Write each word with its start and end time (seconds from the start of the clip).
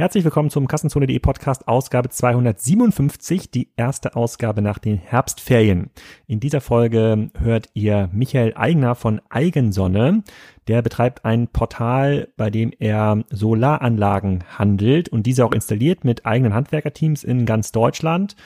Herzlich 0.00 0.24
willkommen 0.24 0.48
zum 0.48 0.66
Kassenzone.de 0.66 1.18
Podcast 1.18 1.68
Ausgabe 1.68 2.08
257, 2.08 3.50
die 3.50 3.68
erste 3.76 4.16
Ausgabe 4.16 4.62
nach 4.62 4.78
den 4.78 4.96
Herbstferien. 4.96 5.90
In 6.26 6.40
dieser 6.40 6.62
Folge 6.62 7.28
hört 7.38 7.68
ihr 7.74 8.08
Michael 8.10 8.54
Eigner 8.56 8.94
von 8.94 9.20
Eigensonne. 9.28 10.22
Der 10.68 10.80
betreibt 10.80 11.26
ein 11.26 11.48
Portal, 11.48 12.28
bei 12.38 12.48
dem 12.48 12.72
er 12.78 13.24
Solaranlagen 13.28 14.44
handelt 14.56 15.10
und 15.10 15.26
diese 15.26 15.44
auch 15.44 15.52
installiert 15.52 16.02
mit 16.02 16.24
eigenen 16.24 16.54
Handwerkerteams 16.54 17.22
in 17.22 17.44
ganz 17.44 17.70
Deutschland. 17.70 18.36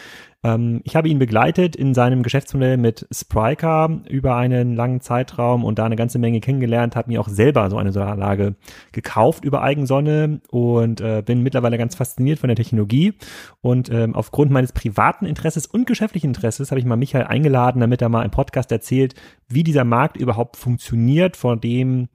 Ähm, 0.44 0.82
ich 0.84 0.94
habe 0.94 1.08
ihn 1.08 1.18
begleitet 1.18 1.74
in 1.74 1.94
seinem 1.94 2.22
Geschäftsmodell 2.22 2.76
mit 2.76 3.06
Spryker 3.10 4.02
über 4.08 4.36
einen 4.36 4.76
langen 4.76 5.00
Zeitraum 5.00 5.64
und 5.64 5.78
da 5.78 5.86
eine 5.86 5.96
ganze 5.96 6.18
Menge 6.18 6.40
kennengelernt, 6.40 6.94
habe 6.94 7.10
mir 7.10 7.20
auch 7.20 7.28
selber 7.28 7.70
so 7.70 7.78
eine 7.78 7.90
Solaranlage 7.90 8.54
gekauft 8.92 9.44
über 9.44 9.62
Eigensonne 9.62 10.40
und 10.50 11.00
äh, 11.00 11.22
bin 11.24 11.42
mittlerweile 11.42 11.78
ganz 11.78 11.94
fasziniert 11.94 12.38
von 12.38 12.48
der 12.48 12.56
Technologie. 12.56 13.14
Und 13.62 13.90
ähm, 13.90 14.14
aufgrund 14.14 14.50
meines 14.50 14.72
privaten 14.72 15.26
Interesses 15.26 15.66
und 15.66 15.86
geschäftlichen 15.86 16.28
Interesses 16.28 16.70
habe 16.70 16.78
ich 16.78 16.84
mal 16.84 16.96
Michael 16.96 17.24
eingeladen, 17.24 17.80
damit 17.80 18.02
er 18.02 18.10
mal 18.10 18.24
im 18.24 18.30
Podcast 18.30 18.70
erzählt, 18.70 19.14
wie 19.48 19.64
dieser 19.64 19.84
Markt 19.84 20.16
überhaupt 20.18 20.56
funktioniert, 20.56 21.36
vor 21.36 21.56
dem 21.56 22.08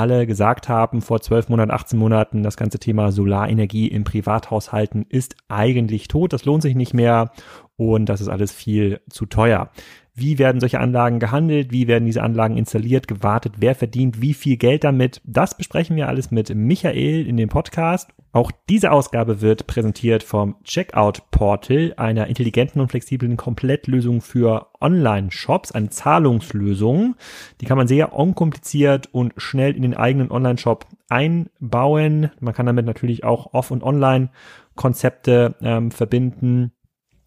alle 0.00 0.26
gesagt 0.26 0.70
haben 0.70 1.02
vor 1.02 1.20
12 1.20 1.50
Monaten, 1.50 1.70
18 1.70 1.98
Monaten, 1.98 2.42
das 2.42 2.56
ganze 2.56 2.78
Thema 2.78 3.12
Solarenergie 3.12 3.86
in 3.86 4.04
Privathaushalten 4.04 5.04
ist 5.06 5.36
eigentlich 5.48 6.08
tot, 6.08 6.32
das 6.32 6.46
lohnt 6.46 6.62
sich 6.62 6.74
nicht 6.74 6.94
mehr 6.94 7.32
und 7.76 8.06
das 8.06 8.22
ist 8.22 8.28
alles 8.28 8.50
viel 8.50 9.02
zu 9.10 9.26
teuer. 9.26 9.70
Wie 10.20 10.38
werden 10.38 10.60
solche 10.60 10.80
Anlagen 10.80 11.18
gehandelt? 11.18 11.72
Wie 11.72 11.88
werden 11.88 12.04
diese 12.04 12.22
Anlagen 12.22 12.58
installiert, 12.58 13.08
gewartet? 13.08 13.54
Wer 13.56 13.74
verdient 13.74 14.20
wie 14.20 14.34
viel 14.34 14.58
Geld 14.58 14.84
damit? 14.84 15.22
Das 15.24 15.56
besprechen 15.56 15.96
wir 15.96 16.08
alles 16.08 16.30
mit 16.30 16.54
Michael 16.54 17.26
in 17.26 17.38
dem 17.38 17.48
Podcast. 17.48 18.10
Auch 18.32 18.52
diese 18.68 18.92
Ausgabe 18.92 19.40
wird 19.40 19.66
präsentiert 19.66 20.22
vom 20.22 20.56
Checkout 20.62 21.22
Portal, 21.30 21.94
einer 21.96 22.26
intelligenten 22.26 22.80
und 22.80 22.90
flexiblen 22.90 23.38
Komplettlösung 23.38 24.20
für 24.20 24.68
Online-Shops, 24.80 25.72
eine 25.72 25.88
Zahlungslösung. 25.88 27.16
Die 27.62 27.64
kann 27.64 27.78
man 27.78 27.88
sehr 27.88 28.12
unkompliziert 28.12 29.08
und 29.12 29.32
schnell 29.38 29.74
in 29.74 29.82
den 29.82 29.96
eigenen 29.96 30.30
Online-Shop 30.30 30.86
einbauen. 31.08 32.30
Man 32.40 32.52
kann 32.52 32.66
damit 32.66 32.84
natürlich 32.84 33.24
auch 33.24 33.54
Off- 33.54 33.70
und 33.70 33.82
Online-Konzepte 33.82 35.54
ähm, 35.62 35.90
verbinden. 35.90 36.72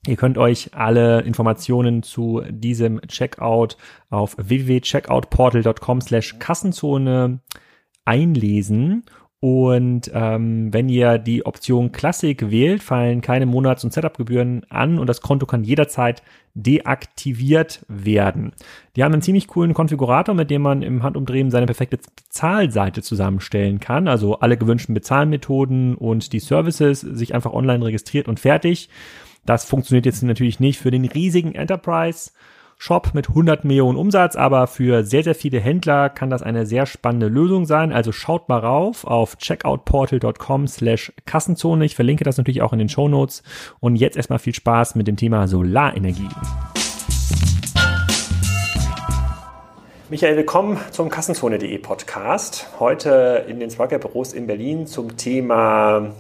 Ihr 0.06 0.18
könnt 0.18 0.38
euch 0.38 0.72
alle 0.74 1.22
Informationen 1.22 2.04
zu 2.04 2.44
diesem 2.50 3.00
Checkout 3.08 3.78
auf 4.10 4.36
www.checkoutportal.com 4.38 6.02
slash 6.02 6.40
Kassenzone 6.40 7.40
einlesen. 8.04 9.06
Und 9.40 10.10
ähm, 10.14 10.74
wenn 10.74 10.88
ihr 10.88 11.18
die 11.18 11.46
Option 11.46 11.92
Classic 11.92 12.50
wählt, 12.50 12.82
fallen 12.82 13.20
keine 13.20 13.46
Monats- 13.46 13.84
und 13.84 13.92
Setup-Gebühren 13.92 14.66
an 14.70 15.00
und 15.00 15.08
das 15.08 15.20
Konto 15.20 15.46
kann 15.46 15.66
jederzeit 15.66 16.24
deaktiviert 16.54 17.86
werden. 17.90 18.54
Die 18.96 19.04
haben 19.04 19.12
einen 19.12 19.22
ziemlich 19.22 19.50
coolen 19.50 19.74
Konfigurator, 19.74 20.34
mit 20.34 20.50
dem 20.50 20.62
man 20.62 20.82
im 20.82 21.04
Handumdrehen 21.04 21.52
seine 21.52 21.66
perfekte 21.66 21.98
Bezahlseite 21.98 23.02
zusammenstellen 23.02 23.82
kann. 23.82 24.08
Also 24.08 24.40
alle 24.40 24.56
gewünschten 24.56 24.96
Bezahlmethoden 24.96 25.96
und 25.96 26.32
die 26.32 26.40
Services 26.40 27.02
sich 27.02 27.36
einfach 27.36 27.52
online 27.52 27.84
registriert 27.84 28.30
und 28.30 28.40
fertig. 28.40 28.90
Das 29.46 29.66
funktioniert 29.66 30.06
jetzt 30.06 30.24
natürlich 30.24 30.62
nicht 30.62 30.80
für 30.80 30.90
den 30.90 31.04
riesigen 31.04 31.54
Enterprise. 31.54 32.32
Shop 32.78 33.12
mit 33.14 33.30
100 33.30 33.66
Millionen 33.66 33.98
Umsatz, 33.98 34.36
aber 34.36 34.68
für 34.68 35.04
sehr, 35.04 35.24
sehr 35.24 35.36
viele 35.36 35.60
Händler 35.60 36.10
kann 36.10 36.30
das 36.30 36.42
eine 36.42 36.66
sehr 36.66 36.86
spannende 36.86 37.28
Lösung 37.28 37.66
sein. 37.66 37.92
Also 37.92 38.12
schaut 38.12 38.48
mal 38.50 38.60
rauf 38.60 39.06
auf 39.06 39.38
checkoutportal.com 39.38 40.68
slash 40.68 41.12
Kassenzone. 41.26 41.86
Ich 41.86 41.96
verlinke 41.96 42.24
das 42.24 42.38
natürlich 42.38 42.62
auch 42.62 42.74
in 42.74 42.80
den 42.80 42.90
Show 42.90 43.10
Notes. 43.10 43.44
Und 43.80 43.98
jetzt 43.98 44.18
erstmal 44.18 44.40
viel 44.40 44.56
Spaß 44.56 44.96
mit 44.96 45.08
dem 45.08 45.18
Thema 45.18 45.48
Solarenergie. 45.48 46.30
Michael, 50.10 50.38
willkommen 50.38 50.78
zum 50.92 51.10
Kassenzone.de 51.10 51.78
Podcast. 51.80 52.68
Heute 52.80 53.46
in 53.48 53.60
den 53.60 53.70
Swagger 53.70 54.00
Büros 54.00 54.34
in 54.34 54.48
Berlin 54.48 54.88
zum 54.88 55.18
Thema 55.18 56.14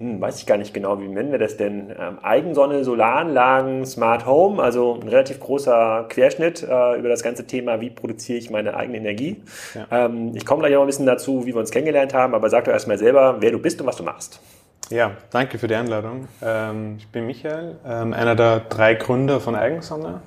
hm, 0.00 0.20
weiß 0.20 0.38
ich 0.38 0.46
gar 0.46 0.58
nicht 0.58 0.72
genau, 0.72 1.00
wie 1.00 1.08
nennen 1.08 1.32
wir 1.32 1.40
das 1.40 1.56
denn? 1.56 1.90
Ähm, 1.90 2.20
Eigensonne, 2.22 2.84
Solaranlagen, 2.84 3.84
Smart 3.84 4.26
Home, 4.26 4.62
also 4.62 4.94
ein 4.94 5.08
relativ 5.08 5.40
großer 5.40 6.06
Querschnitt 6.08 6.62
äh, 6.62 6.98
über 6.98 7.08
das 7.08 7.24
ganze 7.24 7.48
Thema, 7.48 7.80
wie 7.80 7.90
produziere 7.90 8.38
ich 8.38 8.48
meine 8.48 8.76
eigene 8.76 8.98
Energie. 8.98 9.42
Ja. 9.74 10.04
Ähm, 10.04 10.36
ich 10.36 10.46
komme 10.46 10.60
gleich 10.60 10.72
noch 10.72 10.82
ein 10.82 10.86
bisschen 10.86 11.06
dazu, 11.06 11.46
wie 11.46 11.52
wir 11.52 11.56
uns 11.56 11.72
kennengelernt 11.72 12.14
haben, 12.14 12.34
aber 12.36 12.48
sag 12.48 12.66
doch 12.66 12.72
erstmal 12.72 12.96
selber, 12.96 13.38
wer 13.40 13.50
du 13.50 13.58
bist 13.58 13.80
und 13.80 13.88
was 13.88 13.96
du 13.96 14.04
machst. 14.04 14.40
Ja, 14.88 15.10
danke 15.30 15.58
für 15.58 15.66
die 15.66 15.74
Einladung. 15.74 16.28
Ähm, 16.42 16.94
ich 16.98 17.08
bin 17.08 17.26
Michael, 17.26 17.76
ähm, 17.84 18.12
einer 18.12 18.36
der 18.36 18.60
drei 18.60 18.94
Gründer 18.94 19.40
von 19.40 19.56
Eigensonne 19.56 20.20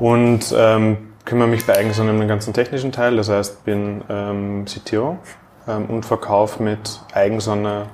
und 0.00 0.54
ähm, 0.54 1.14
kümmere 1.24 1.48
mich 1.48 1.66
bei 1.66 1.78
Eigensonne 1.78 2.10
um 2.10 2.18
den 2.18 2.28
ganzen 2.28 2.52
technischen 2.52 2.92
Teil, 2.92 3.16
das 3.16 3.30
heißt, 3.30 3.64
bin 3.64 4.02
ähm, 4.10 4.66
CTO 4.66 5.18
und 5.66 6.06
verkaufe 6.06 6.62
mit 6.62 7.00
Eigensonne 7.12 7.88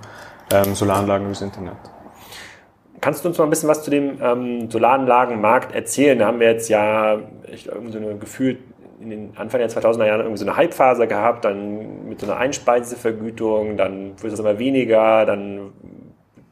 ähm, 0.53 0.75
Solaranlagen 0.75 1.27
übers 1.27 1.43
Internet. 1.43 1.77
Kannst 3.01 3.25
du 3.25 3.29
uns 3.29 3.39
mal 3.39 3.45
ein 3.45 3.51
bisschen 3.51 3.69
was 3.69 3.83
zu 3.83 3.91
dem 3.91 4.19
ähm, 4.23 4.71
Solaranlagenmarkt 4.71 5.75
erzählen? 5.75 6.19
Da 6.19 6.27
haben 6.27 6.41
wir 6.41 6.51
jetzt 6.51 6.69
ja 6.69 7.19
ich, 7.53 7.67
irgendwie 7.67 7.93
so 7.93 7.99
eine 7.99 8.17
gefühlt 8.17 8.59
in 9.01 9.11
den 9.11 9.37
Anfang 9.37 9.61
der 9.61 9.69
2000er 9.69 10.07
Jahre 10.07 10.23
irgendwie 10.23 10.39
so 10.39 10.47
eine 10.47 10.57
Hypephase 10.57 11.07
gehabt, 11.07 11.45
dann 11.45 12.09
mit 12.09 12.21
so 12.21 12.27
einer 12.27 12.37
Einspeisevergütung, 12.37 13.77
dann 13.77 14.13
wurde 14.23 14.33
es 14.33 14.41
immer 14.41 14.59
weniger, 14.59 15.27
dann 15.27 15.73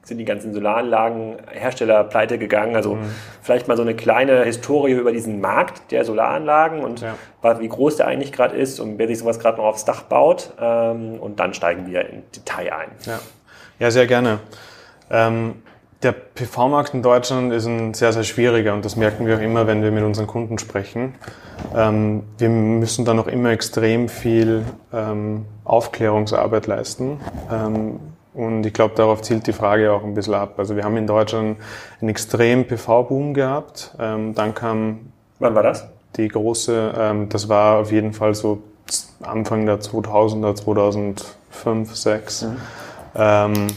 sind 0.03 0.19
die 0.19 0.25
ganzen 0.25 0.53
Solaranlagenhersteller 0.53 2.05
pleite 2.05 2.37
gegangen. 2.37 2.75
Also 2.75 2.97
mhm. 2.97 3.05
vielleicht 3.41 3.69
mal 3.69 3.77
so 3.77 3.83
eine 3.83 3.95
kleine 3.95 4.45
Historie 4.45 4.93
über 4.93 5.13
diesen 5.13 5.41
Markt 5.41 5.93
der 5.93 6.05
Solaranlagen 6.05 6.85
und 6.85 7.03
ja. 7.03 7.61
wie 7.61 7.69
groß 7.69 7.97
der 7.97 8.09
eigentlich 8.09 8.33
gerade 8.33 8.57
ist 8.57 8.81
und 8.81 8.99
wer 8.99 9.07
sich 9.07 9.19
sowas 9.19 9.39
gerade 9.39 9.59
noch 9.59 9.65
aufs 9.65 9.85
Dach 9.85 10.03
baut. 10.03 10.55
Ähm, 10.61 11.21
und 11.21 11.39
dann 11.39 11.55
steigen 11.55 11.87
wir 11.87 12.09
in 12.09 12.25
Detail 12.35 12.73
ein. 12.73 12.91
Ja. 13.07 13.21
Ja, 13.83 13.91
sehr 13.91 14.07
gerne. 14.07 14.39
Ähm, 15.11 15.55
der 16.05 16.13
PV-Markt 16.13 16.95
in 16.95 17.03
Deutschland 17.03 17.53
ist 17.53 17.67
ein 17.67 17.95
sehr, 17.95 18.13
sehr 18.13 18.23
schwieriger 18.23 18.75
und 18.75 18.85
das 18.85 18.95
merken 18.95 19.27
wir 19.27 19.37
auch 19.37 19.41
immer, 19.41 19.67
wenn 19.67 19.83
wir 19.83 19.91
mit 19.91 20.05
unseren 20.05 20.29
Kunden 20.29 20.61
sprechen. 20.61 21.17
Ähm, 21.75 22.23
wir 22.39 22.49
müssen 22.49 23.05
da 23.05 23.13
noch 23.13 23.27
immer 23.27 23.51
extrem 23.51 24.09
viel 24.09 24.65
ähm, 24.93 25.47
Aufklärungsarbeit 25.65 26.69
leisten. 26.69 27.19
Ähm, 27.51 27.99
und 28.35 28.65
ich 28.65 28.73
glaube, 28.73 28.95
darauf 28.95 29.21
zielt 29.23 29.49
die 29.49 29.53
Frage 29.53 29.93
auch 29.93 30.05
ein 30.05 30.15
bisschen 30.15 30.35
ab. 30.35 30.61
Also 30.61 30.77
wir 30.77 30.85
haben 30.85 30.97
in 30.97 31.09
Deutschland 31.09 31.57
einen 32.01 32.09
extremen 32.09 32.69
PV-Boom 32.69 33.35
gehabt. 33.35 33.97
Ähm, 33.99 34.33
dann 34.37 34.55
kam... 34.55 35.13
Wann 35.41 35.57
war 35.57 35.65
das? 35.65 35.89
Die 36.15 36.29
große, 36.29 36.95
ähm, 36.97 37.29
das 37.31 37.49
war 37.49 37.81
auf 37.81 37.91
jeden 37.91 38.13
Fall 38.13 38.37
so 38.37 38.63
Anfang 39.23 39.67
der 39.67 39.81
2000er, 39.81 40.55
2005, 40.55 41.25
2006. 41.51 42.43
Mhm. 42.43 42.57
Ähm, 43.15 43.69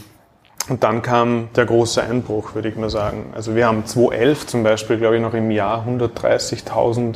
und 0.68 0.82
dann 0.82 1.02
kam 1.02 1.48
der 1.54 1.64
große 1.64 2.02
Einbruch, 2.02 2.54
würde 2.54 2.68
ich 2.68 2.76
mal 2.76 2.90
sagen. 2.90 3.32
Also 3.34 3.54
wir 3.54 3.66
haben 3.66 3.86
2011 3.86 4.46
zum 4.46 4.62
Beispiel, 4.64 4.98
glaube 4.98 5.16
ich, 5.16 5.22
noch 5.22 5.34
im 5.34 5.50
Jahr 5.50 5.86
130.000 5.86 7.14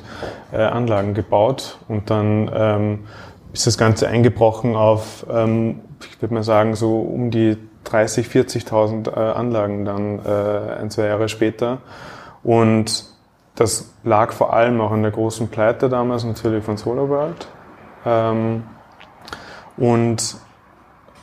äh, 0.52 0.58
Anlagen 0.58 1.14
gebaut 1.14 1.78
und 1.88 2.10
dann 2.10 2.50
ähm, 2.54 2.98
ist 3.52 3.66
das 3.66 3.76
Ganze 3.76 4.06
eingebrochen 4.08 4.76
auf, 4.76 5.26
ähm, 5.28 5.80
ich 6.08 6.22
würde 6.22 6.34
mal 6.34 6.44
sagen, 6.44 6.76
so 6.76 7.00
um 7.00 7.32
die 7.32 7.56
30, 7.84 8.28
40.000 8.28 9.10
äh, 9.10 9.18
Anlagen 9.18 9.84
dann 9.84 10.24
äh, 10.24 10.80
ein, 10.80 10.90
zwei 10.90 11.06
Jahre 11.06 11.28
später. 11.28 11.78
Und 12.44 13.04
das 13.56 13.92
lag 14.04 14.32
vor 14.32 14.52
allem 14.52 14.80
auch 14.80 14.92
an 14.92 15.02
der 15.02 15.10
großen 15.10 15.48
Pleite 15.48 15.88
damals 15.88 16.24
natürlich 16.24 16.62
von 16.64 16.76
SolarWorld. 16.76 17.48
Ähm, 18.06 18.62
und 19.76 20.36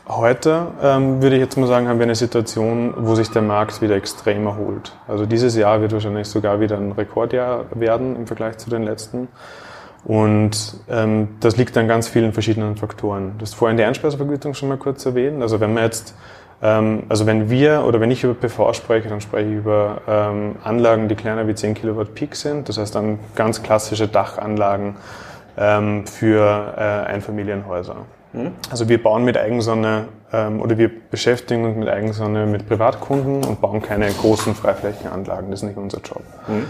Heute 0.10 0.68
ähm, 0.82 1.22
würde 1.22 1.36
ich 1.36 1.42
jetzt 1.42 1.58
mal 1.58 1.68
sagen, 1.68 1.90
haben 1.90 2.00
wir 2.00 2.06
eine 2.06 2.16
Situation, 2.16 2.94
wo 2.96 3.14
sich 3.16 3.30
der 3.30 3.42
Markt 3.42 3.82
wieder 3.82 3.96
extrem 3.98 4.46
erholt. 4.46 4.96
Also 5.06 5.26
dieses 5.26 5.54
Jahr 5.58 5.82
wird 5.82 5.92
wahrscheinlich 5.92 6.30
sogar 6.30 6.62
wieder 6.62 6.78
ein 6.78 6.94
Rekordjahr 6.94 7.66
werden 7.72 8.16
im 8.16 8.26
Vergleich 8.26 8.58
zu 8.58 8.70
den 8.70 8.84
letzten. 8.84 9.28
Und 10.06 10.78
ähm, 10.90 11.36
das 11.42 11.58
liegt 11.58 11.76
an 11.78 11.90
ganz 11.90 12.08
vielen 12.08 12.32
verschiedenen 12.32 12.78
Faktoren. 12.78 13.34
Du 13.38 13.42
hast 13.42 13.56
vorhin 13.56 13.76
die 13.76 13.84
Einspeisevergütung 13.84 14.54
schon 14.54 14.70
mal 14.70 14.78
kurz 14.78 15.06
erwähnt. 15.06 15.42
Also 15.42 15.60
wenn 15.60 15.74
man 15.74 15.84
jetzt, 15.84 16.16
ähm, 16.62 17.04
also 17.10 17.26
wenn 17.26 17.50
wir 17.50 17.84
oder 17.86 18.00
wenn 18.00 18.10
ich 18.10 18.24
über 18.24 18.34
PV 18.34 18.72
spreche, 18.72 19.10
dann 19.10 19.20
spreche 19.20 19.50
ich 19.50 19.58
über 19.58 20.02
ähm, 20.08 20.56
Anlagen, 20.64 21.10
die 21.10 21.16
kleiner 21.16 21.50
wie 21.50 21.56
10 21.56 21.74
Kilowatt 21.74 22.16
Peak 22.16 22.38
sind. 22.38 22.70
Das 22.70 22.78
heißt 22.78 22.96
dann 22.96 23.20
ganz 23.36 23.62
klassische 23.62 24.08
Dachanlagen 24.08 24.96
ähm, 25.58 26.08
für 26.08 26.76
äh, 26.78 26.82
Einfamilienhäuser. 27.12 28.06
Also 28.70 28.90
wir 28.90 29.02
bauen 29.02 29.24
mit 29.24 29.38
Eigensonne 29.38 30.08
ähm, 30.32 30.62
oder 30.62 30.78
wir 30.78 30.90
beschäftigen 31.10 31.66
uns 31.66 31.78
mit 31.78 31.88
Eigensonne 31.88 32.46
mit 32.46 32.68
Privatkunden 32.68 33.44
und 33.44 33.62
bauen 33.62 33.82
keine 33.82 34.12
großen 34.12 34.56
Freiflächenanlagen. 34.56 35.52
Das 35.52 35.62
ist 35.62 35.68
nicht 35.68 35.78
unser 35.78 36.00
Job. 36.00 36.24
Mhm. 36.48 36.66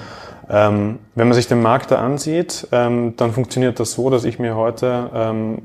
Ähm, 0.49 0.99
wenn 1.15 1.27
man 1.27 1.35
sich 1.35 1.47
den 1.47 1.61
Markt 1.61 1.91
da 1.91 1.97
ansieht, 1.97 2.67
ähm, 2.71 3.15
dann 3.17 3.33
funktioniert 3.33 3.79
das 3.79 3.91
so, 3.93 4.09
dass 4.09 4.23
ich 4.23 4.39
mir 4.39 4.55
heute 4.55 5.09
ähm, 5.13 5.61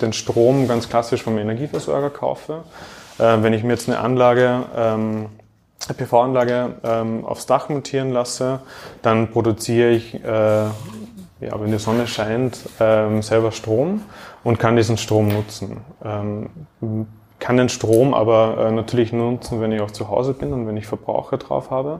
den 0.00 0.12
Strom 0.12 0.68
ganz 0.68 0.88
klassisch 0.88 1.22
vom 1.22 1.38
Energieversorger 1.38 2.10
kaufe. 2.10 2.62
Äh, 3.18 3.42
wenn 3.42 3.52
ich 3.52 3.64
mir 3.64 3.72
jetzt 3.72 3.88
eine 3.88 3.98
Anlage, 3.98 4.62
ähm, 4.76 5.26
eine 5.88 5.94
PV-Anlage 5.96 6.74
ähm, 6.84 7.24
aufs 7.24 7.46
Dach 7.46 7.68
montieren 7.68 8.12
lasse, 8.12 8.60
dann 9.02 9.30
produziere 9.30 9.90
ich, 9.90 10.14
äh, 10.14 10.28
ja, 11.38 11.60
wenn 11.60 11.70
die 11.70 11.78
Sonne 11.78 12.06
scheint, 12.06 12.56
selber 12.78 13.52
Strom 13.52 14.00
und 14.46 14.60
kann 14.60 14.76
diesen 14.76 14.96
Strom 14.96 15.26
nutzen. 15.26 15.78
Ähm, 16.04 16.50
kann 17.40 17.56
den 17.56 17.68
Strom 17.68 18.14
aber 18.14 18.68
äh, 18.68 18.70
natürlich 18.70 19.12
nutzen, 19.12 19.60
wenn 19.60 19.72
ich 19.72 19.80
auch 19.80 19.90
zu 19.90 20.08
Hause 20.08 20.34
bin 20.34 20.52
und 20.52 20.68
wenn 20.68 20.76
ich 20.76 20.86
Verbraucher 20.86 21.36
drauf 21.36 21.72
habe. 21.72 21.98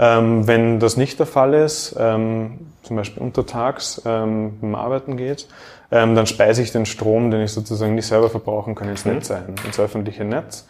Ähm, 0.00 0.48
wenn 0.48 0.80
das 0.80 0.96
nicht 0.96 1.20
der 1.20 1.26
Fall 1.26 1.54
ist, 1.54 1.94
ähm, 1.96 2.58
zum 2.82 2.96
Beispiel 2.96 3.22
untertags 3.22 4.02
ähm, 4.04 4.58
beim 4.60 4.74
Arbeiten 4.74 5.16
geht, 5.16 5.46
ähm, 5.92 6.16
dann 6.16 6.26
speise 6.26 6.62
ich 6.62 6.72
den 6.72 6.84
Strom, 6.84 7.30
den 7.30 7.42
ich 7.42 7.52
sozusagen 7.52 7.94
nicht 7.94 8.08
selber 8.08 8.28
verbrauchen 8.28 8.74
kann, 8.74 8.88
ins 8.88 9.04
mhm. 9.04 9.12
Netz 9.14 9.30
ein, 9.30 9.54
ins 9.64 9.78
öffentliche 9.78 10.24
Netz. 10.24 10.66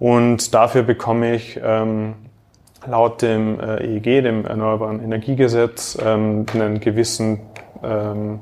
Und 0.00 0.54
dafür 0.54 0.82
bekomme 0.82 1.36
ich 1.36 1.60
ähm, 1.62 2.14
laut 2.84 3.22
dem 3.22 3.60
äh, 3.60 3.96
EEG, 3.96 4.24
dem 4.24 4.44
Erneuerbaren 4.44 5.04
Energiegesetz, 5.04 5.96
ähm, 6.04 6.46
einen 6.52 6.80
gewissen 6.80 7.42
ähm, 7.84 8.40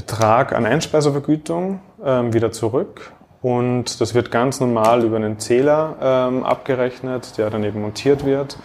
Betrag 0.00 0.54
an 0.54 0.64
Einspeisevergütung 0.64 1.80
ähm, 2.02 2.32
wieder 2.32 2.52
zurück. 2.52 3.12
Und 3.42 4.00
das 4.00 4.14
wird 4.14 4.30
ganz 4.30 4.58
normal 4.58 5.04
über 5.04 5.16
einen 5.16 5.38
Zähler 5.38 5.96
ähm, 6.00 6.42
abgerechnet, 6.42 7.36
der 7.36 7.50
dann 7.50 7.64
eben 7.64 7.82
montiert 7.82 8.24
wird 8.24 8.56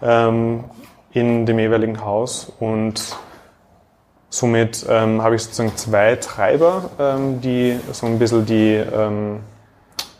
ähm, 0.00 0.64
in 1.12 1.44
dem 1.44 1.58
jeweiligen 1.58 2.02
Haus. 2.02 2.50
Und 2.58 3.16
somit 4.30 4.86
ähm, 4.88 5.20
habe 5.22 5.34
ich 5.34 5.42
sozusagen 5.42 5.76
zwei 5.76 6.16
Treiber, 6.16 6.90
ähm, 6.98 7.42
die 7.42 7.78
so 7.92 8.06
ein 8.06 8.18
bisschen 8.18 8.46
die, 8.46 8.74
ähm, 8.74 9.40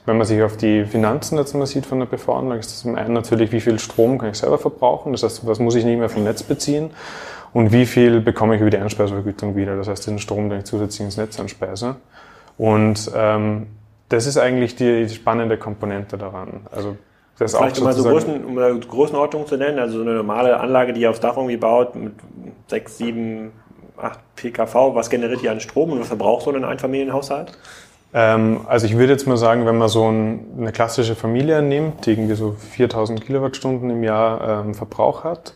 wenn 0.05 0.19
man 0.19 0.27
sich 0.27 0.43
auf 0.43 0.59
die 0.59 0.85
Finanzen 0.85 1.39
jetzt 1.39 1.55
mal 1.55 1.67
sieht 1.67 1.87
von 1.87 1.99
der 1.99 2.07
PV-Anlage, 2.07 2.61
ist 2.61 2.73
das 2.73 2.81
zum 2.81 2.95
einen 2.95 3.15
natürlich, 3.15 3.53
wie 3.53 3.61
viel 3.61 3.79
Strom 3.79 4.19
kann 4.19 4.31
ich 4.31 4.39
selber 4.39 4.59
verbrauchen, 4.59 5.13
das 5.13 5.23
heißt, 5.23 5.47
was 5.47 5.61
muss 5.61 5.77
ich 5.77 5.87
nicht 5.87 5.99
mehr 5.99 6.11
vom 6.11 6.25
Netz 6.25 6.43
beziehen 6.43 6.91
und 7.53 7.73
wie 7.73 7.87
viel 7.87 8.21
bekomme 8.21 8.55
ich 8.55 8.61
über 8.61 8.71
die 8.71 8.79
Einspeisevergütung 8.79 9.57
wieder, 9.57 9.77
das 9.77 9.89
heißt, 9.89 10.07
den 10.07 10.19
Strom, 10.19 10.51
den 10.51 10.61
ich 10.61 10.65
zusätzlich 10.65 11.01
ins 11.01 11.17
Netz 11.17 11.39
einspeise. 11.39 11.97
Und 12.57 13.11
ähm, 13.15 13.67
das 14.09 14.27
ist 14.27 14.39
eigentlich 14.39 14.77
die, 14.77 15.09
spannende 15.09 15.59
Komponente 15.59 16.19
daran. 16.19 16.61
Also 16.73 16.97
das 17.39 17.55
Vielleicht 17.55 17.79
auch 17.79 17.85
mal 17.85 17.93
so 17.93 18.03
Größen, 18.03 18.45
um 18.45 18.59
eine 18.59 18.81
Größenordnung 18.81 19.47
zu 19.47 19.57
nennen, 19.57 19.79
also 19.79 19.99
so 19.99 20.03
eine 20.03 20.15
normale 20.15 20.59
Anlage, 20.59 20.93
die 20.93 21.03
ihr 21.03 21.11
aufs 21.11 21.21
Dach 21.21 21.37
irgendwie 21.37 21.57
baut, 21.57 21.95
mit 21.95 22.15
6, 22.67 22.99
7, 22.99 23.53
8 23.97 24.19
PKV, 24.35 24.75
was 24.95 25.09
generiert 25.09 25.43
ihr 25.43 25.53
an 25.53 25.61
Strom 25.61 25.93
und 25.93 26.01
was 26.01 26.09
verbraucht 26.09 26.45
so 26.45 26.53
ein 26.53 26.65
Einfamilienhaushalt? 26.65 27.57
Ähm, 28.13 28.61
also 28.67 28.87
ich 28.87 28.97
würde 28.97 29.13
jetzt 29.13 29.27
mal 29.27 29.37
sagen, 29.37 29.67
wenn 29.67 29.79
man 29.79 29.89
so 29.89 30.11
ein, 30.11 30.47
eine 30.59 30.73
klassische 30.73 31.15
Familie 31.15 31.63
nimmt, 31.63 32.07
die 32.07 32.13
irgendwie 32.13 32.35
so 32.35 32.53
4000 32.53 33.25
Kilowattstunden 33.25 33.91
im 33.91 34.03
Jahr 34.03 34.65
ähm, 34.65 34.75
Verbrauch 34.75 35.25
hat, 35.25 35.55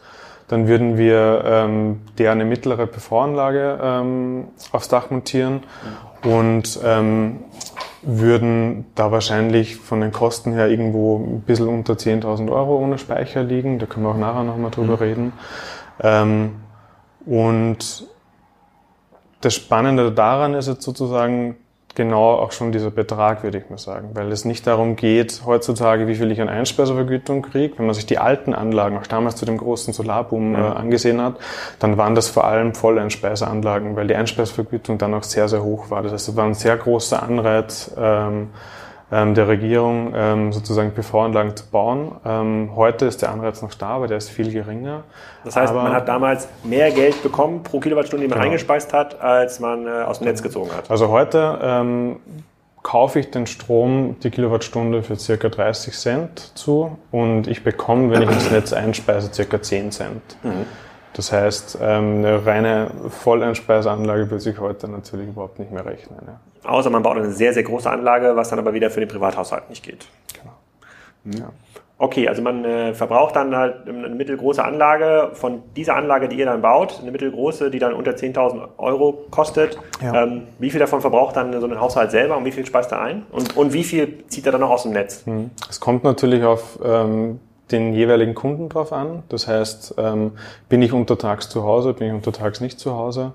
dann 0.53 0.69
würden 0.69 0.99
wir 0.99 1.45
ähm, 1.47 2.03
der 2.19 2.31
eine 2.31 2.45
mittlere 2.45 2.87
PV-Anlage 2.87 3.79
ähm, 3.83 4.49
aufs 4.71 4.89
Dach 4.89 5.11
montieren 5.11 5.63
und 6.25 6.79
ähm, 6.85 7.39
würden 8.03 8.85
da 8.95 9.11
wahrscheinlich 9.11 9.77
von 9.77 10.03
den 10.03 10.13
Kosten 10.13 10.53
her 10.53 10.69
irgendwo 10.69 11.17
ein 11.17 11.41
bisschen 11.41 11.69
unter 11.69 11.95
10.000 11.95 12.53
Euro 12.53 12.77
ohne 12.77 12.99
Speicher 12.99 13.43
liegen. 13.43 13.79
Da 13.79 13.87
können 13.87 14.05
wir 14.05 14.11
auch 14.11 14.19
nachher 14.19 14.43
nochmal 14.43 14.71
drüber 14.71 14.97
mhm. 14.97 15.03
reden. 15.03 15.33
Ähm, 16.01 16.57
und 17.25 18.07
das 19.41 19.55
Spannende 19.55 20.13
daran 20.13 20.53
ist 20.53 20.69
jetzt 20.69 20.83
sozusagen, 20.83 21.57
genau 21.95 22.35
auch 22.35 22.53
schon 22.53 22.73
dieser 22.73 22.91
Betrag, 22.91 23.43
würde 23.43 23.59
ich 23.59 23.71
mal 23.71 23.79
sagen, 23.79 24.11
weil 24.15 24.31
es 24.33 24.45
nicht 24.45 24.67
darum 24.67 24.97
geht, 24.97 25.43
heutzutage, 25.45 26.07
wie 26.07 26.15
viel 26.15 26.31
ich 26.31 26.41
an 26.41 26.49
Einspeisevergütung 26.49 27.43
kriege. 27.43 27.79
Wenn 27.79 27.87
man 27.87 27.95
sich 27.95 28.07
die 28.07 28.19
alten 28.19 28.55
Anlagen, 28.55 28.99
auch 28.99 29.07
damals 29.07 29.37
zu 29.37 29.45
dem 29.45 29.59
großen 29.59 29.93
Solarboom 29.93 30.55
äh, 30.55 30.59
angesehen 30.59 31.21
hat, 31.21 31.37
dann 31.79 31.97
waren 31.97 32.15
das 32.15 32.29
vor 32.29 32.45
allem 32.45 32.75
Volleinspeiseanlagen, 32.75 33.97
weil 33.97 34.07
die 34.07 34.15
Einspeisevergütung 34.15 34.99
dann 34.99 35.15
auch 35.15 35.25
sehr, 35.25 35.49
sehr 35.49 35.63
hoch 35.63 35.91
war. 35.91 36.03
Das 36.03 36.13
heißt, 36.13 36.29
es 36.29 36.37
war 36.37 36.45
ein 36.45 36.55
sehr 36.55 36.77
großer 36.77 37.23
Anreiz, 37.23 37.91
ähm, 37.99 38.51
der 39.13 39.47
Regierung 39.47 40.15
ähm, 40.17 40.53
sozusagen 40.55 40.93
PV-Anlagen 40.93 41.55
zu 41.55 41.67
bauen. 41.67 42.13
Ähm, 42.25 42.71
heute 42.75 43.05
ist 43.05 43.21
der 43.21 43.31
Anreiz 43.31 43.61
noch 43.61 43.75
da, 43.75 43.89
aber 43.89 44.09
der 44.09 44.17
ist 44.17 44.31
viel 44.31 44.51
geringer. 44.51 45.05
Das 45.45 45.55
heißt, 45.55 45.71
aber, 45.71 45.83
man 45.83 45.93
hat 45.93 46.09
damals 46.09 46.49
mehr 46.65 46.91
Geld 46.91 47.23
bekommen 47.23 47.63
pro 47.63 47.79
Kilowattstunde, 47.79 48.25
die 48.25 48.31
man 48.31 48.39
genau. 48.39 48.47
eingespeist 48.47 48.95
hat, 48.95 49.21
als 49.21 49.61
man 49.61 49.87
äh, 49.87 49.91
aus 49.91 50.21
dem 50.21 50.29
Netz 50.29 50.43
gezogen 50.43 50.71
hat. 50.75 50.91
Also 50.91 51.09
heute 51.11 51.59
ähm, 51.63 52.17
kaufe 52.83 53.21
ich 53.21 53.31
den 53.31 53.47
Strom 53.47 54.17
die 54.23 54.31
Kilowattstunde 54.31 55.03
für 55.03 55.17
circa 55.17 55.51
30 55.51 55.95
Cent 55.95 56.57
zu 56.57 56.97
und 57.11 57.49
ich 57.49 57.63
bekomme, 57.63 58.11
wenn 58.11 58.23
ich 58.23 58.31
ins 58.31 58.51
Netz 58.51 58.73
einspeise, 58.73 59.33
circa 59.33 59.61
10 59.61 59.93
Cent. 59.93 60.23
Mhm. 60.43 60.67
Das 61.15 61.33
heißt, 61.33 61.79
ähm, 61.81 62.19
eine 62.19 62.47
reine 62.47 62.91
Volleinspeiseanlage 63.09 64.31
will 64.31 64.41
sich 64.41 64.59
heute 64.59 64.89
natürlich 64.89 65.29
überhaupt 65.29 65.59
nicht 65.59 65.71
mehr 65.71 65.85
rechnen. 65.85 66.19
Ja. 66.27 66.71
Außer 66.71 66.91
man 66.91 67.03
baut 67.03 67.17
eine 67.17 67.31
sehr, 67.33 67.53
sehr 67.53 67.65
große 67.65 67.91
Anlage, 67.91 68.35
was 68.35 68.49
dann 68.49 68.59
aber 68.59 68.73
wieder 68.73 68.91
für 68.91 69.01
den 69.01 69.09
Privathaushalt 69.09 69.69
nicht 69.69 69.85
geht. 69.85 70.07
Genau. 70.33 71.39
Ja. 71.39 71.51
Okay, 72.03 72.27
also 72.27 72.43
man 72.43 72.65
äh, 72.65 72.95
verbraucht 72.95 73.37
dann 73.37 73.55
halt 73.55 73.89
eine 73.89 74.09
mittelgroße 74.09 74.65
Anlage. 74.65 75.31
Von 75.35 75.63
dieser 75.77 75.95
Anlage, 75.95 76.29
die 76.29 76.37
ihr 76.37 76.47
dann 76.47 76.61
baut, 76.61 76.99
eine 77.01 77.13
mittelgroße, 77.13 77.71
die 77.71 77.79
dann 77.79 77.93
unter 77.93 78.11
10.000 78.11 78.71
Euro 78.79 79.27
kostet, 79.31 79.79
ja. 80.03 80.25
ähm, 80.25 80.49
wie 80.59 80.71
viel 80.71 80.81
davon 80.81 81.01
verbraucht 81.01 81.37
dann 81.37 81.61
so 81.61 81.65
ein 81.65 81.79
Haushalt 81.79 82.11
selber 82.11 82.37
und 82.37 82.45
wie 82.45 82.51
viel 82.51 82.67
speist 82.67 82.91
er 82.91 83.03
ein? 83.03 83.25
Und, 83.31 83.57
und 83.57 83.73
wie 83.73 83.85
viel 83.85 84.27
zieht 84.27 84.47
er 84.47 84.53
dann 84.53 84.63
noch 84.63 84.71
aus 84.71 84.83
dem 84.83 84.93
Netz? 84.93 85.25
Mhm. 85.27 85.53
Es 85.71 85.79
kommt 85.79 86.03
natürlich 86.03 86.43
auf 86.43 86.81
ähm, 86.85 87.39
den 87.73 87.95
jeweiligen 87.95 88.35
Kunden 88.35 88.69
drauf 88.69 88.93
an. 88.93 89.23
Das 89.29 89.49
heißt, 89.49 89.95
ähm, 89.99 90.33
bin 90.69 90.83
ich 90.83 90.93
untertags 90.93 91.49
zu 91.49 91.65
Hause, 91.65 91.95
bin 91.95 92.09
ich 92.09 92.15
untertags 92.15 92.61
nicht 92.61 92.79
zu 92.79 92.95
Hause. 92.95 93.33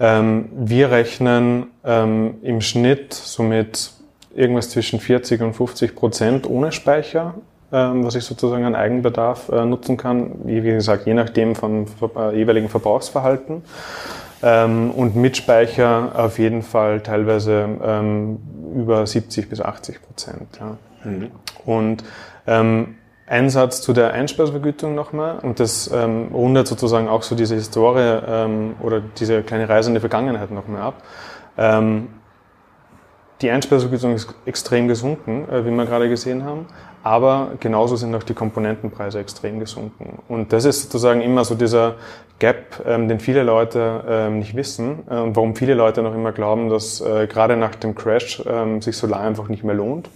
Ähm, 0.00 0.48
wir 0.54 0.90
rechnen 0.90 1.66
ähm, 1.84 2.36
im 2.42 2.60
Schnitt 2.60 3.14
somit 3.14 3.92
irgendwas 4.34 4.70
zwischen 4.70 5.00
40 5.00 5.40
und 5.42 5.54
50 5.54 5.96
Prozent 5.96 6.48
ohne 6.48 6.70
Speicher, 6.70 7.34
ähm, 7.72 8.04
was 8.04 8.14
ich 8.14 8.24
sozusagen 8.24 8.64
an 8.64 8.74
Eigenbedarf 8.74 9.48
äh, 9.48 9.64
nutzen 9.64 9.96
kann. 9.96 10.32
Wie 10.44 10.60
gesagt, 10.60 11.06
je 11.06 11.14
nachdem 11.14 11.54
vom 11.54 11.86
äh, 12.16 12.36
jeweiligen 12.36 12.68
Verbrauchsverhalten. 12.68 13.62
Ähm, 14.42 14.92
und 14.92 15.16
mit 15.16 15.36
Speicher 15.36 16.12
auf 16.14 16.38
jeden 16.38 16.62
Fall 16.62 17.00
teilweise 17.00 17.68
ähm, 17.82 18.38
über 18.74 19.04
70 19.04 19.48
bis 19.48 19.60
80 19.60 20.00
Prozent. 20.02 20.60
Ja. 20.60 20.76
Mhm. 21.04 21.30
Und 21.64 22.04
ähm, 22.46 22.94
Einsatz 23.28 23.80
zu 23.82 23.92
der 23.92 24.12
Einspeisevergütung 24.12 24.94
nochmal 24.94 25.38
und 25.40 25.60
das 25.60 25.90
ähm, 25.92 26.28
rundet 26.32 26.66
sozusagen 26.66 27.08
auch 27.08 27.22
so 27.22 27.34
diese 27.34 27.54
Historie 27.54 28.20
ähm, 28.26 28.74
oder 28.80 29.00
diese 29.00 29.42
kleine 29.42 29.68
Reise 29.68 29.90
in 29.90 29.94
die 29.94 30.00
Vergangenheit 30.00 30.50
nochmal 30.50 30.82
ab. 30.82 31.02
Ähm, 31.56 32.08
die 33.40 33.50
Einspeisevergütung 33.50 34.14
ist 34.14 34.34
extrem 34.46 34.88
gesunken, 34.88 35.48
äh, 35.48 35.64
wie 35.64 35.70
wir 35.70 35.84
gerade 35.84 36.08
gesehen 36.08 36.44
haben, 36.44 36.66
aber 37.04 37.52
genauso 37.60 37.96
sind 37.96 38.14
auch 38.14 38.22
die 38.22 38.34
Komponentenpreise 38.34 39.20
extrem 39.20 39.60
gesunken. 39.60 40.18
Und 40.28 40.52
das 40.52 40.64
ist 40.64 40.82
sozusagen 40.84 41.20
immer 41.20 41.44
so 41.44 41.54
dieser 41.54 41.96
Gap, 42.38 42.82
ähm, 42.86 43.08
den 43.08 43.20
viele 43.20 43.42
Leute 43.42 44.04
ähm, 44.08 44.38
nicht 44.38 44.56
wissen 44.56 45.04
äh, 45.08 45.16
und 45.16 45.36
warum 45.36 45.54
viele 45.54 45.74
Leute 45.74 46.02
noch 46.02 46.14
immer 46.14 46.32
glauben, 46.32 46.68
dass 46.70 47.00
äh, 47.00 47.26
gerade 47.26 47.56
nach 47.56 47.74
dem 47.74 47.94
Crash 47.94 48.42
ähm, 48.48 48.80
sich 48.82 48.96
Solar 48.96 49.20
einfach 49.20 49.48
nicht 49.48 49.64
mehr 49.64 49.74
lohnt. 49.74 50.08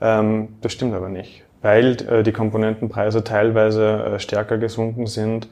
Ähm, 0.00 0.48
das 0.60 0.72
stimmt 0.72 0.94
aber 0.94 1.08
nicht 1.08 1.45
weil 1.62 1.96
äh, 2.08 2.22
die 2.22 2.32
Komponentenpreise 2.32 3.24
teilweise 3.24 4.14
äh, 4.14 4.18
stärker 4.18 4.58
gesunken 4.58 5.06
sind, 5.06 5.48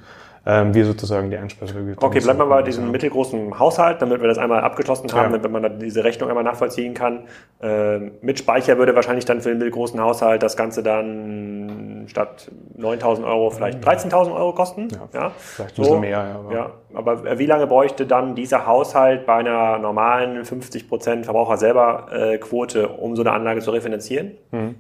ähm, 0.46 0.75
wie 0.75 0.82
sozusagen 0.82 1.30
die 1.30 1.38
Einspeisevergütung. 1.38 2.04
Okay, 2.04 2.20
bleiben 2.20 2.38
wir 2.38 2.46
bei 2.46 2.62
diesem 2.62 2.90
mittelgroßen 2.90 3.58
Haushalt, 3.58 4.02
damit 4.02 4.20
wir 4.20 4.28
das 4.28 4.37
einmal 4.37 4.61
abgeschlossen 4.61 5.11
haben, 5.12 5.32
ja. 5.32 5.38
damit 5.38 5.62
man 5.62 5.78
diese 5.78 6.04
Rechnung 6.04 6.28
einmal 6.28 6.44
nachvollziehen 6.44 6.92
kann. 6.92 7.20
Äh, 7.62 7.99
mit 8.20 8.38
Speicher 8.38 8.76
würde 8.76 8.94
wahrscheinlich 8.94 9.25
dann 9.25 9.40
für 9.40 9.49
den 9.49 9.58
mittelgroßen 9.58 9.99
Haushalt 9.99 10.42
das 10.42 10.56
Ganze 10.56 10.82
dann 10.82 12.04
statt 12.08 12.50
9.000 12.78 13.25
Euro 13.25 13.50
vielleicht 13.50 13.82
13.000 13.82 14.34
Euro 14.34 14.52
kosten. 14.52 14.88
Ja, 14.90 15.08
ja. 15.18 15.32
vielleicht 15.37 15.78
ein 15.78 15.84
so, 15.84 15.99
mehr. 15.99 16.11
Ja, 16.11 16.34
aber. 16.34 16.52
ja, 16.52 16.70
aber 16.92 17.38
wie 17.38 17.46
lange 17.46 17.66
bräuchte 17.66 18.04
dann 18.04 18.34
dieser 18.34 18.66
Haushalt 18.66 19.25
bei 19.25 19.37
einer 19.37 19.78
normalen 19.78 20.42
50% 20.42 21.25
Verbraucher 21.25 21.56
selber 21.56 22.08
äh, 22.12 22.37
Quote, 22.37 22.88
um 22.88 23.16
so 23.16 23.23
eine 23.23 23.32
Anlage 23.32 23.61
zu 23.61 23.70
refinanzieren? 23.70 24.32
Mhm. 24.50 24.75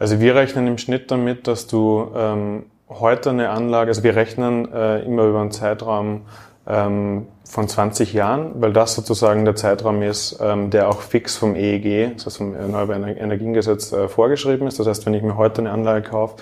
Also 0.00 0.18
wir 0.18 0.34
rechnen 0.34 0.66
im 0.66 0.78
Schnitt 0.78 1.10
damit, 1.10 1.46
dass 1.46 1.66
du 1.66 2.10
ähm, 2.16 2.64
heute 2.88 3.30
eine 3.30 3.50
Anlage, 3.50 3.90
also 3.90 4.02
wir 4.02 4.16
rechnen 4.16 4.72
äh, 4.72 5.02
immer 5.02 5.24
über 5.24 5.42
einen 5.42 5.50
Zeitraum 5.50 6.22
ähm, 6.66 7.26
von 7.44 7.68
20 7.68 8.14
Jahren, 8.14 8.62
weil 8.62 8.72
das 8.72 8.94
sozusagen 8.94 9.44
der 9.44 9.56
Zeitraum 9.56 10.00
ist, 10.00 10.38
ähm, 10.40 10.70
der 10.70 10.88
auch 10.88 11.02
fix 11.02 11.36
vom 11.36 11.54
EEG, 11.54 12.14
also 12.14 12.30
vom 12.30 12.54
Erneuerbaren 12.54 13.04
Energiengesetz, 13.04 13.92
äh, 13.92 14.08
vorgeschrieben 14.08 14.66
ist. 14.66 14.78
Das 14.78 14.86
heißt, 14.86 15.04
wenn 15.04 15.12
ich 15.12 15.22
mir 15.22 15.36
heute 15.36 15.60
eine 15.60 15.70
Anlage 15.70 16.08
kaufe, 16.08 16.36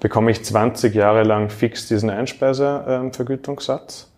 bekomme 0.00 0.32
ich 0.32 0.44
20 0.44 0.92
Jahre 0.92 1.22
lang 1.22 1.48
fix 1.48 1.86
diesen 1.86 2.10
Einspeisevergütungssatz. 2.10 4.10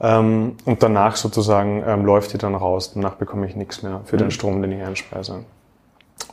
Ähm, 0.00 0.56
und 0.64 0.82
danach 0.82 1.14
sozusagen 1.14 1.84
ähm, 1.86 2.04
läuft 2.04 2.32
die 2.32 2.38
dann 2.38 2.56
raus. 2.56 2.92
Danach 2.92 3.14
bekomme 3.14 3.46
ich 3.46 3.54
nichts 3.54 3.84
mehr 3.84 4.00
für 4.04 4.16
den 4.16 4.26
mhm. 4.26 4.32
Strom, 4.32 4.62
den 4.62 4.72
ich 4.72 4.82
einspeise. 4.82 5.44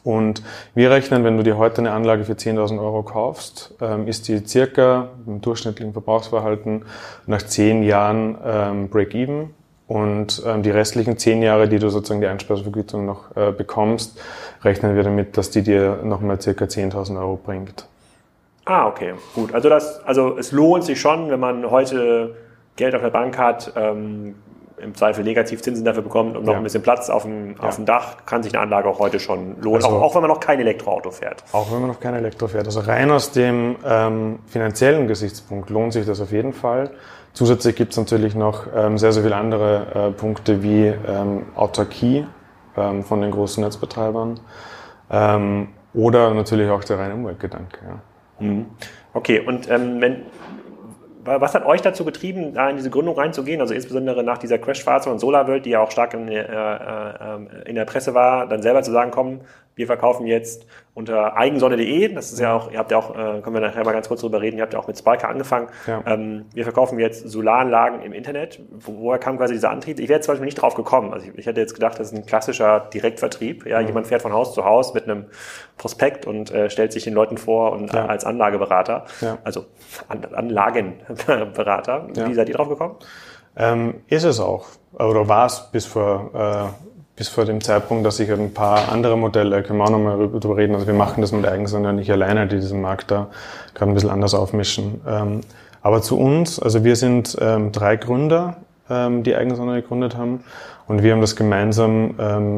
Und 0.03 0.43
wir 0.75 0.91
rechnen, 0.91 1.23
wenn 1.23 1.37
du 1.37 1.43
dir 1.43 1.57
heute 1.57 1.79
eine 1.79 1.91
Anlage 1.91 2.25
für 2.25 2.33
10.000 2.33 2.79
Euro 2.79 3.03
kaufst, 3.03 3.73
ähm, 3.81 4.07
ist 4.07 4.27
die 4.27 4.45
circa 4.45 5.09
im 5.25 5.41
durchschnittlichen 5.41 5.93
Verbrauchsverhalten 5.93 6.85
nach 7.25 7.41
10 7.41 7.83
Jahren 7.83 8.37
ähm, 8.45 8.89
Break-Even. 8.89 9.51
Und 9.87 10.41
ähm, 10.45 10.63
die 10.63 10.71
restlichen 10.71 11.17
10 11.17 11.41
Jahre, 11.41 11.67
die 11.67 11.79
du 11.79 11.89
sozusagen 11.89 12.21
die 12.21 12.27
Einspeisevergütung 12.27 13.05
noch 13.05 13.35
äh, 13.35 13.51
bekommst, 13.51 14.19
rechnen 14.63 14.95
wir 14.95 15.03
damit, 15.03 15.37
dass 15.37 15.51
die 15.51 15.61
dir 15.61 15.99
nochmal 16.03 16.41
circa 16.41 16.65
10.000 16.65 17.19
Euro 17.19 17.37
bringt. 17.37 17.85
Ah, 18.65 18.87
okay, 18.87 19.13
gut. 19.35 19.53
Also 19.53 19.69
das, 19.69 20.03
also 20.05 20.37
es 20.37 20.51
lohnt 20.51 20.85
sich 20.85 20.99
schon, 20.99 21.29
wenn 21.29 21.39
man 21.39 21.69
heute 21.69 22.35
Geld 22.75 22.95
auf 22.95 23.01
der 23.01 23.09
Bank 23.09 23.37
hat, 23.37 23.73
im 24.83 24.95
Zweifel 24.95 25.23
Negativzinsen 25.23 25.85
dafür 25.85 26.03
bekommt 26.03 26.35
und 26.37 26.45
noch 26.45 26.53
ja. 26.53 26.57
ein 26.59 26.63
bisschen 26.63 26.83
Platz 26.83 27.09
auf 27.09 27.23
dem, 27.23 27.55
ja. 27.55 27.63
auf 27.63 27.75
dem 27.75 27.85
Dach, 27.85 28.25
kann 28.25 28.43
sich 28.43 28.53
eine 28.53 28.61
Anlage 28.61 28.89
auch 28.89 28.99
heute 28.99 29.19
schon 29.19 29.61
lohnen, 29.61 29.83
also, 29.83 29.95
auch, 29.95 30.01
auch, 30.01 30.15
wenn 30.15 30.21
man 30.21 30.29
noch 30.29 30.39
kein 30.39 30.59
Elektroauto 30.59 31.11
fährt. 31.11 31.43
Auch 31.51 31.71
wenn 31.71 31.79
man 31.79 31.89
noch 31.89 31.99
kein 31.99 32.13
Elektro 32.15 32.47
fährt. 32.47 32.65
Also 32.65 32.81
rein 32.81 33.09
aus 33.11 33.31
dem 33.31 33.77
ähm, 33.85 34.39
finanziellen 34.47 35.07
Gesichtspunkt 35.07 35.69
lohnt 35.69 35.93
sich 35.93 36.05
das 36.05 36.21
auf 36.21 36.31
jeden 36.31 36.53
Fall. 36.53 36.91
Zusätzlich 37.33 37.75
gibt 37.75 37.93
es 37.93 37.97
natürlich 37.97 38.35
noch 38.35 38.67
ähm, 38.75 38.97
sehr, 38.97 39.11
sehr 39.11 39.23
viele 39.23 39.35
andere 39.35 40.09
äh, 40.09 40.11
Punkte 40.11 40.61
wie 40.61 40.85
ähm, 40.85 41.43
Autarkie 41.55 42.27
ähm, 42.77 43.03
von 43.03 43.21
den 43.21 43.31
großen 43.31 43.63
Netzbetreibern 43.63 44.39
ähm, 45.09 45.69
oder 45.93 46.33
natürlich 46.33 46.69
auch 46.69 46.83
der 46.83 46.99
reine 46.99 47.15
Umweltgedanke. 47.15 47.79
Ja. 47.87 48.45
Mhm. 48.45 48.65
Okay, 49.13 49.39
und 49.39 49.69
ähm, 49.69 50.01
wenn, 50.01 50.23
was 51.25 51.53
hat 51.53 51.65
euch 51.65 51.81
dazu 51.81 52.05
getrieben, 52.05 52.53
da 52.53 52.69
in 52.69 52.77
diese 52.77 52.89
Gründung 52.89 53.17
reinzugehen? 53.17 53.61
Also 53.61 53.73
insbesondere 53.73 54.23
nach 54.23 54.37
dieser 54.37 54.57
Crashphase 54.57 55.09
und 55.09 55.19
SolarWorld, 55.19 55.65
die 55.65 55.71
ja 55.71 55.79
auch 55.81 55.91
stark 55.91 56.13
in, 56.13 56.27
äh, 56.27 56.41
äh, 56.41 57.65
in 57.65 57.75
der 57.75 57.85
Presse 57.85 58.13
war, 58.13 58.47
dann 58.47 58.61
selber 58.61 58.83
zu 58.83 58.91
sagen, 58.91 59.11
komm, 59.11 59.41
wir 59.75 59.87
verkaufen 59.87 60.27
jetzt 60.27 60.65
unter 60.93 61.35
eigensonne.de, 61.35 62.13
das 62.13 62.31
ist 62.31 62.39
ja 62.39 62.55
auch, 62.55 62.71
ihr 62.71 62.77
habt 62.77 62.91
ja 62.91 62.97
auch, 62.97 63.11
äh, 63.11 63.41
können 63.41 63.55
wir 63.55 63.61
nachher 63.61 63.83
mal 63.83 63.93
ganz 63.93 64.07
kurz 64.07 64.21
drüber 64.21 64.41
reden, 64.41 64.57
ihr 64.57 64.63
habt 64.63 64.73
ja 64.73 64.79
auch 64.79 64.87
mit 64.87 64.97
Spiker 64.97 65.27
angefangen. 65.27 65.67
Ja. 65.87 66.03
Ähm, 66.05 66.45
wir 66.53 66.63
verkaufen 66.63 66.99
jetzt 66.99 67.27
Solaranlagen 67.27 68.01
im 68.03 68.13
Internet. 68.13 68.61
Wo, 68.71 68.99
woher 68.99 69.17
kam 69.17 69.37
quasi 69.37 69.53
dieser 69.53 69.71
Antrieb? 69.71 69.99
Ich 69.99 70.07
wäre 70.07 70.17
jetzt 70.17 70.25
zum 70.25 70.33
Beispiel 70.33 70.45
nicht 70.45 70.61
drauf 70.61 70.75
gekommen. 70.75 71.11
Also 71.11 71.27
ich, 71.27 71.37
ich 71.37 71.45
hätte 71.47 71.59
jetzt 71.59 71.73
gedacht, 71.73 71.99
das 71.99 72.11
ist 72.11 72.17
ein 72.17 72.25
klassischer 72.25 72.81
Direktvertrieb. 72.93 73.65
Ja, 73.65 73.81
mhm. 73.81 73.87
jemand 73.87 74.07
fährt 74.07 74.21
von 74.21 74.33
Haus 74.33 74.53
zu 74.53 74.65
Haus 74.65 74.93
mit 74.93 75.05
einem 75.05 75.25
Prospekt 75.77 76.27
und 76.27 76.51
äh, 76.51 76.69
stellt 76.69 76.93
sich 76.93 77.03
den 77.03 77.13
Leuten 77.13 77.37
vor 77.37 77.71
und 77.71 77.91
ja. 77.91 78.05
als 78.05 78.23
Anlageberater, 78.25 79.05
ja. 79.21 79.39
also 79.43 79.65
An 80.07 80.23
Anlagenberater. 80.33 82.07
Wie 82.13 82.33
seid 82.33 82.49
ihr 82.49 82.55
drauf 82.55 82.69
gekommen? 82.69 82.95
Ähm, 83.55 84.01
ist 84.07 84.23
es 84.23 84.39
auch. 84.39 84.67
Oder 84.93 85.27
war 85.27 85.45
es 85.45 85.69
bis 85.71 85.85
vor 85.85 86.31
äh, 86.33 86.92
bis 87.15 87.27
vor 87.27 87.45
dem 87.45 87.61
Zeitpunkt, 87.61 88.05
dass 88.05 88.19
ich 88.19 88.31
ein 88.31 88.53
paar 88.53 88.91
andere 88.91 89.17
Modelle, 89.17 89.61
können 89.61 89.79
wir 89.79 89.85
auch 89.85 89.91
nochmal 89.91 90.17
drüber 90.17 90.57
reden, 90.57 90.73
also 90.73 90.87
wir 90.87 90.93
machen 90.93 91.21
das 91.21 91.31
mit 91.31 91.45
Eigensonder 91.45 91.93
nicht 91.93 92.11
alleine, 92.11 92.47
die 92.47 92.55
diesen 92.55 92.81
Markt 92.81 93.11
da 93.11 93.27
gerade 93.75 93.91
ein 93.91 93.93
bisschen 93.93 94.09
anders 94.09 94.33
aufmischen. 94.33 95.01
Ähm, 95.07 95.41
aber 95.81 96.01
zu 96.01 96.17
uns, 96.17 96.59
also 96.59 96.83
wir 96.83 96.95
sind 96.95 97.37
ähm, 97.39 97.71
drei 97.71 97.97
Gründer, 97.97 98.57
ähm, 98.89 99.23
die 99.23 99.35
Eigensonder 99.35 99.75
gegründet 99.75 100.17
haben 100.17 100.43
und 100.87 101.03
wir 101.03 101.13
haben 101.13 101.21
das 101.21 101.35
gemeinsam 101.37 102.15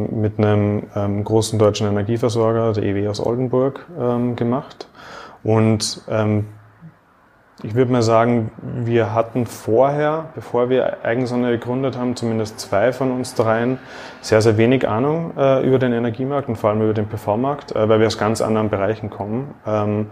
mit 0.10 0.40
einem 0.40 1.24
großen 1.24 1.60
deutschen 1.60 1.86
Energieversorger, 1.86 2.74
der 2.74 2.84
EW 2.84 3.08
aus 3.08 3.24
Oldenburg, 3.24 3.86
gemacht. 4.36 4.88
Und 5.44 6.02
ich 7.66 7.74
würde 7.74 7.92
mal 7.92 8.04
sagen, 8.04 8.52
wir 8.62 9.16
hatten 9.16 9.48
vorher, 9.48 10.30
bevor 10.36 10.70
wir 10.70 11.04
Eigensonne 11.04 11.50
gegründet 11.50 11.98
haben, 11.98 12.16
zumindest 12.16 12.60
zwei 12.60 12.94
von 12.94 13.12
uns 13.12 13.34
dreien, 13.34 13.80
sehr, 14.22 14.42
sehr 14.44 14.58
wenig 14.58 14.88
Ahnung 14.88 15.34
äh, 15.36 15.66
über 15.66 15.80
den 15.80 15.92
Energiemarkt 15.92 16.48
und 16.48 16.58
vor 16.58 16.70
allem 16.70 16.84
über 16.84 16.94
den 16.94 17.08
PV-Markt, 17.08 17.76
äh, 17.76 17.90
weil 17.90 18.00
wir 18.00 18.06
aus 18.06 18.20
ganz 18.20 18.42
anderen 18.42 18.70
Bereichen 18.70 19.10
kommen. 19.10 19.56
Ähm, 19.66 20.12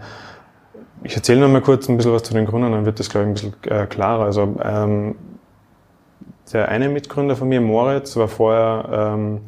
ich 1.04 1.16
erzähle 1.16 1.42
noch 1.42 1.50
mal 1.50 1.62
kurz 1.62 1.88
ein 1.90 1.98
bisschen 1.98 2.14
was 2.14 2.24
zu 2.24 2.34
den 2.34 2.48
Gründern, 2.48 2.72
dann 2.72 2.86
wird 2.88 3.00
das, 3.00 3.10
glaube 3.10 3.26
ich, 3.26 3.30
ein 3.30 3.34
bisschen 3.34 3.54
äh, 3.72 3.86
klarer. 3.86 4.24
Also 4.24 4.56
ähm, 4.64 5.16
der 6.52 6.70
eine 6.70 6.90
Mitgründer 6.90 7.36
von 7.36 7.50
mir, 7.50 7.62
Moritz, 7.62 8.18
war 8.18 8.30
vorher 8.30 9.14
ähm, 9.16 9.42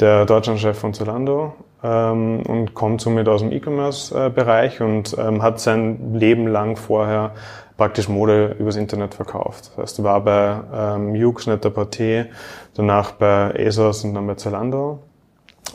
der 0.00 0.26
Deutschlandchef 0.26 0.76
von 0.76 0.94
Zalando 0.94 1.54
ähm, 1.82 2.42
und 2.42 2.74
kommt 2.74 3.00
somit 3.00 3.28
aus 3.28 3.40
dem 3.40 3.52
E-Commerce-Bereich 3.52 4.80
und 4.80 5.16
ähm, 5.18 5.42
hat 5.42 5.60
sein 5.60 6.14
Leben 6.14 6.46
lang 6.46 6.76
vorher 6.76 7.32
praktisch 7.76 8.08
Mode 8.08 8.56
übers 8.58 8.76
Internet 8.76 9.14
verkauft. 9.14 9.72
Das 9.76 9.82
heißt, 9.82 10.02
war 10.02 10.20
bei 10.22 10.60
ähm, 10.74 11.14
Yux, 11.14 11.46
Net-a-Porter, 11.46 12.26
danach 12.74 13.12
bei 13.12 13.54
ASOS 13.66 14.04
und 14.04 14.14
dann 14.14 14.26
bei 14.26 14.34
Zalando 14.34 15.00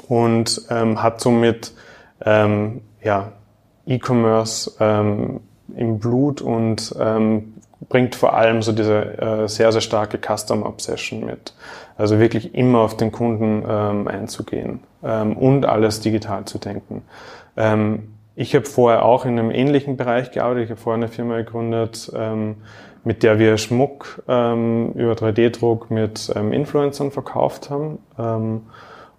und 0.07 0.61
ähm, 0.69 1.01
hat 1.01 1.21
somit 1.21 1.73
ähm, 2.25 2.81
ja, 3.03 3.31
E-Commerce 3.85 4.73
ähm, 4.79 5.41
im 5.75 5.99
Blut 5.99 6.41
und 6.41 6.95
ähm, 6.99 7.53
bringt 7.91 8.15
vor 8.15 8.33
allem 8.33 8.61
so 8.61 8.71
diese 8.71 9.19
äh, 9.19 9.47
sehr, 9.49 9.71
sehr 9.73 9.81
starke 9.81 10.17
Custom 10.17 10.63
Obsession 10.63 11.25
mit. 11.25 11.53
Also 11.97 12.19
wirklich 12.19 12.55
immer 12.55 12.79
auf 12.79 12.95
den 12.95 13.11
Kunden 13.11 13.63
ähm, 13.67 14.07
einzugehen 14.07 14.79
ähm, 15.03 15.35
und 15.35 15.65
alles 15.65 15.99
digital 15.99 16.45
zu 16.45 16.57
denken. 16.57 17.03
Ähm, 17.57 18.13
ich 18.35 18.55
habe 18.55 18.65
vorher 18.65 19.03
auch 19.03 19.25
in 19.25 19.37
einem 19.37 19.51
ähnlichen 19.51 19.97
Bereich 19.97 20.31
gearbeitet. 20.31 20.63
Ich 20.63 20.69
habe 20.71 20.79
vorher 20.79 21.03
eine 21.03 21.09
Firma 21.09 21.35
gegründet, 21.35 22.09
ähm, 22.15 22.55
mit 23.03 23.23
der 23.23 23.39
wir 23.39 23.57
Schmuck 23.57 24.23
ähm, 24.27 24.93
über 24.93 25.13
3D-Druck 25.13 25.91
mit 25.91 26.31
ähm, 26.33 26.53
Influencern 26.53 27.11
verkauft 27.11 27.69
haben. 27.69 27.99
Ähm, 28.17 28.61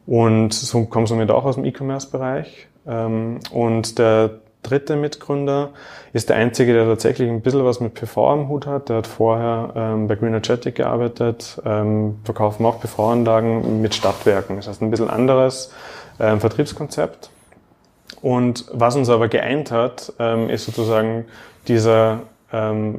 und 0.07 0.55
so 0.55 0.87
kommen 0.87 1.07
somit 1.07 1.31
auch 1.31 1.45
aus 1.45 1.57
dem 1.57 1.67
E-Commerce-Bereich. 1.67 2.69
Ähm, 2.87 3.41
und 3.53 3.99
der 3.99 4.41
dritte 4.63 4.97
Mitgründer 4.97 5.71
ist 6.13 6.29
der 6.29 6.37
einzige, 6.37 6.73
der 6.73 6.87
tatsächlich 6.87 7.29
ein 7.29 7.41
bisschen 7.41 7.65
was 7.65 7.81
mit 7.81 7.95
PV 7.95 8.31
am 8.31 8.49
Hut 8.49 8.67
hat. 8.67 8.89
Der 8.89 8.99
hat 8.99 9.07
vorher 9.07 9.73
ähm, 9.75 10.09
bei 10.09 10.15
Greenergetic 10.15 10.77
gearbeitet, 10.77 11.61
ähm, 11.65 12.19
verkaufen 12.25 12.65
auch 12.67 12.81
PV-Anlagen 12.81 13.81
mit 13.81 13.95
Stadtwerken. 13.95 14.57
Das 14.57 14.69
heißt 14.69 14.83
ein 14.83 14.91
bisschen 14.91 15.11
anderes 15.11 15.73
ähm, 16.21 16.41
Vertriebskonzept. 16.41 17.31
Und 18.21 18.67
was 18.73 18.95
uns 18.95 19.09
aber 19.09 19.29
geeint 19.29 19.73
hat, 19.73 20.13
ähm, 20.19 20.49
ist 20.49 20.67
sozusagen 20.67 21.25
dieser 21.67 22.21
ähm, 22.53 22.99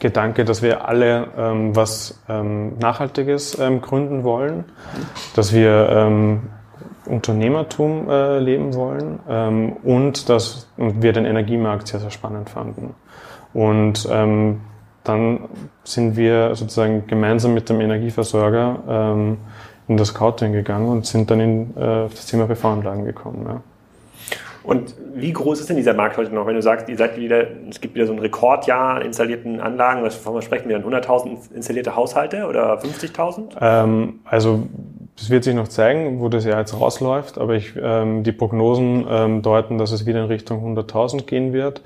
Gedanke, 0.00 0.44
dass 0.44 0.62
wir 0.62 0.88
alle 0.88 1.28
ähm, 1.36 1.76
was 1.76 2.20
ähm, 2.28 2.78
Nachhaltiges 2.78 3.58
ähm, 3.58 3.80
gründen 3.80 4.24
wollen, 4.24 4.64
dass 5.34 5.52
wir 5.52 5.88
ähm, 5.90 6.42
Unternehmertum 7.08 8.08
äh, 8.08 8.38
leben 8.38 8.74
wollen 8.74 9.20
ähm, 9.28 9.72
und 9.82 10.28
dass 10.28 10.68
wir 10.76 11.12
den 11.12 11.24
Energiemarkt 11.24 11.88
sehr, 11.88 12.00
sehr 12.00 12.10
spannend 12.10 12.50
fanden. 12.50 12.94
Und 13.52 14.08
ähm, 14.10 14.60
dann 15.04 15.48
sind 15.84 16.16
wir 16.16 16.54
sozusagen 16.54 17.06
gemeinsam 17.06 17.54
mit 17.54 17.68
dem 17.70 17.80
Energieversorger 17.80 18.82
ähm, 18.88 19.38
in 19.88 19.96
das 19.96 20.08
Scouting 20.08 20.52
gegangen 20.52 20.88
und 20.88 21.06
sind 21.06 21.30
dann 21.30 21.40
in 21.40 21.70
äh, 21.76 22.08
das 22.10 22.26
Thema 22.26 22.46
PV-Anlagen 22.46 23.04
gekommen. 23.04 23.46
Ja. 23.48 23.62
Und 24.68 24.94
wie 25.14 25.32
groß 25.32 25.60
ist 25.60 25.70
denn 25.70 25.78
dieser 25.78 25.94
Markt 25.94 26.18
heute 26.18 26.34
noch? 26.34 26.46
Wenn 26.46 26.54
du 26.54 26.60
sagst, 26.60 26.90
ihr 26.90 26.96
seid 26.98 27.16
wieder, 27.16 27.46
es 27.70 27.80
gibt 27.80 27.94
wieder 27.94 28.06
so 28.06 28.12
ein 28.12 28.18
Rekordjahr 28.18 28.96
an 28.96 29.02
installierten 29.02 29.60
Anlagen, 29.60 30.02
was 30.02 30.44
sprechen 30.44 30.68
wir 30.68 30.78
dann 30.78 30.92
100.000 30.92 31.54
installierte 31.54 31.96
Haushalte 31.96 32.46
oder 32.46 32.78
50.000? 32.78 33.56
Ähm, 33.62 34.20
also 34.26 34.64
das 35.18 35.30
wird 35.30 35.44
sich 35.44 35.54
noch 35.54 35.68
zeigen, 35.68 36.20
wo 36.20 36.28
das 36.28 36.44
Jahr 36.44 36.60
jetzt 36.60 36.78
rausläuft, 36.78 37.38
aber 37.38 37.54
ich, 37.54 37.72
ähm, 37.80 38.22
die 38.22 38.32
Prognosen 38.32 39.04
ähm, 39.10 39.42
deuten, 39.42 39.76
dass 39.76 39.90
es 39.90 40.06
wieder 40.06 40.20
in 40.20 40.26
Richtung 40.26 40.76
100.000 40.76 41.24
gehen 41.24 41.52
wird. 41.52 41.82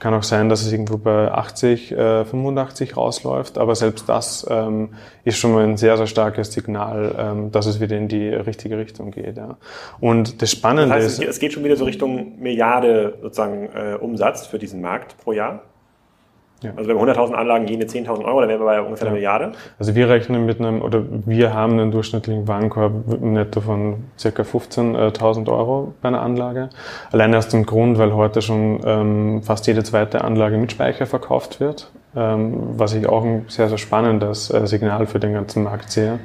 Kann 0.00 0.12
auch 0.12 0.24
sein, 0.24 0.48
dass 0.48 0.62
es 0.62 0.72
irgendwo 0.72 0.98
bei 0.98 1.30
80, 1.30 1.92
äh, 1.92 2.24
85 2.24 2.96
rausläuft, 2.96 3.58
aber 3.58 3.74
selbst 3.74 4.08
das 4.08 4.44
ähm, 4.50 4.90
ist 5.24 5.38
schon 5.38 5.52
mal 5.52 5.64
ein 5.64 5.76
sehr, 5.76 5.96
sehr 5.96 6.08
starkes 6.08 6.52
Signal, 6.52 7.14
ähm, 7.16 7.52
dass 7.52 7.66
es 7.66 7.80
wieder 7.80 7.96
in 7.96 8.08
die 8.08 8.28
richtige 8.28 8.76
Richtung 8.76 9.12
geht. 9.12 9.36
Ja. 9.36 9.56
Und 10.00 10.42
das 10.42 10.50
Spannende 10.50 10.94
das 10.94 11.04
heißt, 11.04 11.22
ist... 11.22 11.28
Es 11.28 11.38
geht 11.38 11.52
schon 11.52 11.64
wieder 11.64 11.76
so 11.76 11.84
Richtung 11.84 12.38
Milliarde 12.38 13.18
sozusagen 13.22 13.70
äh, 13.74 13.94
Umsatz 13.94 14.46
für 14.46 14.58
diesen 14.58 14.82
Markt 14.82 15.16
pro 15.22 15.32
Jahr? 15.32 15.62
Ja. 16.64 16.72
Also 16.76 16.88
wenn 16.88 16.96
wir 16.96 17.14
100.000 17.14 17.32
Anlagen 17.32 17.66
jene 17.66 17.84
10.000 17.84 18.24
Euro, 18.24 18.40
dann 18.40 18.48
wären 18.48 18.60
wir 18.60 18.64
bei 18.64 18.80
ungefähr 18.80 19.06
ja. 19.06 19.10
einer 19.10 19.14
Milliarde. 19.14 19.52
Also 19.78 19.94
wir 19.94 20.08
rechnen 20.08 20.46
mit 20.46 20.60
einem, 20.60 20.82
oder 20.82 21.02
wir 21.26 21.54
haben 21.54 21.72
einen 21.72 21.90
durchschnittlichen 21.90 22.48
Warenkorb 22.48 23.20
netto 23.20 23.60
von 23.60 24.04
circa 24.18 24.42
15.000 24.42 25.48
Euro 25.48 25.94
bei 26.02 26.08
einer 26.08 26.22
Anlage. 26.22 26.70
Alleine 27.12 27.38
aus 27.38 27.48
dem 27.48 27.66
Grund, 27.66 27.98
weil 27.98 28.14
heute 28.14 28.42
schon 28.42 28.80
ähm, 28.84 29.42
fast 29.42 29.66
jede 29.66 29.84
zweite 29.84 30.24
Anlage 30.24 30.56
mit 30.56 30.72
Speicher 30.72 31.06
verkauft 31.06 31.60
wird 31.60 31.90
was 32.14 32.94
ich 32.94 33.06
auch 33.08 33.24
ein 33.24 33.46
sehr, 33.48 33.68
sehr 33.68 33.78
spannendes 33.78 34.50
äh, 34.50 34.66
Signal 34.66 35.06
für 35.06 35.18
den 35.18 35.32
ganzen 35.32 35.64
Markt 35.64 35.90
sehe. 35.90 36.20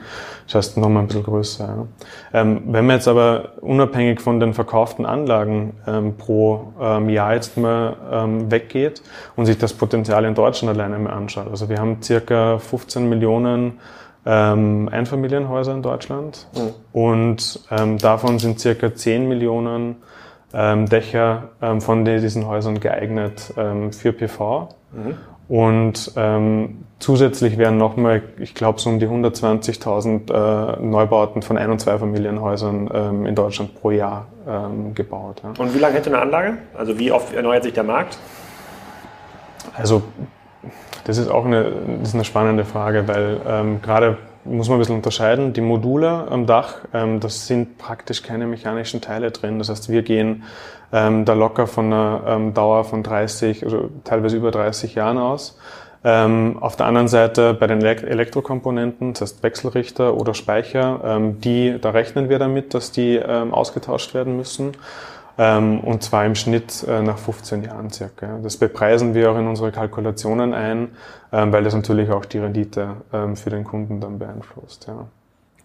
Das 0.45 0.55
heißt, 0.55 0.77
nochmal 0.77 1.03
ein 1.03 1.07
bisschen 1.07 1.23
größer. 1.23 1.87
Ähm, 2.33 2.61
wenn 2.67 2.85
man 2.85 2.95
jetzt 2.95 3.07
aber 3.07 3.53
unabhängig 3.61 4.19
von 4.19 4.39
den 4.39 4.53
verkauften 4.53 5.05
Anlagen 5.05 5.73
ähm, 5.87 6.17
pro 6.17 6.73
ähm, 6.81 7.09
Jahr 7.09 7.35
jetzt 7.35 7.57
mal 7.57 7.95
ähm, 8.11 8.51
weggeht 8.51 9.03
und 9.35 9.45
sich 9.45 9.57
das 9.57 9.73
Potenzial 9.73 10.25
in 10.25 10.33
Deutschland 10.33 10.75
alleine 10.75 10.97
mal 10.97 11.13
anschaut. 11.13 11.47
Also 11.49 11.69
wir 11.69 11.77
haben 11.77 12.01
circa 12.01 12.57
15 12.57 13.07
Millionen 13.07 13.79
ähm, 14.25 14.89
Einfamilienhäuser 14.91 15.73
in 15.73 15.81
Deutschland 15.81 16.47
mhm. 16.55 16.99
und 16.99 17.59
ähm, 17.71 17.97
davon 17.97 18.39
sind 18.39 18.59
circa 18.59 18.93
10 18.93 19.27
Millionen 19.27 19.97
ähm, 20.53 20.87
Dächer 20.87 21.49
ähm, 21.61 21.81
von 21.81 22.05
diesen 22.05 22.47
Häusern 22.47 22.79
geeignet 22.79 23.53
ähm, 23.57 23.93
für 23.93 24.13
PV. 24.13 24.69
Mhm. 24.91 25.17
Und 25.49 26.11
ähm, 26.15 26.85
zusätzlich 26.99 27.57
werden 27.57 27.77
nochmal, 27.77 28.21
ich 28.37 28.53
glaube, 28.53 28.79
so 28.79 28.89
um 28.89 28.99
die 28.99 29.07
120.000 29.07 30.31
äh, 30.31 30.79
Neubauten 30.79 31.41
von 31.41 31.57
Ein- 31.57 31.71
und 31.71 31.79
Zweifamilienhäusern 31.79 32.89
ähm, 32.93 33.25
in 33.25 33.33
Deutschland 33.33 33.73
pro 33.73 33.89
Jahr 33.89 34.27
ähm, 34.47 34.93
gebaut. 34.93 35.41
Ja. 35.43 35.53
Und 35.57 35.73
wie 35.73 35.79
lange 35.79 35.95
hätte 35.95 36.11
eine 36.11 36.21
Anlage? 36.21 36.59
Also 36.77 36.99
wie 36.99 37.11
oft 37.11 37.33
erneuert 37.33 37.63
sich 37.63 37.73
der 37.73 37.83
Markt? 37.83 38.19
Also 39.75 40.03
das 41.05 41.17
ist 41.17 41.29
auch 41.29 41.45
eine, 41.45 41.63
das 41.99 42.09
ist 42.09 42.13
eine 42.13 42.25
spannende 42.25 42.63
Frage, 42.63 43.07
weil 43.07 43.41
ähm, 43.47 43.81
gerade 43.81 44.17
muss 44.45 44.69
man 44.69 44.77
ein 44.77 44.79
bisschen 44.79 44.95
unterscheiden. 44.95 45.53
Die 45.53 45.61
Module 45.61 46.27
am 46.29 46.45
Dach, 46.45 46.79
ähm, 46.93 47.19
das 47.19 47.47
sind 47.47 47.77
praktisch 47.77 48.23
keine 48.23 48.47
mechanischen 48.47 49.01
Teile 49.01 49.31
drin. 49.31 49.59
Das 49.59 49.69
heißt, 49.69 49.89
wir 49.89 50.01
gehen 50.01 50.43
ähm, 50.91 51.25
da 51.25 51.33
locker 51.33 51.67
von 51.67 51.85
einer 51.87 52.23
ähm, 52.27 52.53
Dauer 52.53 52.83
von 52.83 53.03
30 53.03 53.65
oder 53.65 53.75
also 53.75 53.89
teilweise 54.03 54.37
über 54.37 54.51
30 54.51 54.95
Jahren 54.95 55.17
aus. 55.17 55.57
Ähm, 56.03 56.57
auf 56.61 56.77
der 56.77 56.85
anderen 56.85 57.09
Seite 57.09 57.53
bei 57.53 57.67
den 57.67 57.81
Elektrokomponenten, 57.81 59.13
das 59.13 59.21
heißt 59.21 59.43
Wechselrichter 59.43 60.15
oder 60.15 60.33
Speicher, 60.33 61.01
ähm, 61.03 61.41
die, 61.41 61.77
da 61.79 61.89
rechnen 61.89 62.29
wir 62.29 62.39
damit, 62.39 62.73
dass 62.73 62.91
die 62.91 63.15
ähm, 63.15 63.53
ausgetauscht 63.53 64.13
werden 64.13 64.37
müssen. 64.37 64.71
Ähm, 65.41 65.79
und 65.79 66.03
zwar 66.03 66.25
im 66.25 66.35
Schnitt 66.35 66.85
äh, 66.85 67.01
nach 67.01 67.17
15 67.17 67.63
Jahren 67.63 67.89
circa. 67.89 68.39
Das 68.43 68.57
bepreisen 68.57 69.13
wir 69.13 69.31
auch 69.31 69.37
in 69.37 69.47
unsere 69.47 69.71
Kalkulationen 69.71 70.53
ein, 70.53 70.89
ähm, 71.31 71.53
weil 71.53 71.63
das 71.63 71.73
natürlich 71.73 72.09
auch 72.09 72.25
die 72.25 72.39
Rendite 72.39 72.97
ähm, 73.13 73.37
für 73.37 73.49
den 73.49 73.63
Kunden 73.63 74.01
dann 74.01 74.19
beeinflusst. 74.19 74.87
Ja. 74.89 75.07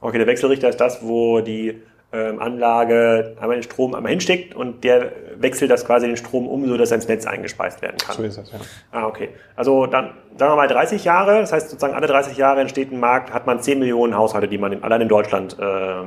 Okay, 0.00 0.19
der 0.19 0.28
Wechselrichter 0.28 0.69
ist 0.69 0.81
das, 0.81 1.02
wo 1.02 1.40
die 1.40 1.83
ähm, 2.14 2.38
Anlage 2.38 3.37
einmal 3.40 3.56
den 3.56 3.62
Strom 3.64 3.94
einmal 3.94 4.11
hinsteckt 4.11 4.54
und 4.54 4.85
der 4.85 5.11
wechselt 5.37 5.71
das 5.71 5.85
quasi 5.85 6.06
den 6.06 6.16
Strom 6.16 6.47
um, 6.47 6.66
so 6.66 6.76
dass 6.76 6.90
er 6.90 6.97
ins 6.97 7.09
Netz 7.09 7.26
eingespeist 7.26 7.83
werden 7.83 7.97
kann. 7.99 8.16
So 8.16 8.23
ist 8.23 8.38
es, 8.38 8.52
ja. 8.52 8.59
Ah, 8.92 9.06
okay. 9.06 9.30
Also 9.56 9.87
dann 9.87 10.12
sagen 10.37 10.52
wir 10.52 10.56
mal 10.56 10.68
30 10.68 11.04
Jahre, 11.04 11.40
das 11.40 11.52
heißt 11.52 11.71
sozusagen 11.71 11.94
alle 11.94 12.06
30 12.06 12.37
Jahre 12.37 12.61
entsteht 12.61 12.92
ein 12.92 13.00
Markt, 13.00 13.33
hat 13.33 13.47
man 13.47 13.61
10 13.61 13.78
Millionen 13.80 14.16
Haushalte, 14.16 14.47
die 14.47 14.59
man 14.59 14.73
in, 14.73 14.85
allein 14.85 15.00
in 15.00 15.09
Deutschland 15.09 15.56
äh, 15.59 15.64
äh, 15.64 16.04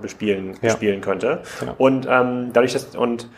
bespielen, 0.00 0.54
ja. 0.62 0.70
bespielen 0.70 1.00
könnte. 1.00 1.40
Genau. 1.60 1.74
Und 1.76 2.06
ähm, 2.10 2.50
dadurch, 2.52 2.72
dass 2.72 2.96
und 2.96 3.28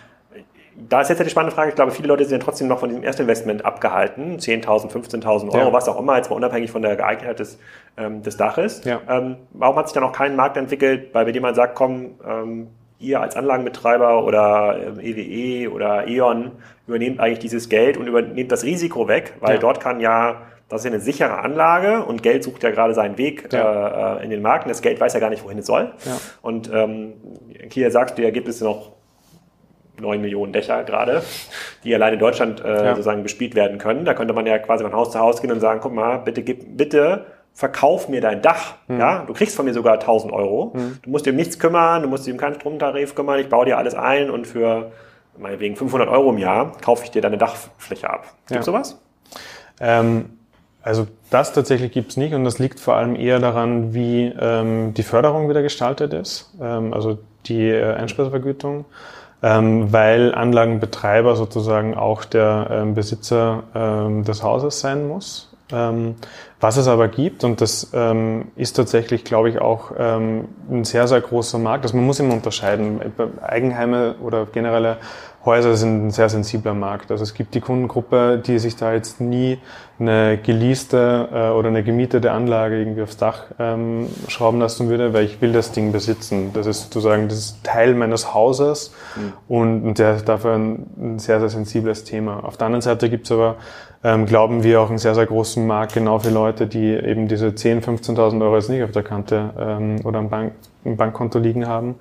da 0.88 1.00
ist 1.00 1.08
jetzt 1.08 1.25
die 1.25 1.30
spannende 1.30 1.54
Frage, 1.54 1.70
ich 1.70 1.75
glaube, 1.75 1.90
viele 1.90 2.08
Leute 2.08 2.25
sind 2.25 2.38
ja 2.38 2.44
trotzdem 2.44 2.68
noch 2.68 2.78
von 2.78 2.88
diesem 2.88 3.02
Erstinvestment 3.02 3.64
abgehalten, 3.64 4.38
10.000, 4.38 4.90
15.000 4.90 5.50
Euro, 5.52 5.68
ja. 5.68 5.73
was 5.73 5.88
auch 5.88 5.99
immer, 5.99 6.16
jetzt 6.16 6.30
mal 6.30 6.37
unabhängig 6.37 6.70
von 6.70 6.82
der 6.82 6.97
Geeignetheit 6.97 7.38
des, 7.40 7.58
ähm, 7.97 8.23
des 8.23 8.37
Daches. 8.37 8.85
Ja. 8.85 9.00
Ähm, 9.08 9.37
warum 9.50 9.76
hat 9.76 9.88
sich 9.88 9.94
da 9.94 10.00
noch 10.00 10.12
kein 10.12 10.37
Markt 10.37 10.56
entwickelt, 10.56 11.12
bei 11.12 11.25
dem 11.30 11.42
man 11.42 11.54
sagt, 11.54 11.75
komm, 11.75 12.14
ähm, 12.26 12.68
ihr 13.00 13.20
als 13.20 13.37
Anlagenbetreiber 13.37 14.25
oder 14.25 14.76
EWE 15.00 15.20
ähm, 15.20 15.30
e 15.30 15.68
oder 15.68 16.06
E.ON 16.06 16.52
übernehmt 16.87 17.20
eigentlich 17.20 17.38
dieses 17.38 17.68
Geld 17.68 17.97
und 17.97 18.06
übernehmt 18.06 18.50
das 18.50 18.64
Risiko 18.64 19.08
weg, 19.08 19.35
weil 19.40 19.54
ja. 19.54 19.61
dort 19.61 19.80
kann 19.80 20.00
ja 20.00 20.42
das 20.68 20.82
ist 20.82 20.85
ja 20.85 20.90
eine 20.90 21.00
sichere 21.00 21.38
Anlage 21.38 22.04
und 22.04 22.23
Geld 22.23 22.44
sucht 22.44 22.62
ja 22.62 22.70
gerade 22.70 22.92
seinen 22.92 23.16
Weg 23.16 23.50
ja. 23.52 24.18
äh, 24.18 24.25
in 24.25 24.28
den 24.28 24.42
Markt 24.42 24.66
und 24.66 24.68
das 24.68 24.82
Geld 24.82 25.00
weiß 25.00 25.14
ja 25.14 25.20
gar 25.20 25.30
nicht, 25.30 25.42
wohin 25.42 25.58
es 25.58 25.66
soll. 25.66 25.92
Ja. 26.04 26.18
Und 26.42 26.70
ähm, 26.73 27.14
hier 27.70 27.90
sagst 27.90 28.18
du, 28.18 28.23
ja, 28.23 28.30
gibt 28.30 28.49
es 28.49 28.61
noch 28.61 28.98
9 30.00 30.21
Millionen 30.21 30.52
Dächer 30.52 30.85
gerade, 30.85 31.23
die 31.85 31.95
allein 31.95 32.14
in 32.14 32.19
Deutschland 32.19 32.64
äh, 32.64 32.85
ja. 32.85 32.90
sozusagen 32.90 33.23
bespielt 33.23 33.55
werden 33.55 33.78
können. 33.78 34.05
Da 34.05 34.14
könnte 34.14 34.35
man 34.35 34.47
ja 34.47 34.59
quasi 34.59 34.85
von 34.85 34.93
Haus 34.93 35.11
zu 35.11 35.19
Haus 35.19 35.40
gehen 35.40 35.52
und 35.52 35.61
sagen, 35.61 35.81
guck 35.83 35.93
mal, 35.93 36.19
bitte 36.19 36.43
gib, 36.43 36.76
bitte 36.76 37.26
verkauf 37.52 38.09
mir 38.09 38.21
dein 38.21 38.40
Dach. 38.40 38.75
Mhm. 38.87 39.00
Ja, 39.00 39.25
du 39.26 39.33
kriegst 39.33 39.57
von 39.57 39.64
mir 39.64 39.75
sogar 39.75 39.95
1000 39.95 40.33
Euro. 40.33 40.73
Mhm. 40.75 40.99
Du 41.02 41.11
musst 41.11 41.26
dir 41.26 41.31
um 41.31 41.37
nichts 41.37 41.59
kümmern, 41.59 42.02
du 42.02 42.09
musst 42.09 42.26
dir 42.26 42.33
um 42.33 42.38
keinen 42.38 42.55
Stromtarif 42.55 43.14
kümmern. 43.14 43.40
Ich 43.40 43.49
baue 43.49 43.64
dir 43.67 43.78
alles 43.78 43.95
ein 43.95 44.31
und 44.31 44.47
für 44.47 44.93
meinetwegen 45.37 45.76
500 45.76 46.08
Euro 46.08 46.30
im 46.30 46.39
Jahr 46.39 46.73
kaufe 46.80 47.04
ich 47.04 47.11
dir 47.11 47.23
deine 47.23 47.39
Dachfläche 47.39 48.11
ab. 48.11 48.26
Gibt 48.47 48.56
ja. 48.58 48.63
sowas? 48.63 49.00
Ähm, 49.80 50.39
also 50.82 51.06
das 51.30 51.52
tatsächlich 51.52 51.93
gibt's 51.93 52.17
nicht 52.17 52.34
und 52.34 52.45
das 52.45 52.58
liegt 52.58 52.80
vor 52.80 52.95
allem 52.95 53.17
eher 53.17 53.39
daran, 53.41 53.93
wie 53.93 54.32
ähm, 54.41 54.95
die 54.95 55.02
Förderung 55.02 55.49
wieder 55.49 55.63
gestaltet 55.63 56.13
ist. 56.13 56.54
Ähm, 56.61 56.95
also 56.95 57.19
die 57.47 57.69
äh, 57.69 57.95
Einspeisevergütung 57.95 58.84
ähm, 59.42 59.92
weil 59.92 60.34
Anlagenbetreiber 60.34 61.36
sozusagen 61.36 61.94
auch 61.96 62.24
der 62.24 62.68
ähm, 62.70 62.94
Besitzer 62.94 63.64
ähm, 63.74 64.24
des 64.24 64.42
Hauses 64.42 64.80
sein 64.80 65.06
muss. 65.06 65.48
Ähm, 65.70 66.16
was 66.60 66.76
es 66.76 66.88
aber 66.88 67.08
gibt, 67.08 67.44
und 67.44 67.60
das 67.60 67.90
ähm, 67.92 68.46
ist 68.56 68.72
tatsächlich, 68.72 69.22
glaube 69.22 69.50
ich, 69.50 69.60
auch 69.60 69.92
ähm, 69.96 70.48
ein 70.70 70.84
sehr, 70.84 71.06
sehr 71.06 71.20
großer 71.20 71.58
Markt, 71.58 71.84
also 71.84 71.96
man 71.96 72.06
muss 72.06 72.18
immer 72.20 72.34
unterscheiden. 72.34 73.00
Eigenheime 73.42 74.16
oder 74.22 74.46
generelle 74.46 74.96
Häuser 75.49 75.76
sind 75.76 76.06
ein 76.06 76.11
sehr 76.11 76.28
sensibler 76.28 76.75
Markt. 76.75 77.11
Also 77.11 77.25
es 77.25 77.32
gibt 77.32 77.54
die 77.54 77.61
Kundengruppe, 77.61 78.41
die 78.45 78.58
sich 78.58 78.76
da 78.76 78.93
jetzt 78.93 79.21
nie 79.21 79.58
eine 79.99 80.39
geleaste 80.39 81.28
äh, 81.32 81.50
oder 81.50 81.69
eine 81.69 81.82
gemietete 81.82 82.30
Anlage 82.30 82.78
irgendwie 82.78 83.02
aufs 83.02 83.17
Dach 83.17 83.45
ähm, 83.58 84.08
schrauben 84.28 84.61
lassen 84.61 84.91
würde, 84.91 85.15
weil 85.15 85.25
ich 85.25 85.41
will 85.41 85.52
das 85.52 85.73
Ding 85.73 85.91
besitzen. 85.91 86.52
Das 86.52 86.67
ist 86.67 86.82
sozusagen 86.82 87.28
das 87.28 87.39
ist 87.39 87.65
Teil 87.65 87.95
meines 87.95 88.34
Hauses 88.34 88.93
mhm. 89.17 89.32
und, 89.49 89.82
und 89.84 89.99
der 89.99 90.21
dafür 90.21 90.54
ein, 90.54 90.87
ein, 90.99 91.19
sehr, 91.19 91.41
sehr 91.41 91.49
sensibles 91.49 92.04
Thema. 92.04 92.45
Auf 92.45 92.58
der 92.58 92.67
anderen 92.67 92.82
Seite 92.82 93.08
gibt 93.08 93.25
es 93.26 93.32
aber, 93.32 93.56
ähm, 94.04 94.26
glauben 94.26 94.63
wir, 94.63 94.80
auch 94.80 94.91
einen 94.91 94.99
sehr, 94.99 95.15
sehr 95.15 95.26
großen 95.26 95.67
Markt 95.67 95.95
genau 95.95 96.19
für 96.19 96.30
Leute, 96.30 96.67
die 96.67 96.93
eben 96.93 97.26
diese 97.26 97.49
10.000, 97.49 98.00
15.000 98.02 98.43
Euro 98.43 98.56
jetzt 98.56 98.71
nicht 98.71 98.82
auf 98.82 98.93
der 98.93 99.02
Kante 99.02 99.50
ähm, 99.58 99.97
oder 100.04 100.21
am 100.21 100.28
Bank, 100.28 100.52
im 100.84 100.97
Bankkonto 100.97 101.39
liegen 101.39 101.67
haben 101.67 101.97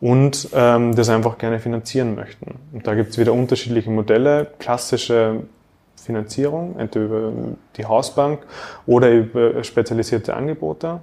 und 0.00 0.48
ähm, 0.54 0.94
das 0.94 1.10
einfach 1.10 1.36
gerne 1.36 1.58
finanzieren 1.58 2.14
möchten. 2.14 2.58
Und 2.72 2.86
da 2.86 2.94
gibt 2.94 3.10
es 3.10 3.18
wieder 3.18 3.32
unterschiedliche 3.32 3.90
Modelle, 3.90 4.48
klassische 4.58 5.42
Finanzierung, 5.96 6.76
entweder 6.78 7.04
über 7.04 7.32
die 7.76 7.84
Hausbank 7.84 8.40
oder 8.86 9.10
über 9.10 9.62
spezialisierte 9.62 10.34
Angebote. 10.34 11.00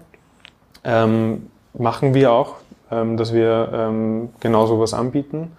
Ähm, 0.84 1.48
machen 1.74 2.14
wir 2.14 2.32
auch, 2.32 2.56
dass 2.90 3.34
wir 3.34 3.70
ähm, 3.74 4.30
genau 4.40 4.66
sowas 4.66 4.94
anbieten. 4.94 5.52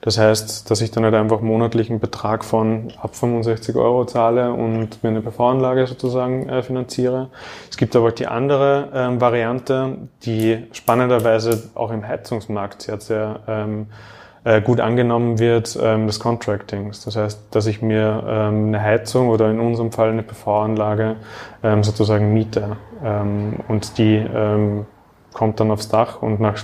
Das 0.00 0.16
heißt, 0.16 0.70
dass 0.70 0.80
ich 0.80 0.90
dann 0.90 1.04
halt 1.04 1.14
einfach 1.14 1.40
monatlichen 1.40 1.98
Betrag 1.98 2.44
von 2.44 2.92
ab 3.00 3.16
65 3.16 3.74
Euro 3.76 4.04
zahle 4.04 4.52
und 4.52 5.02
mir 5.02 5.10
eine 5.10 5.20
PV-Anlage 5.20 5.86
sozusagen 5.86 6.48
äh, 6.48 6.62
finanziere. 6.62 7.30
Es 7.68 7.76
gibt 7.76 7.96
aber 7.96 8.12
die 8.12 8.26
andere 8.26 8.88
ähm, 8.94 9.20
Variante, 9.20 9.98
die 10.22 10.64
spannenderweise 10.72 11.70
auch 11.74 11.90
im 11.90 12.06
Heizungsmarkt 12.06 12.82
sehr, 12.82 13.00
sehr 13.00 13.40
ähm, 13.48 13.86
äh, 14.44 14.62
gut 14.62 14.80
angenommen 14.80 15.40
wird, 15.40 15.76
ähm, 15.82 16.06
des 16.06 16.20
Contractings. 16.20 17.04
Das 17.04 17.16
heißt, 17.16 17.48
dass 17.50 17.66
ich 17.66 17.82
mir 17.82 18.22
ähm, 18.26 18.68
eine 18.68 18.80
Heizung 18.80 19.28
oder 19.28 19.50
in 19.50 19.58
unserem 19.58 19.90
Fall 19.90 20.10
eine 20.10 20.22
PV-Anlage 20.22 21.16
ähm, 21.64 21.82
sozusagen 21.82 22.32
miete 22.32 22.76
ähm, 23.04 23.58
und 23.66 23.98
die 23.98 24.14
ähm, 24.14 24.86
kommt 25.34 25.58
dann 25.58 25.72
aufs 25.72 25.88
Dach 25.88 26.22
und 26.22 26.40
nach 26.40 26.56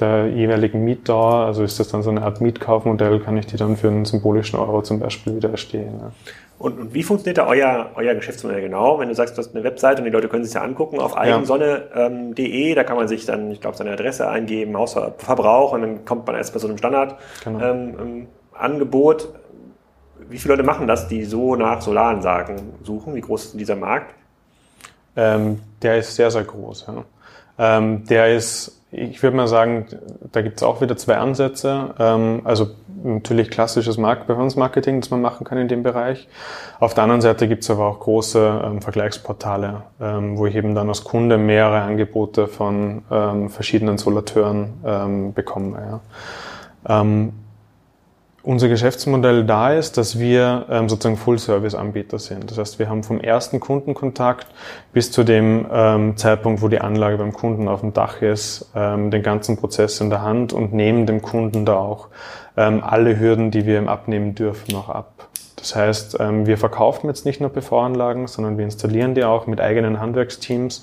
der 0.00 0.28
jeweiligen 0.28 0.84
Mietdauer, 0.84 1.46
also 1.46 1.62
ist 1.62 1.78
das 1.78 1.88
dann 1.88 2.02
so 2.02 2.10
eine 2.10 2.22
Art 2.22 2.40
Mietkaufmodell, 2.40 3.20
kann 3.20 3.36
ich 3.36 3.46
die 3.46 3.56
dann 3.56 3.76
für 3.76 3.88
einen 3.88 4.04
symbolischen 4.04 4.58
Euro 4.58 4.82
zum 4.82 4.98
Beispiel 5.00 5.36
wieder 5.36 5.50
erstehen. 5.50 6.00
Ja. 6.00 6.12
Und, 6.58 6.78
und 6.78 6.94
wie 6.94 7.02
funktioniert 7.02 7.38
da 7.38 7.46
euer, 7.46 7.90
euer 7.96 8.14
Geschäftsmodell 8.14 8.60
genau? 8.62 9.00
Wenn 9.00 9.08
du 9.08 9.14
sagst, 9.14 9.36
du 9.36 9.40
hast 9.40 9.54
eine 9.54 9.64
Webseite 9.64 10.00
und 10.00 10.04
die 10.04 10.12
Leute 10.12 10.28
können 10.28 10.44
sich 10.44 10.54
ja 10.54 10.62
angucken 10.62 11.00
auf 11.00 11.16
eigensonne.de, 11.16 12.70
ähm, 12.70 12.74
da 12.76 12.84
kann 12.84 12.96
man 12.96 13.08
sich 13.08 13.26
dann, 13.26 13.50
ich 13.50 13.60
glaube, 13.60 13.76
seine 13.76 13.90
Adresse 13.90 14.28
eingeben, 14.28 14.76
Hausverbrauch 14.76 15.72
und 15.72 15.82
dann 15.82 16.04
kommt 16.04 16.26
man 16.26 16.36
erst 16.36 16.52
bei 16.52 16.60
so 16.60 16.68
einem 16.68 16.78
Standardangebot. 16.78 17.42
Genau. 17.44 17.60
Ähm, 18.60 19.42
wie 20.28 20.38
viele 20.38 20.54
Leute 20.54 20.64
machen 20.64 20.86
das, 20.86 21.08
die 21.08 21.24
so 21.24 21.56
nach 21.56 21.80
Solaransagen 21.82 22.74
suchen? 22.82 23.14
Wie 23.14 23.20
groß 23.20 23.46
ist 23.46 23.58
dieser 23.58 23.76
Markt? 23.76 24.14
Ähm, 25.16 25.60
der 25.82 25.98
ist 25.98 26.14
sehr, 26.14 26.30
sehr 26.30 26.44
groß. 26.44 26.86
Ja. 26.86 27.04
Ähm, 27.58 28.06
der 28.06 28.34
ist 28.34 28.81
ich 28.92 29.22
würde 29.22 29.36
mal 29.36 29.48
sagen, 29.48 29.86
da 30.32 30.42
gibt 30.42 30.58
es 30.58 30.62
auch 30.62 30.82
wieder 30.82 30.96
zwei 30.98 31.16
Ansätze. 31.16 31.94
Ähm, 31.98 32.42
also 32.44 32.68
natürlich 33.02 33.50
klassisches 33.50 33.96
Performance-Marketing, 33.96 35.00
das 35.00 35.10
man 35.10 35.22
machen 35.22 35.44
kann 35.44 35.58
in 35.58 35.66
dem 35.66 35.82
Bereich. 35.82 36.28
Auf 36.78 36.92
der 36.94 37.04
anderen 37.04 37.22
Seite 37.22 37.48
gibt 37.48 37.64
es 37.64 37.70
aber 37.70 37.86
auch 37.86 38.00
große 38.00 38.62
ähm, 38.64 38.82
Vergleichsportale, 38.82 39.82
ähm, 40.00 40.36
wo 40.36 40.46
ich 40.46 40.54
eben 40.54 40.74
dann 40.74 40.88
als 40.88 41.02
Kunde 41.04 41.38
mehrere 41.38 41.80
Angebote 41.80 42.46
von 42.46 43.02
verschiedenen 43.48 43.98
Solateuren 43.98 45.32
bekomme. 45.34 46.00
Unser 48.44 48.68
Geschäftsmodell 48.68 49.44
da 49.44 49.72
ist, 49.72 49.96
dass 49.96 50.18
wir 50.18 50.66
ähm, 50.68 50.88
sozusagen 50.88 51.16
Full-Service-Anbieter 51.16 52.18
sind. 52.18 52.50
Das 52.50 52.58
heißt, 52.58 52.80
wir 52.80 52.88
haben 52.88 53.04
vom 53.04 53.20
ersten 53.20 53.60
Kundenkontakt 53.60 54.48
bis 54.92 55.12
zu 55.12 55.22
dem 55.22 55.66
ähm, 55.72 56.16
Zeitpunkt, 56.16 56.60
wo 56.60 56.66
die 56.66 56.80
Anlage 56.80 57.18
beim 57.18 57.32
Kunden 57.32 57.68
auf 57.68 57.82
dem 57.82 57.92
Dach 57.92 58.20
ist, 58.20 58.68
ähm, 58.74 59.12
den 59.12 59.22
ganzen 59.22 59.58
Prozess 59.58 60.00
in 60.00 60.10
der 60.10 60.22
Hand 60.22 60.52
und 60.52 60.72
nehmen 60.72 61.06
dem 61.06 61.22
Kunden 61.22 61.64
da 61.64 61.76
auch 61.76 62.08
ähm, 62.56 62.82
alle 62.84 63.20
Hürden, 63.20 63.52
die 63.52 63.64
wir 63.64 63.78
ihm 63.78 63.88
abnehmen 63.88 64.34
dürfen, 64.34 64.72
noch 64.72 64.88
ab. 64.88 65.28
Das 65.54 65.76
heißt, 65.76 66.16
ähm, 66.18 66.44
wir 66.44 66.58
verkaufen 66.58 67.06
jetzt 67.06 67.24
nicht 67.24 67.40
nur 67.40 67.50
PV-Anlagen, 67.50 68.26
sondern 68.26 68.58
wir 68.58 68.64
installieren 68.64 69.14
die 69.14 69.22
auch 69.22 69.46
mit 69.46 69.60
eigenen 69.60 70.00
Handwerksteams 70.00 70.82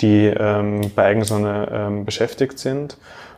die 0.00 0.26
ähm, 0.26 0.90
bei 0.96 1.04
Eigensonne 1.04 2.02
beschäftigt 2.04 2.58
sind. 2.58 2.96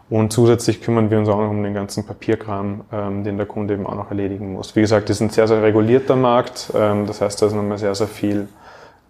Und 0.09 0.33
zusätzlich 0.33 0.81
kümmern 0.81 1.11
wir 1.11 1.19
uns 1.19 1.29
auch 1.29 1.39
noch 1.39 1.51
um 1.51 1.63
den 1.63 1.75
ganzen 1.75 2.07
Papierkram, 2.07 2.83
ähm, 2.93 3.25
den 3.25 3.39
der 3.39 3.47
Kunde 3.47 3.75
eben 3.75 3.87
auch 3.87 3.97
noch 3.97 4.11
erledigen 4.11 4.53
muss. 4.53 4.77
Wie 4.77 4.81
gesagt, 4.81 5.09
das 5.09 5.17
ist 5.17 5.21
ein 5.21 5.31
sehr, 5.31 5.49
sehr 5.49 5.63
regulierter 5.63 6.15
Markt. 6.15 6.73
Ähm, 6.77 7.07
das 7.07 7.21
heißt, 7.21 7.43
da 7.43 7.47
ist 7.47 7.55
nochmal 7.55 7.79
sehr, 7.79 7.95
sehr 7.95 8.07
viel 8.07 8.47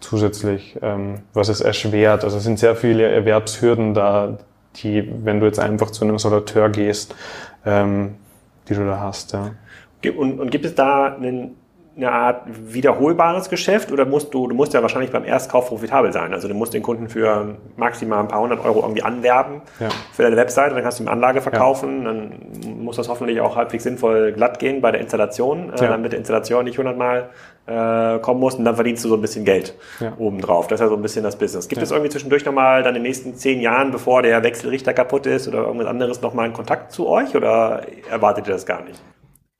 zusätzlich, 0.00 0.78
ähm, 0.80 1.20
was 1.34 1.48
es 1.48 1.60
erschwert. 1.60 2.24
Also 2.24 2.38
es 2.38 2.44
sind 2.44 2.58
sehr 2.58 2.76
viele 2.76 3.08
Erwerbshürden 3.08 3.92
da, 3.92 4.38
die, 4.76 5.10
wenn 5.24 5.40
du 5.40 5.46
jetzt 5.46 5.58
einfach 5.58 5.90
zu 5.90 6.04
einem 6.04 6.18
Solateur 6.18 6.70
gehst, 6.70 7.14
ähm, 7.66 8.14
die 8.68 8.74
du 8.74 8.86
da 8.86 9.00
hast. 9.00 9.32
Ja. 9.32 9.50
Und, 10.16 10.40
und 10.40 10.50
gibt 10.50 10.64
es 10.64 10.74
da 10.74 11.14
einen 11.14 11.56
eine 11.96 12.12
Art 12.12 12.42
wiederholbares 12.46 13.48
Geschäft 13.48 13.90
oder 13.90 14.04
musst 14.04 14.34
du, 14.34 14.46
du 14.46 14.54
musst 14.54 14.74
ja 14.74 14.82
wahrscheinlich 14.82 15.10
beim 15.10 15.24
Erstkauf 15.24 15.68
profitabel 15.68 16.12
sein. 16.12 16.34
Also 16.34 16.46
du 16.46 16.52
musst 16.52 16.74
den 16.74 16.82
Kunden 16.82 17.08
für 17.08 17.56
maximal 17.76 18.20
ein 18.20 18.28
paar 18.28 18.40
hundert 18.40 18.62
Euro 18.62 18.80
irgendwie 18.80 19.02
anwerben 19.02 19.62
ja. 19.80 19.88
für 20.12 20.22
deine 20.22 20.36
Webseite, 20.36 20.74
dann 20.74 20.82
kannst 20.82 20.98
du 20.98 21.04
ihm 21.04 21.08
Anlage 21.08 21.40
verkaufen, 21.40 22.02
ja. 22.02 22.12
dann 22.12 22.84
muss 22.84 22.96
das 22.96 23.08
hoffentlich 23.08 23.40
auch 23.40 23.56
halbwegs 23.56 23.84
sinnvoll 23.84 24.32
glatt 24.32 24.58
gehen 24.58 24.82
bei 24.82 24.92
der 24.92 25.00
Installation, 25.00 25.72
äh, 25.72 25.82
ja. 25.82 25.88
damit 25.88 26.12
der 26.12 26.18
Installation 26.18 26.64
nicht 26.64 26.76
hundertmal 26.76 27.30
äh, 27.66 28.18
kommen 28.18 28.40
muss 28.40 28.56
und 28.56 28.66
dann 28.66 28.74
verdienst 28.74 29.02
du 29.04 29.08
so 29.08 29.14
ein 29.14 29.22
bisschen 29.22 29.46
Geld 29.46 29.74
ja. 29.98 30.12
obendrauf. 30.18 30.66
Das 30.66 30.80
ist 30.80 30.84
ja 30.84 30.88
so 30.88 30.96
ein 30.96 31.02
bisschen 31.02 31.24
das 31.24 31.36
Business. 31.36 31.66
Gibt 31.66 31.80
es 31.80 31.90
irgendwie 31.90 32.10
zwischendurch 32.10 32.44
nochmal 32.44 32.82
dann 32.82 32.94
in 32.94 33.02
den 33.02 33.04
nächsten 33.04 33.34
zehn 33.36 33.60
Jahren, 33.60 33.90
bevor 33.90 34.20
der 34.20 34.42
Wechselrichter 34.42 34.92
kaputt 34.92 35.24
ist 35.24 35.48
oder 35.48 35.64
irgendwas 35.64 35.88
anderes, 35.88 36.20
nochmal 36.20 36.44
einen 36.44 36.54
Kontakt 36.54 36.92
zu 36.92 37.08
euch 37.08 37.34
oder 37.34 37.82
erwartet 38.10 38.46
ihr 38.48 38.52
das 38.52 38.66
gar 38.66 38.82
nicht? 38.82 39.00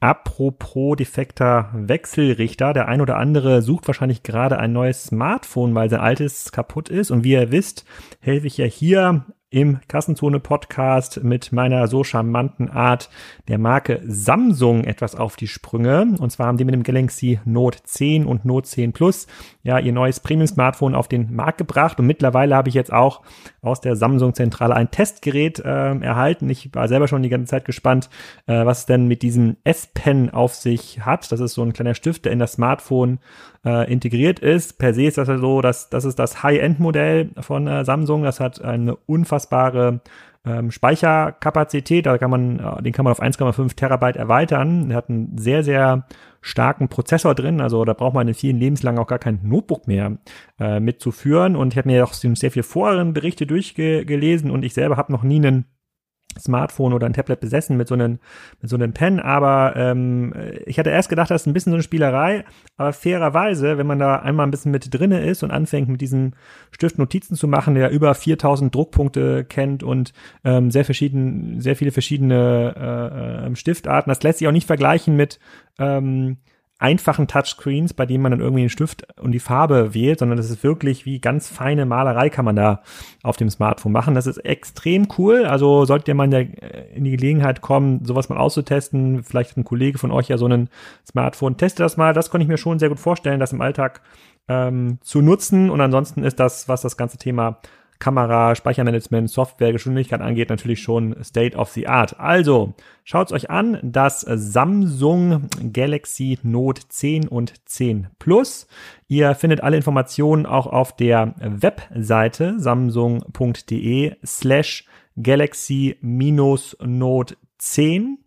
Apropos 0.06 0.94
defekter 0.94 1.68
Wechselrichter, 1.74 2.72
der 2.72 2.86
ein 2.86 3.00
oder 3.00 3.16
andere 3.16 3.60
sucht 3.60 3.88
wahrscheinlich 3.88 4.22
gerade 4.22 4.56
ein 4.56 4.72
neues 4.72 5.06
Smartphone, 5.06 5.74
weil 5.74 5.90
sein 5.90 5.98
altes 5.98 6.52
kaputt 6.52 6.88
ist. 6.88 7.10
Und 7.10 7.24
wie 7.24 7.32
ihr 7.32 7.50
wisst, 7.50 7.84
helfe 8.20 8.46
ich 8.46 8.56
ja 8.56 8.66
hier 8.66 9.24
im 9.56 9.78
Kassenzone-Podcast 9.88 11.24
mit 11.24 11.50
meiner 11.50 11.88
so 11.88 12.04
charmanten 12.04 12.68
Art 12.68 13.08
der 13.48 13.56
Marke 13.56 14.02
Samsung 14.06 14.84
etwas 14.84 15.14
auf 15.14 15.36
die 15.36 15.48
Sprünge. 15.48 16.14
Und 16.20 16.30
zwar 16.30 16.48
haben 16.48 16.58
die 16.58 16.66
mit 16.66 16.74
dem 16.74 16.82
Galaxy 16.82 17.40
Note 17.46 17.78
10 17.82 18.26
und 18.26 18.44
Note 18.44 18.68
10 18.68 18.92
Plus 18.92 19.26
ja 19.62 19.78
ihr 19.78 19.94
neues 19.94 20.20
Premium-Smartphone 20.20 20.94
auf 20.94 21.08
den 21.08 21.34
Markt 21.34 21.56
gebracht. 21.56 21.98
Und 21.98 22.06
mittlerweile 22.06 22.54
habe 22.54 22.68
ich 22.68 22.74
jetzt 22.74 22.92
auch 22.92 23.22
aus 23.62 23.80
der 23.80 23.96
Samsung-Zentrale 23.96 24.74
ein 24.74 24.90
Testgerät 24.90 25.58
äh, 25.60 26.00
erhalten. 26.00 26.50
Ich 26.50 26.74
war 26.74 26.86
selber 26.86 27.08
schon 27.08 27.22
die 27.22 27.30
ganze 27.30 27.48
Zeit 27.48 27.64
gespannt, 27.64 28.10
äh, 28.46 28.66
was 28.66 28.80
es 28.80 28.86
denn 28.86 29.08
mit 29.08 29.22
diesem 29.22 29.56
S-Pen 29.64 30.28
auf 30.28 30.54
sich 30.54 31.00
hat. 31.00 31.32
Das 31.32 31.40
ist 31.40 31.54
so 31.54 31.62
ein 31.62 31.72
kleiner 31.72 31.94
Stift, 31.94 32.26
der 32.26 32.32
in 32.32 32.40
das 32.40 32.52
Smartphone 32.52 33.20
äh, 33.66 33.92
integriert 33.92 34.38
ist. 34.38 34.78
Per 34.78 34.94
se 34.94 35.02
ist 35.04 35.18
das 35.18 35.28
ja 35.28 35.38
so, 35.38 35.60
dass 35.60 35.90
das 35.90 36.04
ist 36.04 36.18
das 36.18 36.42
High-End-Modell 36.42 37.30
von 37.40 37.66
äh, 37.66 37.84
Samsung. 37.84 38.22
Das 38.22 38.38
hat 38.38 38.62
eine 38.62 38.94
unfassbare 38.94 40.00
ähm, 40.46 40.70
Speicherkapazität. 40.70 42.06
Da 42.06 42.16
kann 42.16 42.30
man, 42.30 42.60
äh, 42.60 42.82
den 42.82 42.92
kann 42.92 43.04
man 43.04 43.10
auf 43.10 43.20
1,5 43.20 43.74
Terabyte 43.74 44.16
erweitern. 44.16 44.88
Der 44.88 44.96
hat 44.96 45.10
einen 45.10 45.36
sehr, 45.36 45.64
sehr 45.64 46.06
starken 46.40 46.88
Prozessor 46.88 47.34
drin. 47.34 47.60
Also 47.60 47.84
da 47.84 47.92
braucht 47.92 48.14
man 48.14 48.28
in 48.28 48.34
vielen 48.34 48.58
Lebenslang 48.58 48.98
auch 48.98 49.08
gar 49.08 49.18
kein 49.18 49.40
Notebook 49.42 49.88
mehr 49.88 50.16
äh, 50.60 50.78
mitzuführen. 50.78 51.56
Und 51.56 51.74
ich 51.74 51.78
habe 51.78 51.88
mir 51.88 52.04
auch 52.04 52.12
sehr 52.12 52.52
viele 52.52 52.62
Forenberichte 52.62 53.46
durchgelesen 53.46 54.52
und 54.52 54.64
ich 54.64 54.74
selber 54.74 54.96
habe 54.96 55.12
noch 55.12 55.24
nie 55.24 55.44
einen 55.44 55.64
Smartphone 56.38 56.92
oder 56.92 57.06
ein 57.06 57.12
Tablet 57.12 57.40
besessen 57.40 57.76
mit 57.76 57.88
so 57.88 57.94
einem 57.94 58.18
mit 58.60 58.70
so 58.70 58.76
einem 58.76 58.92
Pen, 58.92 59.20
aber 59.20 59.74
ähm, 59.76 60.32
ich 60.66 60.78
hatte 60.78 60.90
erst 60.90 61.08
gedacht, 61.08 61.30
das 61.30 61.42
ist 61.42 61.46
ein 61.46 61.52
bisschen 61.52 61.72
so 61.72 61.76
eine 61.76 61.82
Spielerei, 61.82 62.44
aber 62.76 62.92
fairerweise, 62.92 63.78
wenn 63.78 63.86
man 63.86 63.98
da 63.98 64.16
einmal 64.16 64.46
ein 64.46 64.50
bisschen 64.50 64.72
mit 64.72 64.92
drinne 64.92 65.24
ist 65.24 65.42
und 65.42 65.50
anfängt 65.50 65.88
mit 65.88 66.00
diesem 66.00 66.32
Stift 66.70 66.98
Notizen 66.98 67.36
zu 67.36 67.48
machen, 67.48 67.74
der 67.74 67.90
über 67.90 68.14
4000 68.14 68.74
Druckpunkte 68.74 69.44
kennt 69.44 69.82
und 69.82 70.12
ähm, 70.44 70.70
sehr 70.70 70.84
verschieden 70.84 71.60
sehr 71.60 71.76
viele 71.76 71.92
verschiedene 71.92 72.74
äh, 72.76 73.50
äh, 73.50 73.56
Stiftarten, 73.56 74.10
das 74.10 74.22
lässt 74.22 74.38
sich 74.38 74.48
auch 74.48 74.52
nicht 74.52 74.66
vergleichen 74.66 75.16
mit 75.16 75.38
ähm, 75.78 76.38
einfachen 76.78 77.26
Touchscreens, 77.26 77.94
bei 77.94 78.04
denen 78.04 78.22
man 78.22 78.32
dann 78.32 78.40
irgendwie 78.40 78.62
den 78.62 78.70
Stift 78.70 79.06
und 79.18 79.32
die 79.32 79.40
Farbe 79.40 79.94
wählt, 79.94 80.18
sondern 80.18 80.36
das 80.36 80.50
ist 80.50 80.62
wirklich 80.62 81.06
wie 81.06 81.20
ganz 81.20 81.48
feine 81.48 81.86
Malerei 81.86 82.28
kann 82.28 82.44
man 82.44 82.56
da 82.56 82.82
auf 83.22 83.36
dem 83.36 83.48
Smartphone 83.48 83.92
machen. 83.92 84.14
Das 84.14 84.26
ist 84.26 84.38
extrem 84.38 85.08
cool. 85.16 85.46
Also 85.46 85.86
solltet 85.86 86.08
ihr 86.08 86.14
mal 86.14 86.30
in, 86.32 87.04
die 87.04 87.16
Gelegenheit 87.16 87.62
kommen, 87.62 88.04
sowas 88.04 88.28
mal 88.28 88.36
auszutesten, 88.36 89.22
vielleicht 89.22 89.50
hat 89.50 89.56
ein 89.56 89.64
Kollege 89.64 89.98
von 89.98 90.10
euch 90.10 90.28
ja 90.28 90.36
so 90.36 90.44
einen 90.44 90.68
Smartphone, 91.06 91.56
testet 91.56 91.80
das 91.80 91.96
mal. 91.96 92.12
Das 92.12 92.30
konnte 92.30 92.42
ich 92.42 92.48
mir 92.48 92.58
schon 92.58 92.78
sehr 92.78 92.90
gut 92.90 93.00
vorstellen, 93.00 93.40
das 93.40 93.54
im 93.54 93.62
Alltag 93.62 94.02
ähm, 94.48 94.98
zu 95.00 95.22
nutzen. 95.22 95.70
Und 95.70 95.80
ansonsten 95.80 96.24
ist 96.24 96.38
das, 96.38 96.68
was 96.68 96.82
das 96.82 96.98
ganze 96.98 97.16
Thema 97.16 97.58
Kamera, 97.98 98.54
Speichermanagement, 98.54 99.30
Software, 99.30 99.72
Geschwindigkeit 99.72 100.20
angeht, 100.20 100.50
natürlich 100.50 100.82
schon 100.82 101.16
State 101.22 101.56
of 101.56 101.70
the 101.70 101.86
Art. 101.86 102.20
Also, 102.20 102.74
schaut's 103.04 103.32
euch 103.32 103.50
an, 103.50 103.78
das 103.82 104.20
Samsung 104.20 105.48
Galaxy 105.72 106.38
Note 106.42 106.82
10 106.88 107.28
und 107.28 107.68
10 107.68 108.08
Plus. 108.18 108.66
Ihr 109.08 109.34
findet 109.34 109.62
alle 109.62 109.76
Informationen 109.76 110.46
auch 110.46 110.66
auf 110.66 110.96
der 110.96 111.34
Webseite 111.38 112.58
samsung.de 112.58 114.16
slash 114.24 114.84
Galaxy-Note 115.16 117.36
10 117.58 118.18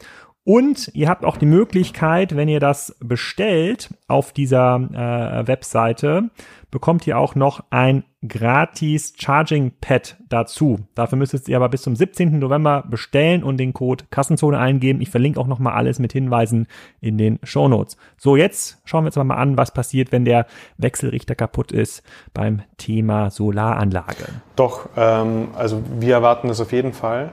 und 0.44 0.90
ihr 0.96 1.10
habt 1.10 1.26
auch 1.26 1.38
die 1.38 1.46
Möglichkeit, 1.46 2.36
wenn 2.36 2.50
ihr 2.50 2.60
das 2.60 2.96
bestellt 3.00 3.94
auf 4.08 4.34
dieser 4.34 4.78
äh, 4.78 5.48
Webseite, 5.48 6.32
bekommt 6.72 7.08
ihr 7.08 7.18
auch 7.18 7.36
noch 7.36 7.64
ein 7.70 8.04
gratis 8.28 9.14
Charging 9.18 9.72
Pad 9.80 10.18
dazu. 10.28 10.80
Dafür 10.94 11.18
müsstet 11.18 11.48
ihr 11.48 11.56
aber 11.56 11.70
bis 11.70 11.82
zum 11.82 11.96
17. 11.96 12.38
November 12.40 12.84
bestellen 12.88 13.44
und 13.44 13.58
den 13.58 13.74
Code 13.74 14.06
Kassenzone 14.10 14.58
eingeben. 14.58 15.02
Ich 15.02 15.10
verlinke 15.10 15.40
auch 15.40 15.48
nochmal 15.48 15.74
alles 15.74 16.00
mit 16.00 16.12
Hinweisen 16.12 16.68
in 17.02 17.18
den 17.18 17.40
Show 17.44 17.68
Notes. 17.68 17.98
So, 18.18 18.36
jetzt 18.36 18.82
schauen 18.86 19.04
wir 19.04 19.08
uns 19.08 19.16
mal 19.16 19.36
an, 19.36 19.58
was 19.58 19.74
passiert, 19.74 20.12
wenn 20.12 20.26
der 20.26 20.46
Wechselrichter 20.78 21.36
kaputt 21.36 21.72
ist 21.72 22.04
beim 22.34 22.62
Thema 22.78 23.32
Solaranlage. 23.32 24.26
Doch, 24.56 24.90
ähm, 24.98 25.50
also 25.56 25.82
wir 26.00 26.16
erwarten 26.16 26.50
das 26.50 26.60
auf 26.60 26.72
jeden 26.72 26.94
Fall. 26.94 27.32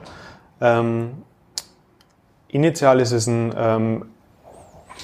Ähm 0.61 1.09
Initial 2.49 3.01
ist 3.01 3.11
es 3.11 3.27
ein, 3.27 3.53
ähm, 3.57 4.05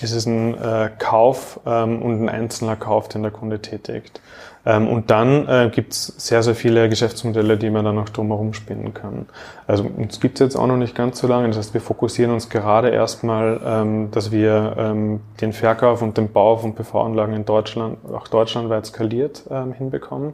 ist 0.02 0.12
es 0.12 0.26
ein 0.26 0.56
äh, 0.56 0.90
Kauf 0.98 1.60
ähm, 1.66 2.02
und 2.02 2.24
ein 2.24 2.30
einzelner 2.30 2.76
Kauf, 2.76 3.10
den 3.10 3.24
der 3.24 3.32
Kunde 3.32 3.62
tätigt. 3.62 4.22
Ähm, 4.66 4.88
und 4.88 5.12
dann 5.12 5.48
äh, 5.48 5.70
gibt 5.74 5.94
es 5.94 6.08
sehr, 6.18 6.42
sehr 6.42 6.56
viele 6.56 6.88
Geschäftsmodelle, 6.88 7.58
die 7.58 7.70
man 7.70 7.84
dann 7.84 7.96
noch 7.96 8.10
drumherum 8.10 8.54
spinnen 8.54 8.94
kann. 8.94 9.26
Also 9.68 9.84
uns 9.84 10.20
gibt 10.20 10.40
es 10.40 10.46
jetzt 10.46 10.56
auch 10.56 10.68
noch 10.68 10.78
nicht 10.78 10.96
ganz 10.96 11.20
so 11.20 11.28
lange. 11.28 11.48
Das 11.50 11.58
heißt, 11.58 11.74
wir 11.74 11.82
fokussieren 11.82 12.32
uns 12.32 12.50
gerade 12.50 12.90
erstmal, 12.90 13.60
ähm, 13.66 14.12
dass 14.12 14.32
wir 14.32 14.76
ähm, 14.78 15.20
den 15.42 15.52
Verkauf 15.52 16.02
und 16.02 16.18
den 16.18 16.32
Bau 16.32 16.58
von 16.58 16.76
PV-Anlagen 16.76 17.34
in 17.34 17.46
Deutschland, 17.46 17.98
auch 18.14 18.28
deutschlandweit 18.28 18.86
skaliert 18.86 19.44
ähm, 19.52 19.74
hinbekommen. 19.74 20.34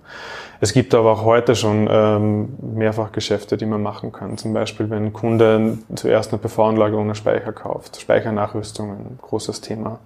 Es 0.61 0.73
gibt 0.73 0.93
aber 0.93 1.13
auch 1.13 1.23
heute 1.23 1.55
schon 1.55 1.87
ähm, 1.89 2.49
mehrfach 2.61 3.11
Geschäfte, 3.11 3.57
die 3.57 3.65
man 3.65 3.81
machen 3.81 4.11
kann. 4.11 4.37
Zum 4.37 4.53
Beispiel, 4.53 4.89
wenn 4.91 5.05
ein 5.05 5.13
Kunde 5.13 5.79
zuerst 5.95 6.31
eine 6.31 6.39
PV-Anlage 6.39 6.95
ohne 6.95 7.15
Speicher 7.15 7.51
kauft. 7.51 7.99
Speichernachrüstung, 7.99 8.91
ein 8.91 9.19
großes 9.21 9.61
Thema. 9.61 9.99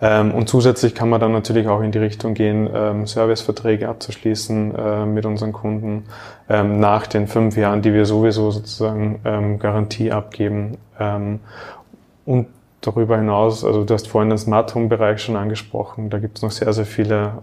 Ähm, 0.00 0.34
und 0.34 0.48
zusätzlich 0.48 0.94
kann 0.94 1.08
man 1.08 1.20
dann 1.20 1.32
natürlich 1.32 1.68
auch 1.68 1.80
in 1.80 1.90
die 1.90 1.98
Richtung 1.98 2.34
gehen, 2.34 2.68
ähm, 2.74 3.06
Serviceverträge 3.06 3.88
abzuschließen 3.88 4.74
äh, 4.74 5.06
mit 5.06 5.24
unseren 5.24 5.52
Kunden 5.52 6.04
ähm, 6.48 6.80
nach 6.80 7.06
den 7.06 7.26
fünf 7.26 7.56
Jahren, 7.56 7.80
die 7.80 7.94
wir 7.94 8.04
sowieso 8.04 8.50
sozusagen 8.50 9.20
ähm, 9.24 9.58
Garantie 9.58 10.12
abgeben. 10.12 10.76
Ähm, 11.00 11.40
und 12.26 12.48
darüber 12.82 13.16
hinaus, 13.16 13.64
also 13.64 13.84
du 13.84 13.94
hast 13.94 14.08
vorhin 14.08 14.28
den 14.28 14.38
Smart 14.38 14.74
Home 14.74 14.88
Bereich 14.88 15.22
schon 15.22 15.36
angesprochen, 15.36 16.10
da 16.10 16.18
gibt 16.18 16.36
es 16.36 16.42
noch 16.42 16.50
sehr, 16.50 16.72
sehr 16.72 16.86
viele 16.86 17.38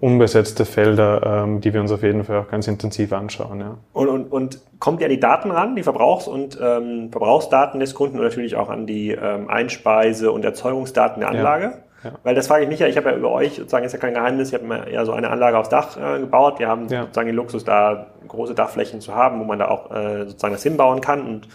unbesetzte 0.00 0.64
Felder, 0.64 1.42
ähm, 1.44 1.60
die 1.60 1.74
wir 1.74 1.80
uns 1.80 1.90
auf 1.90 2.02
jeden 2.02 2.24
Fall 2.24 2.38
auch 2.38 2.48
ganz 2.48 2.68
intensiv 2.68 3.12
anschauen. 3.12 3.60
Ja. 3.60 3.76
Und, 3.92 4.08
und, 4.08 4.32
und 4.32 4.60
kommt 4.78 5.00
ihr 5.00 5.06
an 5.06 5.10
die 5.10 5.20
Daten 5.20 5.50
ran, 5.50 5.74
die 5.74 5.82
Verbrauchs- 5.82 6.28
und 6.28 6.58
ähm, 6.62 7.10
Verbrauchsdaten 7.10 7.80
des 7.80 7.94
Kunden 7.94 8.16
und 8.18 8.24
natürlich 8.24 8.54
auch 8.54 8.68
an 8.68 8.86
die 8.86 9.10
ähm, 9.10 9.50
Einspeise- 9.50 10.30
und 10.30 10.44
Erzeugungsdaten 10.44 11.20
der 11.20 11.30
Anlage? 11.30 11.64
Ja. 11.64 11.78
Ja. 12.04 12.12
Weil 12.22 12.34
das 12.34 12.46
frage 12.46 12.62
ich 12.62 12.68
mich 12.68 12.78
ja, 12.78 12.86
ich 12.86 12.96
habe 12.96 13.10
ja 13.10 13.16
über 13.16 13.30
euch, 13.30 13.56
sozusagen 13.56 13.84
ist 13.84 13.92
ja 13.92 13.98
kein 13.98 14.14
Geheimnis, 14.14 14.48
ich 14.48 14.54
habe 14.54 14.64
mir 14.64 14.90
ja 14.90 15.04
so 15.04 15.12
eine 15.12 15.30
Anlage 15.30 15.58
aufs 15.58 15.68
Dach 15.68 15.96
äh, 15.96 16.20
gebaut. 16.20 16.58
Wir 16.58 16.68
haben 16.68 16.88
ja. 16.88 17.02
sozusagen 17.02 17.26
den 17.26 17.36
Luxus, 17.36 17.64
da 17.64 18.06
große 18.26 18.54
Dachflächen 18.54 19.00
zu 19.00 19.14
haben, 19.14 19.40
wo 19.40 19.44
man 19.44 19.58
da 19.58 19.68
auch 19.68 19.90
äh, 19.90 20.26
sozusagen 20.26 20.54
das 20.54 20.62
hinbauen 20.62 21.00
kann. 21.00 21.26
Und 21.26 21.48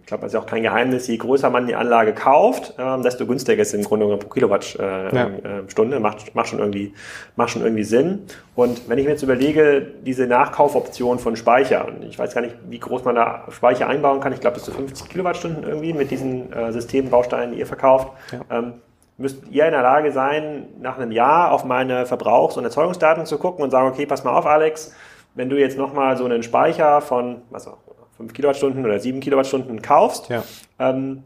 ich 0.00 0.06
glaube, 0.06 0.22
das 0.22 0.32
ist 0.32 0.34
ja 0.34 0.40
auch 0.40 0.46
kein 0.46 0.62
Geheimnis, 0.62 1.06
je 1.06 1.16
größer 1.16 1.50
man 1.50 1.66
die 1.66 1.74
Anlage 1.74 2.12
kauft, 2.12 2.74
ähm, 2.78 3.02
desto 3.02 3.26
günstiger 3.26 3.60
ist 3.60 3.68
es 3.68 3.74
im 3.74 3.84
Grunde 3.84 4.16
pro 4.16 4.28
Kilowattstunde. 4.28 5.10
Äh, 5.12 5.16
ja. 5.16 5.96
äh, 5.96 6.00
macht, 6.00 6.34
macht, 6.34 6.48
schon 6.48 6.58
irgendwie, 6.58 6.94
macht 7.36 7.50
schon 7.50 7.62
irgendwie 7.62 7.84
Sinn. 7.84 8.22
Und 8.54 8.88
wenn 8.88 8.98
ich 8.98 9.04
mir 9.04 9.12
jetzt 9.12 9.22
überlege, 9.22 9.86
diese 10.04 10.26
Nachkaufoption 10.26 11.18
von 11.18 11.36
Speicher, 11.36 11.86
und 11.88 12.04
ich 12.04 12.18
weiß 12.18 12.34
gar 12.34 12.40
nicht, 12.40 12.54
wie 12.68 12.78
groß 12.78 13.04
man 13.04 13.14
da 13.14 13.44
Speicher 13.50 13.86
einbauen 13.86 14.20
kann, 14.20 14.32
ich 14.32 14.40
glaube 14.40 14.54
bis 14.54 14.64
zu 14.64 14.72
50 14.72 15.08
Kilowattstunden 15.08 15.64
irgendwie 15.64 15.92
mit 15.92 16.10
diesen 16.10 16.52
äh, 16.52 16.72
Systembausteinen, 16.72 17.52
die 17.52 17.58
ihr 17.58 17.66
verkauft. 17.66 18.12
Ähm, 18.50 18.74
müsst 19.16 19.46
ihr 19.50 19.64
in 19.66 19.72
der 19.72 19.82
Lage 19.82 20.12
sein, 20.12 20.66
nach 20.80 20.98
einem 20.98 21.12
Jahr 21.12 21.52
auf 21.52 21.64
meine 21.64 22.06
Verbrauchs- 22.06 22.56
und 22.56 22.64
Erzeugungsdaten 22.64 23.26
zu 23.26 23.38
gucken 23.38 23.62
und 23.62 23.70
sagen, 23.70 23.88
okay, 23.88 24.06
pass 24.06 24.24
mal 24.24 24.36
auf, 24.36 24.46
Alex, 24.46 24.94
wenn 25.34 25.48
du 25.48 25.58
jetzt 25.58 25.78
nochmal 25.78 26.16
so 26.16 26.24
einen 26.24 26.42
Speicher 26.42 27.00
von, 27.00 27.42
was 27.50 27.66
auch, 27.66 27.78
5 28.16 28.32
Kilowattstunden 28.32 28.84
oder 28.84 28.98
7 28.98 29.20
Kilowattstunden 29.20 29.82
kaufst, 29.82 30.28
ja. 30.28 30.44
ähm, 30.78 31.24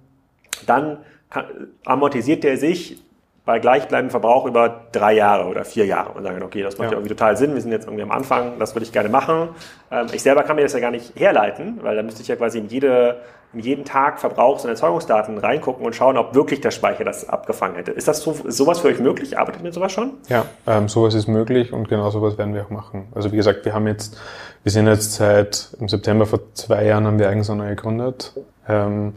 dann 0.67 0.99
kann, 1.29 1.45
amortisiert 1.85 2.45
der 2.45 2.57
sich 2.57 3.03
bei 3.49 3.61
gleichbleibendem 3.61 4.11
Verbrauch 4.11 4.45
über 4.45 4.83
drei 4.93 5.15
Jahre 5.15 5.49
oder 5.49 5.65
vier 5.65 5.87
Jahre 5.87 6.11
und 6.11 6.23
sagen, 6.23 6.43
okay, 6.43 6.63
das 6.63 6.77
macht 6.77 6.89
ja. 6.89 6.93
ja 6.93 6.99
irgendwie 6.99 7.15
total 7.15 7.35
Sinn, 7.35 7.55
wir 7.55 7.63
sind 7.63 7.73
jetzt 7.73 7.87
irgendwie 7.87 8.03
am 8.03 8.11
Anfang, 8.11 8.59
das 8.59 8.75
würde 8.75 8.85
ich 8.85 8.93
gerne 8.93 9.09
machen. 9.09 9.49
Ähm, 9.91 10.09
ich 10.13 10.23
selber 10.23 10.43
kann 10.43 10.57
mir 10.57 10.65
das 10.65 10.75
ja 10.75 10.81
gar 10.81 10.91
nicht 10.91 11.19
herleiten, 11.19 11.79
weil 11.81 11.97
da 11.97 12.03
müsste 12.03 12.21
ich 12.21 12.29
ja 12.29 12.37
quasi 12.37 12.59
in, 12.59 12.69
jede, 12.69 13.23
in 13.55 13.61
jeden 13.61 13.87
Tag 13.87 14.21
Verbrauchs- 14.21 14.65
und 14.65 14.69
Erzeugungsdaten 14.69 15.39
reingucken 15.39 15.87
und 15.87 15.97
schauen, 15.97 16.19
ob 16.19 16.35
wirklich 16.35 16.61
der 16.61 16.73
Speicher 16.73 17.05
das 17.05 17.27
abgefangen 17.27 17.77
hätte. 17.77 17.91
Ist 17.91 18.07
das 18.07 18.21
so, 18.21 18.33
ist 18.33 18.59
sowas 18.59 18.81
für 18.81 18.89
euch 18.89 19.01
möglich? 19.01 19.39
Arbeitet 19.39 19.63
ihr 19.63 19.65
mit 19.65 19.73
sowas 19.73 19.93
schon? 19.93 20.19
Ja, 20.29 20.45
ähm, 20.67 20.91
sowas 20.91 21.15
ist 21.15 21.27
möglich 21.27 21.73
und 21.73 21.89
genau 21.89 22.11
sowas 22.11 22.37
werden 22.37 22.53
wir 22.53 22.67
auch 22.67 22.71
machen. 22.71 23.09
Also 23.15 23.33
wie 23.33 23.37
gesagt, 23.37 23.65
wir 23.65 23.73
haben 23.73 23.87
jetzt, 23.87 24.21
wir 24.63 24.73
sind 24.73 24.89
jetzt 24.89 25.15
seit 25.15 25.75
im 25.81 25.89
September 25.89 26.27
vor 26.27 26.41
zwei 26.53 26.85
Jahren 26.85 27.07
haben 27.07 27.19
wir 27.19 27.31
Eigensonne 27.31 27.71
gegründet. 27.71 28.35
Ähm, 28.69 29.15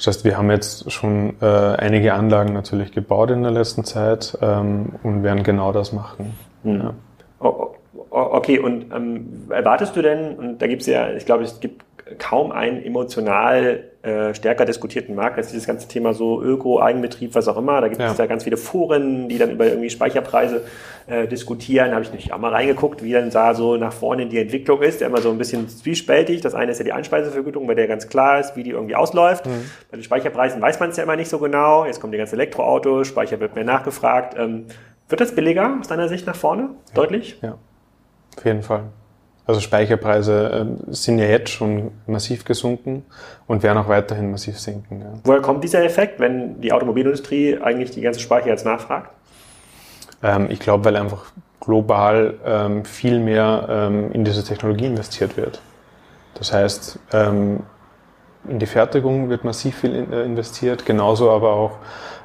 das 0.00 0.06
heißt, 0.06 0.24
wir 0.24 0.38
haben 0.38 0.50
jetzt 0.50 0.90
schon 0.90 1.34
äh, 1.42 1.44
einige 1.44 2.14
Anlagen 2.14 2.54
natürlich 2.54 2.90
gebaut 2.92 3.30
in 3.30 3.42
der 3.42 3.52
letzten 3.52 3.84
Zeit 3.84 4.38
ähm, 4.40 4.94
und 5.02 5.22
werden 5.22 5.42
genau 5.42 5.72
das 5.72 5.92
machen. 5.92 6.34
Mhm. 6.62 6.76
Ja. 6.76 6.94
Oh, 7.40 7.74
oh, 8.08 8.28
okay, 8.32 8.58
und 8.58 8.90
ähm, 8.94 9.48
erwartest 9.50 9.94
du 9.94 10.00
denn, 10.00 10.36
und 10.36 10.62
da 10.62 10.68
gibt 10.68 10.80
es 10.80 10.86
ja, 10.86 11.10
ich 11.10 11.26
glaube, 11.26 11.44
es 11.44 11.60
gibt 11.60 11.84
kaum 12.18 12.52
einen 12.52 12.82
emotional 12.84 13.84
äh, 14.02 14.34
stärker 14.34 14.64
diskutierten 14.64 15.14
Markt 15.14 15.36
als 15.36 15.48
dieses 15.48 15.66
ganze 15.66 15.86
Thema 15.86 16.14
so 16.14 16.42
Öko, 16.42 16.80
Eigenbetrieb, 16.80 17.34
was 17.34 17.48
auch 17.48 17.56
immer. 17.56 17.80
Da 17.80 17.88
gibt 17.88 18.00
es 18.00 18.16
ja. 18.16 18.26
ganz 18.26 18.44
viele 18.44 18.56
Foren, 18.56 19.28
die 19.28 19.36
dann 19.36 19.50
über 19.50 19.66
irgendwie 19.66 19.90
Speicherpreise 19.90 20.64
äh, 21.06 21.26
diskutieren. 21.28 21.88
Da 21.88 21.96
habe 21.96 22.04
ich 22.04 22.12
nicht 22.12 22.32
auch 22.32 22.38
mal 22.38 22.52
reingeguckt, 22.52 23.02
wie 23.02 23.12
dann 23.12 23.30
da 23.30 23.54
so 23.54 23.76
nach 23.76 23.92
vorne 23.92 24.26
die 24.26 24.38
Entwicklung 24.38 24.80
ist. 24.80 25.00
Der 25.00 25.08
immer 25.08 25.20
so 25.20 25.30
ein 25.30 25.38
bisschen 25.38 25.68
zwiespältig. 25.68 26.40
Das 26.40 26.54
eine 26.54 26.72
ist 26.72 26.78
ja 26.78 26.84
die 26.84 26.92
Einspeisevergütung, 26.92 27.66
bei 27.66 27.74
der 27.74 27.88
ganz 27.88 28.08
klar 28.08 28.40
ist, 28.40 28.56
wie 28.56 28.62
die 28.62 28.70
irgendwie 28.70 28.96
ausläuft. 28.96 29.46
Mhm. 29.46 29.70
Bei 29.90 29.98
den 29.98 30.02
Speicherpreisen 30.02 30.62
weiß 30.62 30.80
man 30.80 30.90
es 30.90 30.96
ja 30.96 31.02
immer 31.02 31.16
nicht 31.16 31.28
so 31.28 31.38
genau. 31.38 31.84
Jetzt 31.84 32.00
kommen 32.00 32.12
die 32.12 32.18
ganzen 32.18 32.36
Elektroautos, 32.36 33.08
Speicher 33.08 33.38
wird 33.38 33.54
mehr 33.54 33.64
nachgefragt. 33.64 34.34
Ähm, 34.38 34.66
wird 35.08 35.20
das 35.20 35.34
billiger 35.34 35.76
aus 35.78 35.88
deiner 35.88 36.08
Sicht 36.08 36.26
nach 36.26 36.36
vorne? 36.36 36.62
Ja. 36.62 36.94
Deutlich? 36.94 37.38
Ja, 37.42 37.58
auf 38.36 38.44
jeden 38.44 38.62
Fall. 38.62 38.84
Also 39.50 39.58
Speicherpreise 39.62 40.68
äh, 40.88 40.92
sind 40.92 41.18
ja 41.18 41.24
jetzt 41.24 41.50
schon 41.50 41.90
massiv 42.06 42.44
gesunken 42.44 43.04
und 43.48 43.64
werden 43.64 43.78
auch 43.78 43.88
weiterhin 43.88 44.30
massiv 44.30 44.60
sinken. 44.60 45.00
Ja. 45.00 45.06
Woher 45.24 45.40
kommt 45.40 45.64
dieser 45.64 45.82
Effekt, 45.82 46.20
wenn 46.20 46.60
die 46.60 46.72
Automobilindustrie 46.72 47.58
eigentlich 47.58 47.90
die 47.90 48.00
ganze 48.00 48.20
Speicher 48.20 48.46
jetzt 48.46 48.64
nachfragt? 48.64 49.10
Ähm, 50.22 50.46
ich 50.50 50.60
glaube, 50.60 50.84
weil 50.84 50.94
einfach 50.94 51.32
global 51.58 52.34
ähm, 52.46 52.84
viel 52.84 53.18
mehr 53.18 53.66
ähm, 53.68 54.12
in 54.12 54.24
diese 54.24 54.44
Technologie 54.44 54.86
investiert 54.86 55.36
wird. 55.36 55.60
Das 56.34 56.52
heißt, 56.52 57.00
ähm, 57.12 57.64
in 58.48 58.60
die 58.60 58.66
Fertigung 58.66 59.30
wird 59.30 59.42
massiv 59.42 59.78
viel 59.78 60.06
äh, 60.12 60.22
investiert, 60.22 60.86
genauso 60.86 61.28
aber 61.32 61.54
auch 61.54 61.78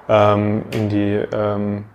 ähm, 0.08 0.62
in 0.70 0.90
die 0.90 1.24
ähm, 1.34 1.86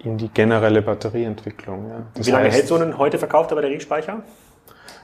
in 0.00 0.18
die 0.18 0.28
generelle 0.28 0.82
Batterieentwicklung. 0.82 1.88
Ja. 1.88 2.22
Wie 2.22 2.30
lange 2.30 2.46
heißt, 2.46 2.56
hält 2.56 2.68
so 2.68 2.76
ein 2.76 2.98
heute 2.98 3.18
verkaufter 3.18 3.54
Batteriespeicher? 3.54 4.22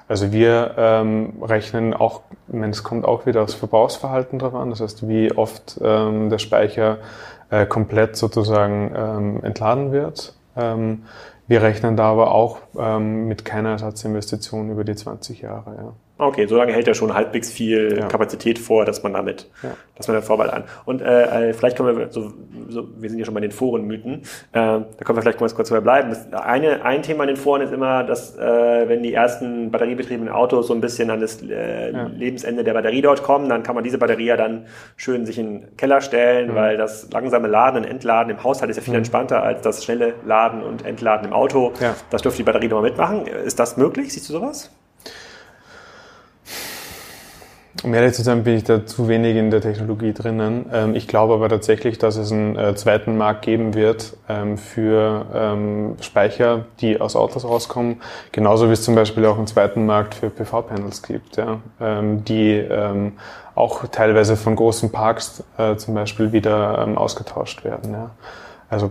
Also 0.07 0.33
wir 0.33 0.74
ähm, 0.76 1.42
rechnen 1.42 1.94
auch, 1.94 2.22
ich 2.48 2.54
meine, 2.54 2.72
es 2.72 2.83
kommt 2.83 3.07
auch 3.07 3.24
wieder 3.24 3.42
aufs 3.42 3.54
Verbrauchsverhalten 3.54 4.38
drauf 4.38 4.54
an, 4.54 4.70
das 4.70 4.80
heißt, 4.80 5.09
wie 5.09 5.33
oft 5.33 5.80
ähm, 5.83 6.28
der 6.28 6.38
Speicher 6.38 6.98
äh, 7.50 7.64
komplett 7.64 8.16
sozusagen 8.16 8.92
ähm, 8.94 9.44
entladen 9.44 9.92
wird. 9.92 10.35
Ähm, 10.57 11.04
wir 11.46 11.62
rechnen 11.62 11.96
da 11.96 12.11
aber 12.11 12.33
auch 12.33 12.59
ähm, 12.78 13.28
mit 13.28 13.44
keiner 13.44 13.70
Ersatzinvestition 13.70 14.70
über 14.70 14.85
die 14.85 14.94
20 14.94 15.40
Jahre. 15.42 15.74
Ja. 15.76 15.92
Okay, 16.16 16.46
so 16.46 16.57
lange 16.57 16.72
hält 16.72 16.87
er 16.87 16.94
schon 16.94 17.12
halbwegs 17.12 17.50
viel 17.50 17.98
ja. 17.98 18.07
Kapazität 18.07 18.61
vor, 18.61 18.85
dass 18.85 19.03
man 19.03 19.14
damit, 19.14 19.50
ja. 19.64 19.70
dass 19.96 20.07
man 20.07 20.14
dann 20.14 20.22
Vorwahl 20.22 20.48
an. 20.48 20.62
Und 20.85 21.03
äh, 21.03 21.48
äh, 21.48 21.53
vielleicht 21.53 21.77
kommen 21.77 21.98
wir 21.98 22.12
so, 22.12 22.33
so, 22.68 22.87
wir 22.96 23.11
sind 23.11 23.18
ja 23.18 23.24
schon 23.24 23.35
bei 23.35 23.40
den 23.40 23.50
Forenmythen, 23.50 24.20
äh, 24.20 24.22
da 24.53 24.85
können 25.05 25.18
wir 25.18 25.22
vielleicht 25.22 25.38
kurz, 25.38 25.57
kurz 25.57 25.70
bleiben. 25.70 26.11
Das 26.11 26.33
eine, 26.33 26.85
ein 26.85 27.03
Thema 27.03 27.24
in 27.24 27.29
den 27.29 27.37
Foren 27.37 27.62
ist 27.62 27.72
immer, 27.72 28.05
dass 28.05 28.37
äh, 28.37 28.88
wenn 28.88 29.03
die 29.03 29.12
ersten 29.12 29.72
batteriebetriebenen 29.72 30.33
Autos 30.33 30.68
so 30.68 30.74
ein 30.74 30.81
bisschen 30.81 31.11
an 31.11 31.20
das 31.20 31.42
äh, 31.42 31.90
ja. 31.90 32.05
Lebensende 32.05 32.62
der 32.62 32.74
Batterie 32.74 33.03
dort 33.03 33.24
kommen, 33.24 33.48
dann 33.48 33.64
kann 33.64 33.74
man 33.74 33.83
diese 33.83 33.98
Batterie 33.98 34.27
ja 34.27 34.37
dann 34.37 34.66
schön 34.96 35.27
sich 35.27 35.40
in 35.40 35.62
den 35.62 35.77
Keller 35.77 36.00
stellen, 36.00 36.53
mhm. 36.53 36.55
weil 36.55 36.77
das 36.77 37.11
langsame 37.12 37.48
Laden 37.48 37.79
und 37.79 37.90
Entladen 37.90 38.31
im 38.31 38.44
Haushalt 38.44 38.70
ist 38.70 38.77
ja 38.77 38.83
viel 38.85 38.92
mhm. 38.92 38.98
entspannter 38.98 39.42
als 39.42 39.62
das 39.62 39.83
schnelle 39.83 40.14
Laden 40.24 40.62
und 40.62 40.87
Entladen 40.87 41.27
im 41.27 41.33
Auto. 41.33 41.72
Das 42.11 42.22
dürfte 42.22 42.37
die 42.37 42.44
Batterie 42.44 42.68
nochmal 42.68 42.88
mitmachen. 42.88 43.27
Ist 43.27 43.59
das 43.59 43.77
möglich? 43.77 44.12
Siehst 44.12 44.29
du 44.29 44.35
sowas? 44.35 44.70
Um 47.83 47.93
ehrlich 47.93 48.15
zu 48.15 48.23
sein, 48.23 48.45
bin 48.45 48.57
ich 48.57 48.65
da 48.65 48.87
zu 48.87 49.09
wenig 49.09 49.37
in 49.37 49.51
der 49.51 49.61
Technologie 49.61 50.13
drinnen. 50.13 50.67
Ähm, 50.73 50.95
ich 50.95 51.09
glaube 51.09 51.35
aber 51.35 51.49
tatsächlich, 51.49 51.99
dass 51.99 52.17
es 52.17 52.31
einen 52.31 52.57
äh, 52.57 52.75
zweiten 52.77 53.19
Markt 53.19 53.43
geben 53.43 53.75
wird 53.75 54.17
ähm, 54.29 54.57
für 54.59 55.27
ähm, 55.35 55.97
Speicher, 56.01 56.67
die 56.81 57.01
aus 57.01 57.17
Autos 57.17 57.45
rauskommen. 57.45 58.01
Genauso 58.31 58.69
wie 58.69 58.73
es 58.73 58.83
zum 58.83 58.95
Beispiel 58.95 59.27
auch 59.27 59.37
einen 59.37 59.49
zweiten 59.49 59.87
Markt 59.87 60.15
für 60.15 60.31
PV-Panels 60.31 61.03
gibt, 61.03 61.37
ja, 61.37 61.61
die 61.81 62.65
auch 63.55 63.87
teilweise 63.89 64.37
von 64.37 64.57
großen 64.57 64.91
Parks 64.91 65.43
äh, 65.59 65.77
zum 65.77 65.95
Beispiel 65.95 66.33
wieder 66.33 66.89
ausgetauscht 66.97 67.65
werden. 67.65 67.93
Ja. 67.93 68.11
Also 68.69 68.91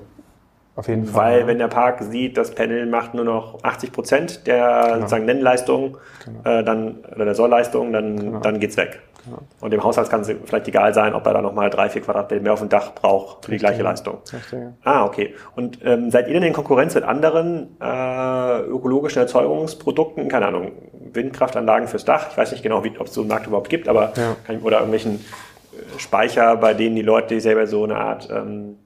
auf 0.75 0.87
jeden 0.87 1.05
Fall. 1.05 1.39
Weil, 1.39 1.47
wenn 1.47 1.59
der 1.59 1.67
Park 1.67 2.01
sieht, 2.01 2.37
das 2.37 2.55
Panel 2.55 2.85
macht 2.85 3.13
nur 3.13 3.25
noch 3.25 3.63
80 3.63 3.91
Prozent 3.91 4.47
der 4.47 4.81
genau. 4.83 4.95
sozusagen 4.95 5.25
Nennleistung, 5.25 5.97
genau. 6.25 6.59
äh, 6.59 6.63
dann, 6.63 6.99
oder 7.13 7.25
der 7.25 7.35
Sollleistung, 7.35 7.93
dann, 7.93 8.19
genau. 8.19 8.39
dann 8.39 8.59
geht's 8.59 8.77
weg. 8.77 9.01
Genau. 9.25 9.39
Und 9.61 9.71
dem 9.71 9.83
Haushalt 9.83 10.09
kann 10.09 10.21
es 10.21 10.31
vielleicht 10.45 10.67
egal 10.67 10.93
sein, 10.93 11.13
ob 11.13 11.25
er 11.25 11.33
da 11.33 11.41
nochmal 11.41 11.69
drei, 11.69 11.89
vier 11.89 12.01
Quadratmeter 12.01 12.41
mehr 12.43 12.53
auf 12.53 12.59
dem 12.59 12.69
Dach 12.69 12.93
braucht 12.93 13.45
für 13.45 13.51
die 13.51 13.57
gleiche 13.57 13.81
Leistung. 13.83 14.17
Richtig. 14.33 14.59
Ah, 14.83 15.05
okay. 15.05 15.35
Und 15.55 15.79
ähm, 15.83 16.11
seid 16.11 16.27
ihr 16.27 16.33
denn 16.33 16.43
in 16.43 16.53
Konkurrenz 16.53 16.95
mit 16.95 17.03
anderen 17.03 17.77
äh, 17.79 18.59
ökologischen 18.61 19.21
Erzeugungsprodukten? 19.21 20.27
Keine 20.27 20.47
Ahnung, 20.47 20.71
Windkraftanlagen 21.13 21.87
fürs 21.87 22.03
Dach. 22.03 22.31
Ich 22.31 22.37
weiß 22.37 22.51
nicht 22.51 22.63
genau, 22.63 22.79
ob 22.79 23.07
es 23.07 23.13
so 23.13 23.21
einen 23.21 23.29
Markt 23.29 23.47
überhaupt 23.47 23.69
gibt, 23.69 23.87
aber 23.87 24.11
ja. 24.17 24.35
kann, 24.45 24.59
oder 24.61 24.77
irgendwelchen 24.77 25.15
äh, 25.15 25.99
Speicher, 25.99 26.57
bei 26.57 26.73
denen 26.73 26.95
die 26.95 27.01
Leute 27.01 27.39
selber 27.39 27.65
so 27.65 27.83
eine 27.85 27.95
Art 27.95 28.27
ähm, 28.29 28.77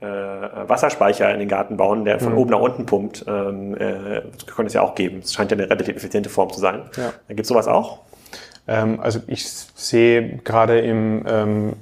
äh, 0.00 0.06
Wasserspeicher 0.06 1.32
in 1.32 1.40
den 1.40 1.48
Garten 1.48 1.76
bauen, 1.76 2.04
der 2.04 2.20
von 2.20 2.32
mhm. 2.32 2.38
oben 2.38 2.50
nach 2.50 2.60
unten 2.60 2.86
pumpt. 2.86 3.24
Ähm, 3.26 3.74
äh, 3.76 4.22
das 4.32 4.46
könnte 4.46 4.68
es 4.68 4.74
ja 4.74 4.82
auch 4.82 4.94
geben. 4.94 5.20
Es 5.22 5.32
scheint 5.32 5.50
ja 5.50 5.56
eine 5.56 5.68
relativ 5.68 5.96
effiziente 5.96 6.28
Form 6.28 6.52
zu 6.52 6.60
sein. 6.60 6.82
Ja. 6.96 7.12
Gibt 7.28 7.40
es 7.40 7.48
sowas 7.48 7.66
auch? 7.66 8.00
Ähm, 8.68 9.00
also 9.00 9.20
ich 9.26 9.48
sehe 9.48 10.38
gerade 10.38 10.80
im 10.80 11.24
ähm, 11.26 11.72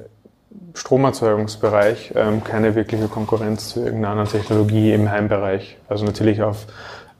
Stromerzeugungsbereich 0.75 2.13
ähm, 2.17 2.43
keine 2.45 2.75
wirkliche 2.75 3.09
Konkurrenz 3.09 3.71
zu 3.71 3.85
irgendeiner 3.85 4.25
Technologie 4.25 4.93
im 4.93 5.11
Heimbereich. 5.11 5.79
Also 5.89 6.05
natürlich 6.05 6.43
auf 6.43 6.67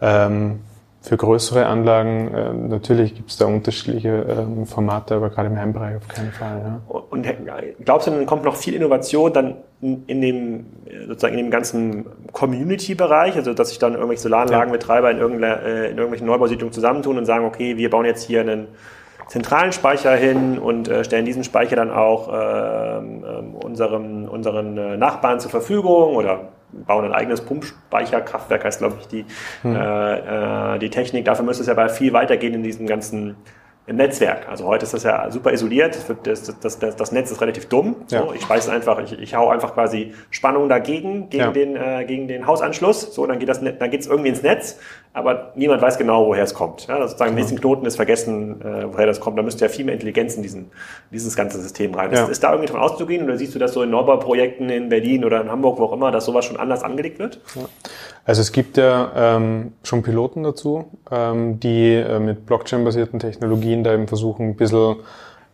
ähm, 0.01 0.61
für 1.05 1.19
größere 1.19 1.67
Anlagen, 1.67 2.33
äh, 2.33 2.55
natürlich 2.55 3.15
gibt 3.15 3.29
es 3.29 3.37
da 3.37 3.45
unterschiedliche 3.45 4.25
ähm, 4.27 4.65
Formate, 4.65 5.17
aber 5.17 5.29
gerade 5.29 5.49
im 5.49 5.59
Heimbereich 5.59 5.97
auf 5.97 6.09
keinen 6.09 6.33
Fall. 6.33 6.63
Ja. 6.65 7.03
Und 7.11 7.27
glaubst 7.85 8.07
du, 8.07 8.11
dann 8.11 8.25
kommt 8.25 8.43
noch 8.45 8.57
viel 8.57 8.73
Innovation 8.73 9.31
dann 9.31 9.57
in 9.83 10.23
dem, 10.23 10.65
sozusagen 11.07 11.35
in 11.35 11.45
dem 11.45 11.51
ganzen 11.51 12.07
Community-Bereich, 12.33 13.37
also 13.37 13.53
dass 13.53 13.69
sich 13.69 13.79
dann 13.79 13.93
irgendwelche 13.93 14.23
Solaranlagenbetreiber 14.23 15.11
in, 15.11 15.43
äh, 15.43 15.91
in 15.91 15.99
irgendwelchen 15.99 16.27
Neubausiedlungen 16.27 16.73
zusammentun 16.73 17.19
und 17.19 17.27
sagen, 17.27 17.45
okay, 17.45 17.77
wir 17.77 17.91
bauen 17.91 18.07
jetzt 18.07 18.23
hier 18.23 18.41
einen 18.41 18.69
zentralen 19.29 19.73
Speicher 19.73 20.17
hin 20.17 20.59
und 20.59 20.89
äh, 20.89 21.05
stellen 21.05 21.27
diesen 21.27 21.45
Speicher 21.45 21.77
dann 21.77 21.91
auch 21.91 22.33
äh, 22.33 23.03
unserem, 23.63 24.27
unseren 24.27 24.79
äh, 24.79 24.97
Nachbarn 24.97 25.39
zur 25.39 25.51
Verfügung 25.51 26.17
oder 26.17 26.49
bauen 26.87 27.05
ein 27.05 27.13
eigenes 27.13 27.41
Pumpspeicherkraftwerk, 27.43 28.65
heißt 28.65 28.79
glaube 28.81 28.97
ich 29.01 29.09
die, 29.09 29.25
hm. 29.63 29.77
äh, 29.77 30.75
äh, 30.75 30.79
die 30.79 30.91
Technik. 30.91 31.25
Dafür 31.25 31.45
müsste 31.45 31.63
es 31.63 31.69
ja 31.69 31.75
bei 31.75 31.89
viel 31.89 32.13
weitergehen 32.13 32.55
in 32.55 32.63
diesem 32.63 32.87
ganzen 32.87 33.37
im 33.87 33.97
Netzwerk. 33.97 34.49
Also 34.49 34.65
heute 34.65 34.85
ist 34.85 34.95
das 34.95 35.03
ja 35.03 35.31
super 35.31 35.53
isoliert. 35.53 35.99
Das, 36.25 36.57
das, 36.59 36.79
das, 36.79 36.97
das 36.97 37.13
Netz 37.13 37.31
ist 37.31 37.41
relativ 37.41 37.69
dumm. 37.69 37.97
Ja. 38.09 38.23
So, 38.23 38.33
ich 38.33 38.41
speise 38.41 38.73
einfach, 38.73 38.99
ich, 39.01 39.19
ich 39.19 39.35
hau 39.35 39.51
einfach 39.51 39.75
quasi 39.75 40.15
Spannung 40.31 40.69
dagegen, 40.71 41.29
gegen, 41.29 41.45
ja. 41.45 41.51
den, 41.51 41.77
äh, 41.77 42.05
gegen 42.07 42.27
den 42.27 42.47
Hausanschluss. 42.47 43.15
So, 43.15 43.27
dann 43.27 43.39
geht 43.39 43.49
das, 43.49 43.61
dann 43.61 43.91
geht's 43.91 44.07
irgendwie 44.07 44.31
ins 44.31 44.43
Netz, 44.43 44.79
aber 45.15 45.53
niemand 45.55 45.81
weiß 45.81 45.97
genau, 45.97 46.27
woher 46.27 46.43
es 46.43 46.55
kommt. 46.55 46.89
Ja, 46.89 47.01
sozusagen 47.07 47.31
im 47.31 47.37
nächsten 47.37 47.61
Knoten 47.61 47.87
ist 47.87 47.95
vergessen, 47.95 48.61
äh, 48.61 48.93
woher 48.93 49.07
das 49.07 49.21
kommt. 49.21 49.39
Da 49.39 49.43
müsste 49.43 49.65
ja 49.65 49.69
viel 49.69 49.85
mehr 49.85 49.95
Intelligenz 49.95 50.35
in 50.35 50.43
diesen, 50.43 50.73
dieses 51.13 51.37
ganze 51.37 51.63
System 51.63 51.95
rein. 51.95 52.13
Ja. 52.13 52.25
Ist, 52.25 52.31
ist 52.31 52.43
da 52.43 52.51
irgendwie 52.51 52.67
davon 52.67 52.83
auszugehen 52.83 53.23
oder 53.23 53.39
siehst 53.39 53.55
du 53.55 53.61
das 53.61 53.73
so 53.73 53.83
in 53.85 53.91
Neubauprojekten 53.91 54.69
in 54.71 54.89
Berlin 54.89 55.25
oder 55.25 55.41
in 55.41 55.53
Hamburg, 55.53 55.79
wo 55.79 55.85
auch 55.85 55.93
immer, 55.93 56.11
dass 56.11 56.25
sowas 56.25 56.45
schon 56.45 56.57
anders 56.57 56.83
angelegt 56.83 57.21
wird? 57.21 57.41
Ja. 57.55 57.63
Also 58.25 58.41
es 58.41 58.51
gibt 58.51 58.77
ja 58.77 59.13
ähm, 59.15 59.75
schon 59.85 60.03
Piloten 60.03 60.43
dazu, 60.43 60.87
ähm, 61.13 61.61
die 61.61 61.95
äh, 61.95 62.19
mit 62.19 62.45
Blockchain-basierten 62.45 63.21
Technologien 63.21 63.85
da 63.85 63.95
eben 63.95 64.09
versuchen, 64.09 64.49
ein 64.49 64.57
bisschen 64.57 64.97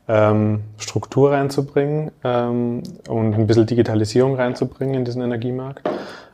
ähm, 0.08 0.62
Struktur 0.78 1.32
reinzubringen 1.32 2.12
ähm, 2.24 2.82
und 3.08 3.34
ein 3.34 3.46
bisschen 3.46 3.66
Digitalisierung 3.66 4.36
reinzubringen 4.36 4.94
in 4.94 5.04
diesen 5.04 5.20
Energiemarkt. 5.20 5.86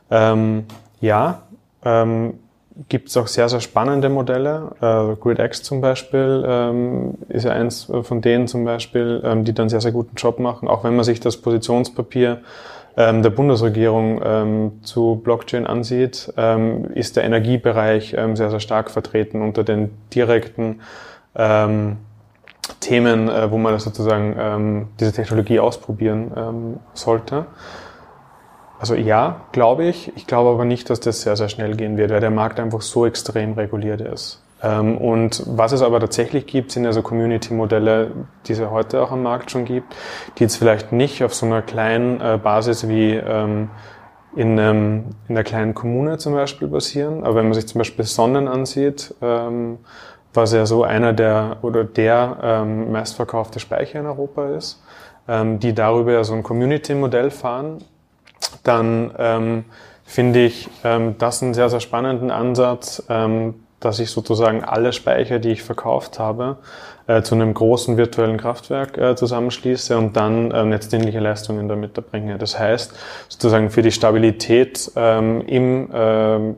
Ähm, 0.09 0.63
ja, 1.01 1.41
ähm, 1.83 2.35
gibt 2.89 3.09
es 3.09 3.17
auch 3.17 3.27
sehr, 3.27 3.49
sehr 3.49 3.59
spannende 3.59 4.09
Modelle. 4.09 4.71
Äh, 4.81 5.15
GridX 5.15 5.63
zum 5.63 5.81
Beispiel 5.81 6.43
ähm, 6.47 7.15
ist 7.29 7.45
ja 7.45 7.51
eins 7.51 7.91
von 8.01 8.21
denen 8.21 8.47
zum 8.47 8.65
Beispiel, 8.65 9.21
ähm, 9.23 9.43
die 9.43 9.53
dann 9.53 9.69
sehr, 9.69 9.81
sehr 9.81 9.91
guten 9.91 10.15
Job 10.15 10.39
machen. 10.39 10.67
Auch 10.67 10.83
wenn 10.83 10.95
man 10.95 11.05
sich 11.05 11.19
das 11.19 11.37
Positionspapier 11.37 12.41
ähm, 12.95 13.21
der 13.23 13.29
Bundesregierung 13.29 14.21
ähm, 14.23 14.71
zu 14.83 15.21
Blockchain 15.23 15.67
ansieht, 15.67 16.33
ähm, 16.37 16.85
ist 16.93 17.15
der 17.15 17.23
Energiebereich 17.23 18.15
ähm, 18.17 18.35
sehr, 18.35 18.49
sehr 18.49 18.59
stark 18.59 18.89
vertreten 18.89 19.41
unter 19.41 19.63
den 19.63 19.91
direkten 20.13 20.81
ähm, 21.35 21.97
Themen, 22.79 23.29
äh, 23.29 23.49
wo 23.51 23.57
man 23.57 23.77
sozusagen 23.79 24.35
ähm, 24.39 24.87
diese 24.99 25.13
Technologie 25.13 25.59
ausprobieren 25.59 26.31
ähm, 26.35 26.77
sollte. 26.93 27.45
Also 28.79 28.95
ja, 28.95 29.41
glaube 29.51 29.85
ich. 29.85 30.11
Ich 30.15 30.27
glaube 30.27 30.51
aber 30.51 30.65
nicht, 30.65 30.89
dass 30.89 30.99
das 30.99 31.21
sehr, 31.21 31.35
sehr 31.35 31.49
schnell 31.49 31.75
gehen 31.75 31.97
wird, 31.97 32.11
weil 32.11 32.19
der 32.19 32.31
Markt 32.31 32.59
einfach 32.59 32.81
so 32.81 33.05
extrem 33.05 33.53
reguliert 33.53 34.01
ist. 34.01 34.43
Ähm, 34.61 34.97
und 34.97 35.43
was 35.45 35.71
es 35.71 35.81
aber 35.81 35.99
tatsächlich 35.99 36.47
gibt, 36.47 36.71
sind 36.71 36.85
also 36.85 37.01
Community-Modelle, 37.01 38.11
die 38.45 38.53
es 38.53 38.59
heute 38.59 39.01
auch 39.01 39.11
am 39.11 39.23
Markt 39.23 39.51
schon 39.51 39.65
gibt, 39.65 39.95
die 40.37 40.43
jetzt 40.43 40.57
vielleicht 40.57 40.91
nicht 40.91 41.23
auf 41.23 41.33
so 41.33 41.45
einer 41.45 41.61
kleinen 41.61 42.21
äh, 42.21 42.39
Basis 42.41 42.87
wie 42.87 43.13
ähm, 43.13 43.69
in, 44.35 44.57
in 44.59 45.15
der 45.29 45.43
kleinen 45.43 45.73
Kommune 45.73 46.19
zum 46.19 46.33
Beispiel 46.33 46.67
basieren. 46.67 47.23
Aber 47.23 47.35
wenn 47.35 47.45
man 47.45 47.53
sich 47.53 47.67
zum 47.67 47.79
Beispiel 47.79 48.05
Sonnen 48.05 48.47
ansieht, 48.47 49.15
ähm, 49.21 49.79
was 50.33 50.53
ja 50.53 50.67
so 50.67 50.83
einer 50.83 51.13
der 51.13 51.57
oder 51.63 51.83
der 51.83 52.63
meistverkaufte 52.63 53.59
Speicher 53.59 53.99
in 53.99 54.05
Europa 54.05 54.49
ist, 54.49 54.83
die 55.27 55.73
darüber 55.73 56.11
ja 56.11 56.23
so 56.23 56.35
ein 56.35 56.43
Community-Modell 56.43 57.31
fahren, 57.31 57.79
dann 58.63 59.11
ähm, 59.17 59.65
finde 60.05 60.45
ich 60.45 60.69
ähm, 60.83 61.15
das 61.17 61.43
einen 61.43 61.53
sehr, 61.53 61.69
sehr 61.69 61.79
spannenden 61.79 62.31
Ansatz, 62.31 63.03
ähm, 63.09 63.55
dass 63.79 63.99
ich 63.99 64.09
sozusagen 64.09 64.63
alle 64.63 64.91
Speicher, 64.91 65.39
die 65.39 65.49
ich 65.49 65.63
verkauft 65.63 66.17
habe, 66.17 66.57
äh, 67.05 67.21
zu 67.21 67.35
einem 67.35 67.53
großen 67.53 67.97
virtuellen 67.97 68.37
Kraftwerk 68.37 68.97
äh, 68.97 69.15
zusammenschließe 69.15 69.97
und 69.97 70.17
dann 70.17 70.51
äh, 70.51 70.65
netzdienliche 70.65 71.19
Leistungen 71.19 71.67
damit 71.67 71.95
erbringe. 71.95 72.37
Das 72.37 72.57
heißt, 72.57 72.93
sozusagen 73.29 73.69
für 73.69 73.81
die 73.81 73.91
Stabilität 73.91 74.91
ähm, 74.95 75.41
im 75.41 75.89
ähm, 75.93 76.55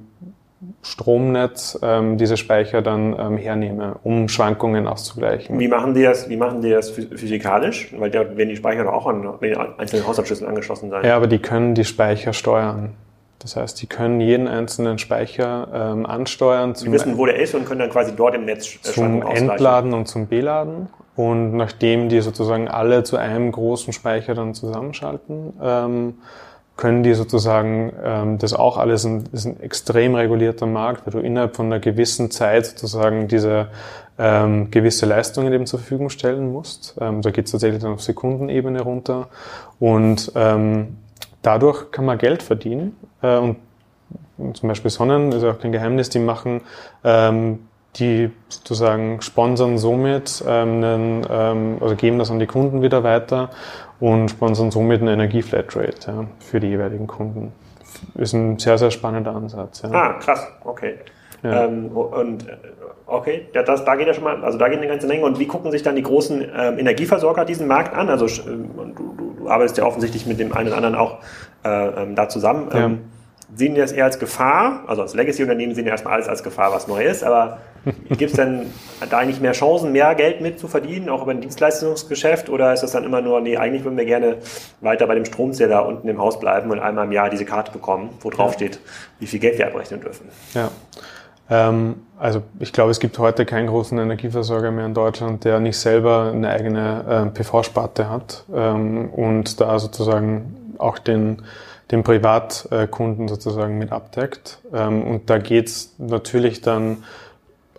Stromnetz 0.81 1.79
ähm, 1.81 2.17
diese 2.17 2.35
Speicher 2.35 2.81
dann 2.81 3.15
ähm, 3.17 3.37
hernehme, 3.37 3.95
um 4.03 4.27
Schwankungen 4.27 4.87
auszugleichen. 4.87 5.57
Wie 5.57 5.67
machen 5.67 5.93
die 5.93 6.03
das, 6.03 6.29
wie 6.29 6.35
machen 6.35 6.61
die 6.61 6.71
das 6.71 6.89
physikalisch? 6.89 7.93
Weil 7.97 8.11
da 8.11 8.35
werden 8.35 8.49
die 8.49 8.57
Speicher 8.57 8.83
doch 8.83 8.93
auch 8.93 9.07
an 9.07 9.25
einzelnen 9.77 10.05
Haushaltsschlüsseln 10.05 10.49
angeschlossen 10.49 10.89
sein. 10.89 11.05
Ja, 11.05 11.15
aber 11.15 11.27
die 11.27 11.39
können 11.39 11.75
die 11.75 11.85
Speicher 11.85 12.33
steuern. 12.33 12.91
Das 13.39 13.55
heißt, 13.55 13.81
die 13.81 13.87
können 13.87 14.19
jeden 14.19 14.49
einzelnen 14.49 14.97
Speicher 14.97 15.67
ähm, 15.73 16.05
ansteuern. 16.05 16.73
Die 16.73 16.91
wissen, 16.91 17.17
wo 17.17 17.25
der 17.25 17.39
ist 17.39 17.55
und 17.55 17.65
können 17.65 17.79
dann 17.79 17.89
quasi 17.89 18.13
dort 18.13 18.35
im 18.35 18.43
Netz 18.43 18.75
äh, 18.75 18.79
zum 18.81 19.21
Entladen 19.21 19.93
und 19.93 20.07
zum 20.07 20.27
Beladen. 20.27 20.89
Und 21.15 21.53
nachdem 21.55 22.09
die 22.09 22.19
sozusagen 22.19 22.67
alle 22.67 23.03
zu 23.03 23.15
einem 23.15 23.51
großen 23.51 23.93
Speicher 23.93 24.35
dann 24.35 24.53
zusammenschalten, 24.53 25.53
ähm, 25.61 26.15
können 26.79 27.03
die 27.03 27.13
sozusagen 27.13 27.91
ähm, 28.01 28.37
das 28.37 28.53
auch 28.53 28.77
alles 28.77 29.03
ein, 29.03 29.25
ist 29.33 29.43
ein 29.43 29.59
extrem 29.59 30.15
regulierter 30.15 30.65
Markt, 30.65 31.05
weil 31.05 31.11
du 31.11 31.19
innerhalb 31.19 31.57
von 31.57 31.65
einer 31.65 31.79
gewissen 31.79 32.31
Zeit 32.31 32.67
sozusagen 32.67 33.27
diese 33.27 33.67
ähm, 34.17 34.71
gewisse 34.71 35.05
Leistungen 35.05 35.51
eben 35.51 35.65
zur 35.65 35.79
Verfügung 35.79 36.09
stellen 36.09 36.53
musst. 36.53 36.95
Ähm, 37.01 37.21
da 37.21 37.31
geht 37.31 37.47
es 37.47 37.51
tatsächlich 37.51 37.81
dann 37.81 37.91
auf 37.91 38.01
Sekundenebene 38.01 38.81
runter. 38.81 39.27
Und 39.77 40.31
ähm, 40.35 40.95
dadurch 41.41 41.91
kann 41.91 42.05
man 42.05 42.17
Geld 42.17 42.41
verdienen. 42.43 42.95
Äh, 43.21 43.39
und 44.37 44.55
zum 44.55 44.69
Beispiel 44.69 44.89
Sonnen 44.89 45.33
ist 45.33 45.43
auch 45.43 45.59
kein 45.59 45.73
Geheimnis, 45.73 46.09
die 46.09 46.19
machen 46.19 46.61
ähm, 47.03 47.59
die 47.95 48.31
sozusagen 48.47 49.21
sponsern 49.21 49.77
somit 49.77 50.43
ähm, 50.47 50.83
einen, 50.83 51.27
ähm, 51.29 51.77
also 51.81 51.95
geben 51.95 52.19
das 52.19 52.31
an 52.31 52.39
die 52.39 52.45
Kunden 52.45 52.81
wieder 52.81 53.03
weiter 53.03 53.49
und 53.99 54.29
sponsern 54.29 54.71
somit 54.71 55.01
eine 55.01 55.13
Energieflatrate 55.13 56.11
ja, 56.11 56.25
für 56.39 56.59
die 56.59 56.67
jeweiligen 56.67 57.07
Kunden. 57.07 57.51
Ist 58.15 58.33
ein 58.33 58.59
sehr, 58.59 58.77
sehr 58.77 58.91
spannender 58.91 59.35
Ansatz. 59.35 59.81
Ja. 59.81 59.91
Ah, 59.91 60.13
krass, 60.13 60.47
okay. 60.63 60.95
Ja. 61.43 61.65
Ähm, 61.65 61.87
und 61.87 62.47
äh, 62.47 62.57
okay, 63.05 63.47
ja, 63.53 63.63
das, 63.63 63.85
da 63.85 63.95
geht 63.95 64.07
ja 64.07 64.13
schon 64.13 64.23
mal, 64.23 64.43
also 64.43 64.57
da 64.57 64.67
geht 64.67 64.77
eine 64.77 64.87
ganze 64.87 65.07
Menge. 65.07 65.25
Und 65.25 65.39
wie 65.39 65.47
gucken 65.47 65.71
sich 65.71 65.83
dann 65.83 65.95
die 65.95 66.03
großen 66.03 66.41
ähm, 66.41 66.79
Energieversorger 66.79 67.45
diesen 67.45 67.67
Markt 67.67 67.93
an? 67.93 68.09
Also 68.09 68.25
ähm, 68.47 68.69
du, 68.95 69.15
du, 69.17 69.35
du, 69.37 69.49
arbeitest 69.49 69.77
ja 69.77 69.85
offensichtlich 69.85 70.25
mit 70.25 70.39
dem 70.39 70.53
einen 70.53 70.67
oder 70.67 70.77
anderen 70.77 70.95
auch 70.95 71.19
äh, 71.63 72.03
ähm, 72.03 72.15
da 72.15 72.29
zusammen. 72.29 72.69
Ja. 72.73 72.91
Sehen 73.55 73.75
die 73.75 73.81
das 73.81 73.91
eher 73.91 74.05
als 74.05 74.19
Gefahr? 74.19 74.83
Also 74.87 75.01
als 75.01 75.13
Legacy-Unternehmen 75.15 75.73
sehen 75.75 75.85
ja 75.85 75.91
erstmal 75.91 76.13
alles 76.13 76.27
als 76.27 76.43
Gefahr, 76.43 76.71
was 76.71 76.87
neu 76.87 77.03
ist, 77.03 77.23
aber 77.23 77.59
gibt 78.09 78.31
es 78.31 78.33
denn 78.33 78.67
da 79.09 79.17
eigentlich 79.17 79.41
mehr 79.41 79.53
Chancen, 79.53 79.91
mehr 79.91 80.13
Geld 80.15 80.41
mit 80.41 80.59
zu 80.59 80.67
verdienen, 80.67 81.09
auch 81.09 81.23
über 81.23 81.31
ein 81.31 81.41
Dienstleistungsgeschäft? 81.41 82.49
Oder 82.49 82.73
ist 82.73 82.83
das 82.83 82.91
dann 82.91 83.03
immer 83.03 83.21
nur, 83.21 83.41
nee, 83.41 83.57
eigentlich 83.57 83.83
würden 83.83 83.97
wir 83.97 84.05
gerne 84.05 84.37
weiter 84.81 85.07
bei 85.07 85.15
dem 85.15 85.25
Stromzähler 85.25 85.85
unten 85.85 86.07
im 86.07 86.19
Haus 86.19 86.39
bleiben 86.39 86.71
und 86.71 86.79
einmal 86.79 87.05
im 87.05 87.11
Jahr 87.11 87.29
diese 87.29 87.45
Karte 87.45 87.71
bekommen, 87.71 88.11
wo 88.21 88.29
drauf 88.29 88.53
steht, 88.53 88.79
wie 89.19 89.27
viel 89.27 89.39
Geld 89.39 89.57
wir 89.57 89.67
abrechnen 89.67 90.01
dürfen? 90.01 90.29
Ja. 90.53 90.69
Ähm, 91.49 92.03
also 92.19 92.43
ich 92.59 92.73
glaube, 92.73 92.91
es 92.91 92.99
gibt 92.99 93.17
heute 93.17 93.45
keinen 93.45 93.67
großen 93.67 93.97
Energieversorger 93.97 94.71
mehr 94.71 94.85
in 94.85 94.93
Deutschland, 94.93 95.45
der 95.45 95.59
nicht 95.59 95.77
selber 95.77 96.31
eine 96.33 96.49
eigene 96.49 97.27
äh, 97.27 97.29
PV-Sparte 97.31 98.09
hat 98.09 98.45
ähm, 98.53 99.09
und 99.09 99.59
da 99.59 99.79
sozusagen 99.79 100.75
auch 100.77 100.99
den 100.99 101.41
den 101.91 102.03
Privatkunden 102.03 103.27
sozusagen 103.27 103.77
mit 103.77 103.91
abdeckt. 103.91 104.59
Ähm, 104.73 105.03
und 105.03 105.29
da 105.29 105.37
geht's 105.37 105.95
natürlich 105.97 106.61
dann 106.61 107.03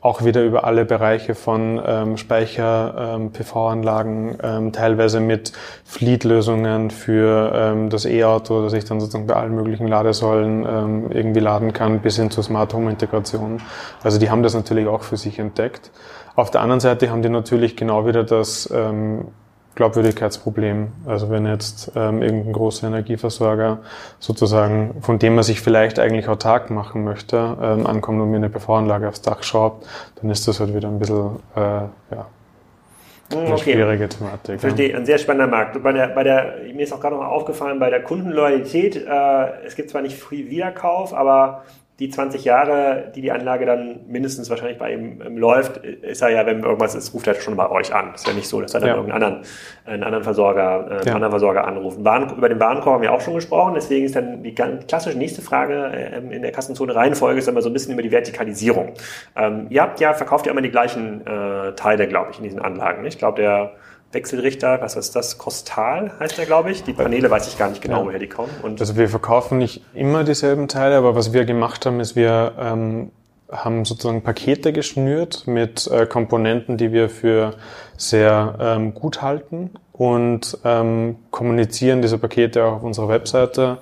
auch 0.02 0.24
wieder 0.24 0.42
über 0.42 0.64
alle 0.64 0.84
Bereiche 0.84 1.34
von 1.34 1.80
ähm, 1.84 2.16
Speicher, 2.16 3.16
ähm, 3.16 3.32
PV-Anlagen, 3.32 4.38
ähm, 4.42 4.72
teilweise 4.72 5.20
mit 5.20 5.52
Fleet-Lösungen 5.84 6.90
für 6.90 7.52
ähm, 7.54 7.90
das 7.90 8.06
E-Auto, 8.06 8.62
dass 8.62 8.72
ich 8.72 8.84
dann 8.86 8.98
sozusagen 8.98 9.26
bei 9.26 9.34
allen 9.34 9.54
möglichen 9.54 9.86
Ladesäulen 9.86 10.64
ähm, 10.66 11.12
irgendwie 11.12 11.40
laden 11.40 11.74
kann, 11.74 12.00
bis 12.00 12.16
hin 12.16 12.30
zur 12.30 12.42
Smart 12.42 12.72
Home-Integration. 12.72 13.60
Also 14.02 14.18
die 14.18 14.30
haben 14.30 14.42
das 14.42 14.54
natürlich 14.54 14.86
auch 14.86 15.02
für 15.02 15.18
sich 15.18 15.38
entdeckt. 15.38 15.90
Auf 16.34 16.50
der 16.50 16.62
anderen 16.62 16.80
Seite 16.80 17.10
haben 17.10 17.20
die 17.20 17.28
natürlich 17.28 17.76
genau 17.76 18.06
wieder 18.06 18.24
das 18.24 18.70
ähm, 18.74 19.26
Glaubwürdigkeitsproblem. 19.74 20.88
Also 21.06 21.30
wenn 21.30 21.46
jetzt 21.46 21.92
ähm, 21.96 22.22
irgendein 22.22 22.52
großer 22.52 22.88
Energieversorger 22.88 23.78
sozusagen, 24.18 24.96
von 25.00 25.18
dem 25.18 25.34
man 25.36 25.44
sich 25.44 25.60
vielleicht 25.60 25.98
eigentlich 25.98 26.28
autark 26.28 26.70
machen 26.70 27.04
möchte, 27.04 27.56
ähm, 27.62 27.86
ankommt 27.86 28.20
und 28.20 28.30
mir 28.30 28.36
eine 28.36 28.50
PV-Anlage 28.50 29.08
aufs 29.08 29.22
Dach 29.22 29.42
schraubt, 29.42 29.86
dann 30.20 30.30
ist 30.30 30.46
das 30.48 30.60
halt 30.60 30.74
wieder 30.74 30.88
ein 30.88 30.98
bisschen, 30.98 31.36
äh, 31.56 31.60
ja, 31.60 32.26
eine 33.32 33.52
okay. 33.52 33.72
schwierige 33.72 34.08
Thematik. 34.08 34.60
Verstehe, 34.60 34.96
ein 34.96 35.06
sehr 35.06 35.18
spannender 35.18 35.46
Markt. 35.46 35.80
Bei 35.82 35.92
der, 35.92 36.08
bei 36.08 36.24
der, 36.24 36.56
mir 36.74 36.82
ist 36.82 36.92
auch 36.92 37.00
gerade 37.00 37.14
noch 37.14 37.26
aufgefallen, 37.26 37.78
bei 37.78 37.88
der 37.88 38.02
Kundenloyalität, 38.02 38.96
äh, 38.96 39.64
es 39.64 39.76
gibt 39.76 39.90
zwar 39.90 40.02
nicht 40.02 40.18
früh 40.18 40.50
Wiederkauf, 40.50 41.14
aber 41.14 41.62
die 42.00 42.08
20 42.08 42.44
Jahre, 42.44 43.12
die 43.14 43.20
die 43.20 43.30
Anlage 43.30 43.66
dann 43.66 44.00
mindestens 44.08 44.48
wahrscheinlich 44.48 44.78
bei 44.78 44.92
ihm 44.92 45.20
ähm, 45.20 45.36
läuft, 45.36 45.76
ist 45.76 46.22
er 46.22 46.30
ja, 46.30 46.46
wenn 46.46 46.62
irgendwas 46.62 46.94
ist, 46.94 47.12
ruft 47.12 47.26
er 47.26 47.34
schon 47.34 47.56
bei 47.56 47.70
euch 47.70 47.94
an. 47.94 48.14
Ist 48.14 48.26
ja 48.26 48.32
nicht 48.32 48.48
so, 48.48 48.60
dass 48.62 48.72
er 48.72 48.80
dann 48.80 48.88
ja. 48.88 48.94
irgendeinen 48.96 49.22
anderen, 49.22 49.44
einen 49.84 50.02
anderen 50.02 50.24
Versorger, 50.24 50.86
äh, 50.88 50.94
einen 50.94 51.06
ja. 51.06 51.14
anderen 51.14 51.30
Versorger 51.30 51.66
anruft. 51.66 52.02
Waren, 52.02 52.34
über 52.36 52.48
den 52.48 52.58
Warenkorb 52.58 52.94
haben 52.94 53.02
wir 53.02 53.12
auch 53.12 53.20
schon 53.20 53.34
gesprochen, 53.34 53.74
deswegen 53.74 54.06
ist 54.06 54.16
dann 54.16 54.42
die 54.42 54.54
ganz 54.54 54.86
klassische 54.86 55.18
nächste 55.18 55.42
Frage 55.42 55.90
äh, 55.92 56.18
in 56.18 56.40
der 56.40 56.52
Kassenzone 56.52 56.94
Reihenfolge 56.94 57.38
ist 57.38 57.48
immer 57.48 57.60
so 57.60 57.68
ein 57.68 57.74
bisschen 57.74 57.92
über 57.92 58.02
die 58.02 58.10
Vertikalisierung. 58.10 58.94
Ähm, 59.36 59.66
ihr 59.68 59.82
habt 59.82 60.00
ja, 60.00 60.14
verkauft 60.14 60.46
ja 60.46 60.52
immer 60.52 60.62
die 60.62 60.70
gleichen 60.70 61.26
äh, 61.26 61.74
Teile, 61.74 62.08
glaube 62.08 62.30
ich, 62.30 62.38
in 62.38 62.44
diesen 62.44 62.60
Anlagen. 62.60 63.04
Ich 63.04 63.18
glaube, 63.18 63.42
der 63.42 63.72
Wechselrichter, 64.12 64.80
was 64.80 64.96
ist 64.96 65.14
das? 65.14 65.38
Kostal 65.38 66.12
heißt 66.18 66.36
der, 66.36 66.46
glaube 66.46 66.72
ich. 66.72 66.82
Die 66.82 66.92
Paneele 66.92 67.30
weiß 67.30 67.46
ich 67.48 67.58
gar 67.58 67.68
nicht 67.68 67.80
genau, 67.80 68.00
ja. 68.00 68.06
woher 68.06 68.18
die 68.18 68.28
kommen. 68.28 68.50
Und 68.62 68.80
also 68.80 68.96
wir 68.96 69.08
verkaufen 69.08 69.58
nicht 69.58 69.84
immer 69.94 70.24
dieselben 70.24 70.66
Teile, 70.66 70.96
aber 70.96 71.14
was 71.14 71.32
wir 71.32 71.44
gemacht 71.44 71.86
haben, 71.86 72.00
ist, 72.00 72.16
wir 72.16 72.52
ähm, 72.58 73.12
haben 73.50 73.84
sozusagen 73.84 74.22
Pakete 74.22 74.72
geschnürt 74.72 75.46
mit 75.46 75.86
äh, 75.86 76.06
Komponenten, 76.06 76.76
die 76.76 76.92
wir 76.92 77.08
für 77.08 77.54
sehr 77.96 78.56
ähm, 78.60 78.94
gut 78.94 79.22
halten 79.22 79.70
und 79.92 80.58
ähm, 80.64 81.16
kommunizieren 81.30 82.02
diese 82.02 82.18
Pakete 82.18 82.64
auch 82.64 82.76
auf 82.76 82.82
unserer 82.82 83.08
Webseite 83.08 83.78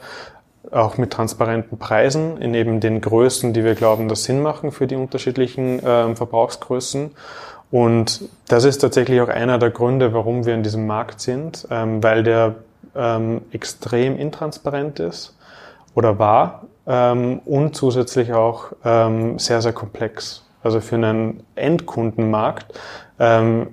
auch 0.71 0.99
mit 0.99 1.13
transparenten 1.13 1.79
Preisen 1.79 2.39
in 2.39 2.55
eben 2.55 2.81
den 2.81 3.01
Größen, 3.01 3.53
die 3.53 3.65
wir 3.65 3.75
glauben, 3.75 4.09
das 4.09 4.25
Sinn 4.25 4.43
machen 4.43 4.73
für 4.73 4.87
die 4.87 4.97
unterschiedlichen 4.97 5.81
ähm, 5.85 6.17
Verbrauchsgrößen. 6.17 7.13
Und 7.71 8.29
das 8.49 8.65
ist 8.65 8.79
tatsächlich 8.79 9.21
auch 9.21 9.29
einer 9.29 9.59
der 9.59 9.71
Gründe, 9.71 10.13
warum 10.15 10.47
wir 10.47 10.55
in 10.55 10.63
diesem 10.63 10.87
Markt 10.87 11.21
sind, 11.21 11.67
ähm, 11.71 12.03
weil 12.03 12.23
der 12.23 12.55
ähm, 12.97 13.43
extrem 13.53 14.17
intransparent 14.17 15.01
ist 15.01 15.37
oder 15.95 16.19
war 16.19 16.65
ähm, 16.87 17.41
und 17.45 17.77
zusätzlich 17.77 18.33
auch 18.33 18.73
ähm, 18.85 19.39
sehr, 19.39 19.61
sehr 19.61 19.73
komplex. 19.73 20.45
Also 20.63 20.81
für 20.81 20.97
einen 20.97 21.43
Endkundenmarkt 21.55 22.79
ähm, 23.19 23.69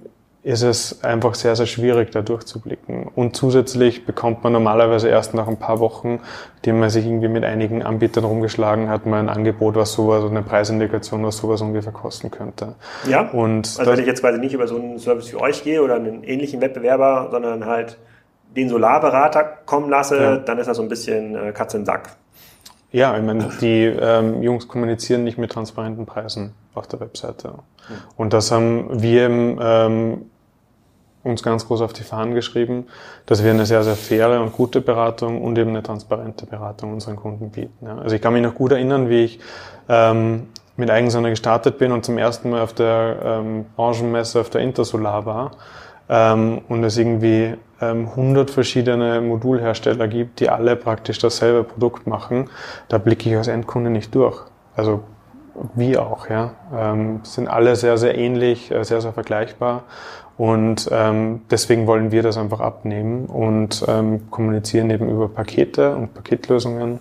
ist 0.46 0.62
es 0.62 1.04
einfach 1.04 1.34
sehr, 1.34 1.56
sehr 1.56 1.66
schwierig, 1.66 2.12
da 2.12 2.22
durchzublicken. 2.22 3.08
Und 3.16 3.36
zusätzlich 3.36 4.06
bekommt 4.06 4.44
man 4.44 4.54
normalerweise 4.54 5.10
erst 5.10 5.34
nach 5.34 5.48
ein 5.48 5.58
paar 5.58 5.80
Wochen, 5.80 6.20
indem 6.58 6.80
man 6.80 6.92
sich 6.92 7.04
irgendwie 7.04 7.30
mit 7.30 7.44
einigen 7.44 7.82
Anbietern 7.82 8.26
rumgeschlagen 8.26 8.88
hat, 8.88 9.08
mal 9.08 9.20
ein 9.20 9.30
Angebot, 9.30 9.74
was 9.74 9.94
sowas, 9.94 10.24
eine 10.24 10.44
Preisindikation, 10.44 11.26
was 11.26 11.38
sowas 11.38 11.62
ungefähr 11.62 11.92
kosten 11.92 12.30
könnte. 12.30 12.76
Ja. 13.10 13.28
Und 13.32 13.76
also 13.80 13.92
wenn 13.92 14.00
ich 14.00 14.06
jetzt 14.06 14.22
quasi 14.22 14.38
nicht 14.38 14.54
über 14.54 14.68
so 14.68 14.76
einen 14.76 15.00
Service 15.00 15.34
wie 15.34 15.38
euch 15.38 15.64
gehe 15.64 15.82
oder 15.82 15.96
einen 15.96 16.24
ähnlichen 16.24 16.62
Wettbewerber, 16.62 17.30
sondern 17.32 17.66
halt 17.66 17.98
den 18.56 18.70
Solarberater 18.70 19.44
kommen 19.66 19.90
lasse, 19.90 20.22
ja. 20.22 20.38
dann 20.38 20.60
ist 20.60 20.68
das 20.68 20.78
so 20.78 20.84
ein 20.84 20.90
bisschen 20.90 21.36
äh, 21.36 21.54
Katze 21.54 21.78
im 21.78 21.86
Sack. 21.86 22.18
Ja, 22.92 23.18
ich 23.18 23.24
meine, 23.24 23.50
die 23.62 23.86
ähm, 23.86 24.44
Jungs 24.44 24.68
kommunizieren 24.68 25.24
nicht 25.24 25.40
mit 25.40 25.52
transparenten 25.52 26.06
Preisen 26.06 26.54
auf 26.76 26.86
der 26.86 27.00
Webseite. 27.00 27.56
Und 28.16 28.32
das 28.34 28.52
haben 28.52 29.02
wir 29.02 29.26
im 29.26 29.60
ähm, 29.62 30.26
uns 31.26 31.44
ganz 31.44 31.68
groß 31.68 31.82
auf 31.82 31.92
die 31.92 32.04
Fahnen 32.04 32.36
geschrieben, 32.36 32.86
dass 33.26 33.44
wir 33.44 33.52
eine 33.52 33.66
sehr, 33.66 33.84
sehr 33.84 33.96
faire 33.96 34.42
und 34.42 34.54
gute 34.54 34.80
Beratung 34.80 35.42
und 35.42 35.58
eben 35.58 35.72
eine 35.72 35.84
transparente 35.84 36.46
Beratung 36.46 36.94
unseren 36.94 37.16
Kunden 37.16 37.50
bieten. 37.50 37.86
Ja. 37.86 37.98
Also 37.98 38.16
ich 38.16 38.22
kann 38.22 38.34
mich 38.34 38.44
noch 38.44 38.54
gut 38.54 38.72
erinnern, 38.72 39.10
wie 39.10 39.26
ich 39.26 39.40
ähm, 39.90 40.48
mit 40.78 40.92
Eigensonne 40.92 41.32
gestartet 41.32 41.78
bin 41.78 41.92
und 41.92 42.06
zum 42.06 42.18
ersten 42.18 42.52
Mal 42.52 42.62
auf 42.62 42.74
der 42.74 43.18
ähm, 43.24 43.66
Branchenmesse 43.76 44.40
auf 44.40 44.50
der 44.50 44.62
Intersolar 44.62 45.26
war 45.26 45.52
ähm, 46.10 46.62
und 46.70 46.84
es 46.84 46.98
irgendwie 46.98 47.56
ähm, 47.82 48.08
100 48.10 48.52
verschiedene 48.52 49.20
Modulhersteller 49.22 50.08
gibt, 50.08 50.40
die 50.40 50.50
alle 50.50 50.76
praktisch 50.76 51.18
dasselbe 51.18 51.64
Produkt 51.64 52.08
machen, 52.08 52.50
da 52.88 52.98
blicke 52.98 53.30
ich 53.30 53.36
als 53.36 53.48
Endkunde 53.48 53.90
nicht 53.90 54.14
durch. 54.14 54.44
Also 54.76 55.04
wie 55.74 55.98
auch, 55.98 56.30
ja. 56.30 56.52
Ähm, 56.74 57.22
sind 57.24 57.48
alle 57.48 57.76
sehr, 57.76 57.98
sehr 57.98 58.18
ähnlich, 58.18 58.72
äh, 58.72 58.84
sehr, 58.84 59.02
sehr 59.02 59.14
vergleichbar. 59.14 59.84
Und 60.38 60.90
ähm, 60.92 61.42
deswegen 61.50 61.88
wollen 61.88 62.12
wir 62.12 62.22
das 62.22 62.38
einfach 62.38 62.60
abnehmen 62.60 63.28
und 63.28 63.86
ähm, 63.88 64.30
kommunizieren 64.30 64.90
eben 64.90 65.10
über 65.10 65.30
Pakete 65.30 65.96
und 65.96 66.14
Paketlösungen. 66.14 67.00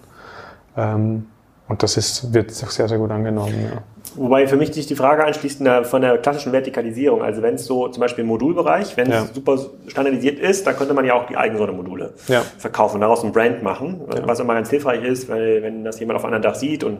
Ähm, 0.76 1.26
und 1.66 1.82
das 1.82 1.96
ist, 1.96 2.32
wird 2.32 2.50
auch 2.62 2.70
sehr, 2.70 2.88
sehr 2.88 2.98
gut 2.98 3.10
angenommen. 3.10 3.70
Ja. 3.72 3.82
Wobei 4.16 4.46
für 4.46 4.56
mich 4.56 4.72
sich 4.72 4.86
die 4.86 4.94
Frage 4.94 5.24
anschließt 5.24 5.62
von 5.84 6.02
der 6.02 6.18
klassischen 6.18 6.52
Vertikalisierung. 6.52 7.22
Also 7.22 7.42
wenn 7.42 7.54
es 7.54 7.64
so 7.64 7.88
zum 7.88 8.00
Beispiel 8.00 8.22
im 8.22 8.28
Modulbereich, 8.28 8.96
wenn 8.96 9.10
es 9.10 9.14
ja. 9.14 9.26
super 9.32 9.58
standardisiert 9.88 10.38
ist, 10.38 10.66
dann 10.66 10.76
könnte 10.76 10.94
man 10.94 11.04
ja 11.04 11.14
auch 11.14 11.26
die 11.26 11.36
Eigensonne-Module 11.36 12.12
ja. 12.28 12.42
verkaufen 12.58 12.96
und 12.96 13.00
daraus 13.00 13.24
ein 13.24 13.32
Brand 13.32 13.62
machen, 13.62 14.02
was 14.24 14.38
immer 14.38 14.54
ganz 14.54 14.70
hilfreich 14.70 15.02
ist, 15.02 15.28
weil 15.28 15.62
wenn 15.62 15.82
das 15.84 15.98
jemand 15.98 16.18
auf 16.18 16.24
einem 16.24 16.42
Dach 16.42 16.54
sieht 16.54 16.84
und 16.84 16.98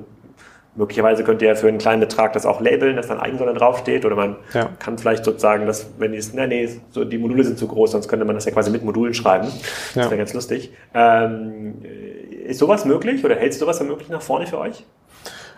Möglicherweise 0.76 1.22
könnt 1.22 1.40
ihr 1.40 1.54
für 1.54 1.68
einen 1.68 1.78
kleinen 1.78 2.00
Betrag 2.00 2.32
das 2.32 2.46
auch 2.46 2.60
labeln, 2.60 2.96
dass 2.96 3.06
dann 3.06 3.20
Eigensonne 3.20 3.54
draufsteht. 3.54 4.04
Oder 4.04 4.16
man 4.16 4.36
ja. 4.52 4.70
kann 4.78 4.98
vielleicht 4.98 5.24
sozusagen, 5.24 5.66
dass, 5.66 5.86
wenn 5.98 6.12
die, 6.12 6.20
nee, 6.32 6.46
nee, 6.46 6.68
so 6.90 7.04
die 7.04 7.18
Module 7.18 7.44
sind 7.44 7.58
zu 7.58 7.68
groß, 7.68 7.92
sonst 7.92 8.08
könnte 8.08 8.24
man 8.24 8.34
das 8.34 8.44
ja 8.44 8.52
quasi 8.52 8.70
mit 8.70 8.84
Modulen 8.84 9.14
schreiben. 9.14 9.46
Ja. 9.46 10.02
Das 10.02 10.10
wäre 10.10 10.18
ganz 10.18 10.34
lustig. 10.34 10.72
Ähm, 10.92 11.74
ist 12.44 12.58
sowas 12.58 12.84
möglich 12.84 13.24
oder 13.24 13.36
hältst 13.36 13.60
du 13.60 13.64
sowas 13.64 13.78
für 13.78 13.84
möglich 13.84 14.08
nach 14.08 14.22
vorne 14.22 14.46
für 14.46 14.58
euch? 14.58 14.84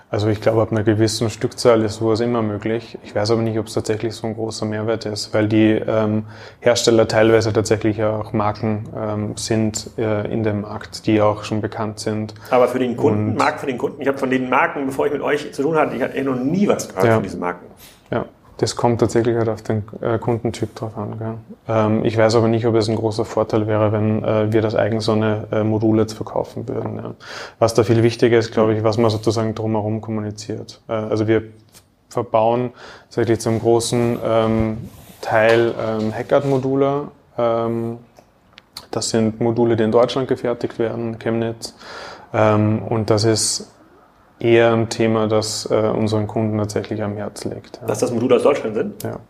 Also 0.09 0.29
ich 0.29 0.41
glaube, 0.41 0.63
ab 0.63 0.71
einer 0.71 0.85
gewissen 0.85 1.31
Stückzahl 1.31 1.83
ist 1.83 1.97
sowas 1.97 2.21
immer 2.21 2.41
möglich. 2.41 2.97
Ich 3.03 3.13
weiß 3.15 3.33
aber 3.33 3.43
nicht, 3.43 3.59
ob 3.59 3.67
es 3.67 3.75
tatsächlich 3.75 4.15
so 4.15 4.29
ein 4.29 4.35
großer 4.35 4.65
Mehrwert 4.65 5.05
ist, 5.05 5.35
weil 5.35 5.49
die 5.49 5.73
ähm, 5.73 6.27
Hersteller 6.61 7.09
teilweise 7.09 7.53
tatsächlich 7.53 8.05
auch 8.05 8.33
Marken 8.33 8.89
ähm, 8.97 9.37
sind 9.37 9.91
äh, 9.99 10.33
in 10.33 10.45
dem 10.45 10.61
Markt, 10.61 11.07
die 11.07 11.21
auch 11.21 11.43
schon 11.43 11.61
bekannt 11.61 11.99
sind. 11.99 12.35
Aber 12.51 12.69
für 12.69 12.79
den 12.79 12.97
Kunden, 12.97 13.31
Und, 13.31 13.39
Marken 13.39 13.59
für 13.59 13.67
den 13.67 13.79
Kunden, 13.79 14.01
ich 14.01 14.07
habe 14.07 14.17
von 14.17 14.31
den 14.31 14.49
Marken, 14.49 14.87
bevor 14.87 15.07
ich 15.07 15.13
mit 15.13 15.23
euch 15.23 15.53
zu 15.53 15.63
tun 15.63 15.75
hatte, 15.75 15.97
ich 15.97 16.03
hatte 16.03 16.23
noch 16.23 16.37
nie 16.37 16.69
was 16.69 16.89
gehört 16.89 17.07
ja. 17.07 17.15
von 17.15 17.23
diesen 17.25 17.41
Marken. 17.41 17.67
Ja. 18.13 18.27
Das 18.59 18.75
kommt 18.75 19.01
tatsächlich 19.01 19.37
halt 19.37 19.51
auf 19.51 19.63
den 19.63 19.85
äh, 20.01 20.19
Kundentyp 20.19 20.75
drauf 20.75 20.97
an. 20.97 21.39
Ähm, 21.69 22.05
ich 22.05 22.17
weiß 22.17 22.37
aber 22.37 22.49
nicht, 22.49 22.67
ob 22.67 22.75
es 22.75 22.89
ein 22.89 22.97
großer 22.97 23.27
Vorteil 23.27 23.67
wäre, 23.67 23.93
wenn 23.93 24.25
äh, 24.25 24.53
wir 24.53 24.63
das 24.63 24.75
Eigensonne-Modul 24.75 25.99
äh, 25.99 26.03
jetzt 26.03 26.15
verkaufen 26.15 26.67
würden. 26.67 26.97
Ja. 26.97 27.15
Was 27.59 27.75
da 27.75 27.85
viel 27.85 28.03
wichtiger 28.03 28.39
ist, 28.39 28.53
glaube 28.53 28.75
ich, 28.75 28.83
was 28.83 28.97
man 28.97 29.11
sozusagen 29.11 29.55
drumherum 29.55 30.01
kommuniziert. 30.01 30.81
Äh, 30.89 30.93
also 30.93 31.29
wir 31.29 31.43
verbauen 32.09 32.71
tatsächlich 33.05 33.41
zum 33.41 33.61
großen 33.61 34.19
ähm, 34.25 34.91
Teil 35.21 35.75
ähm, 35.79 36.15
Hackard-Module. 36.15 37.09
Ähm, 37.37 37.99
das 38.91 39.11
sind 39.11 39.41
Module, 39.41 39.77
die 39.77 39.85
in 39.85 39.93
Deutschland 39.93 40.29
gefertigt 40.29 40.79
werden, 40.79 41.19
Chemnitz. 41.19 41.75
Ähm, 42.33 42.81
und 42.89 43.11
das 43.11 43.25
ist 43.25 43.71
eher 44.39 44.73
ein 44.73 44.89
Thema, 44.89 45.29
das 45.29 45.69
äh, 45.71 45.75
unseren 45.75 46.27
Kunden 46.27 46.59
tatsächlich 46.59 47.03
am 47.03 47.17
Herz 47.17 47.45
liegt. 47.45 47.79
Ja. 47.81 47.87
Dass 47.87 48.01
das 48.01 48.13
Module 48.13 48.37
aus 48.37 48.43
Deutschland 48.43 48.75
sind? 48.75 49.03
Ja. 49.03 49.21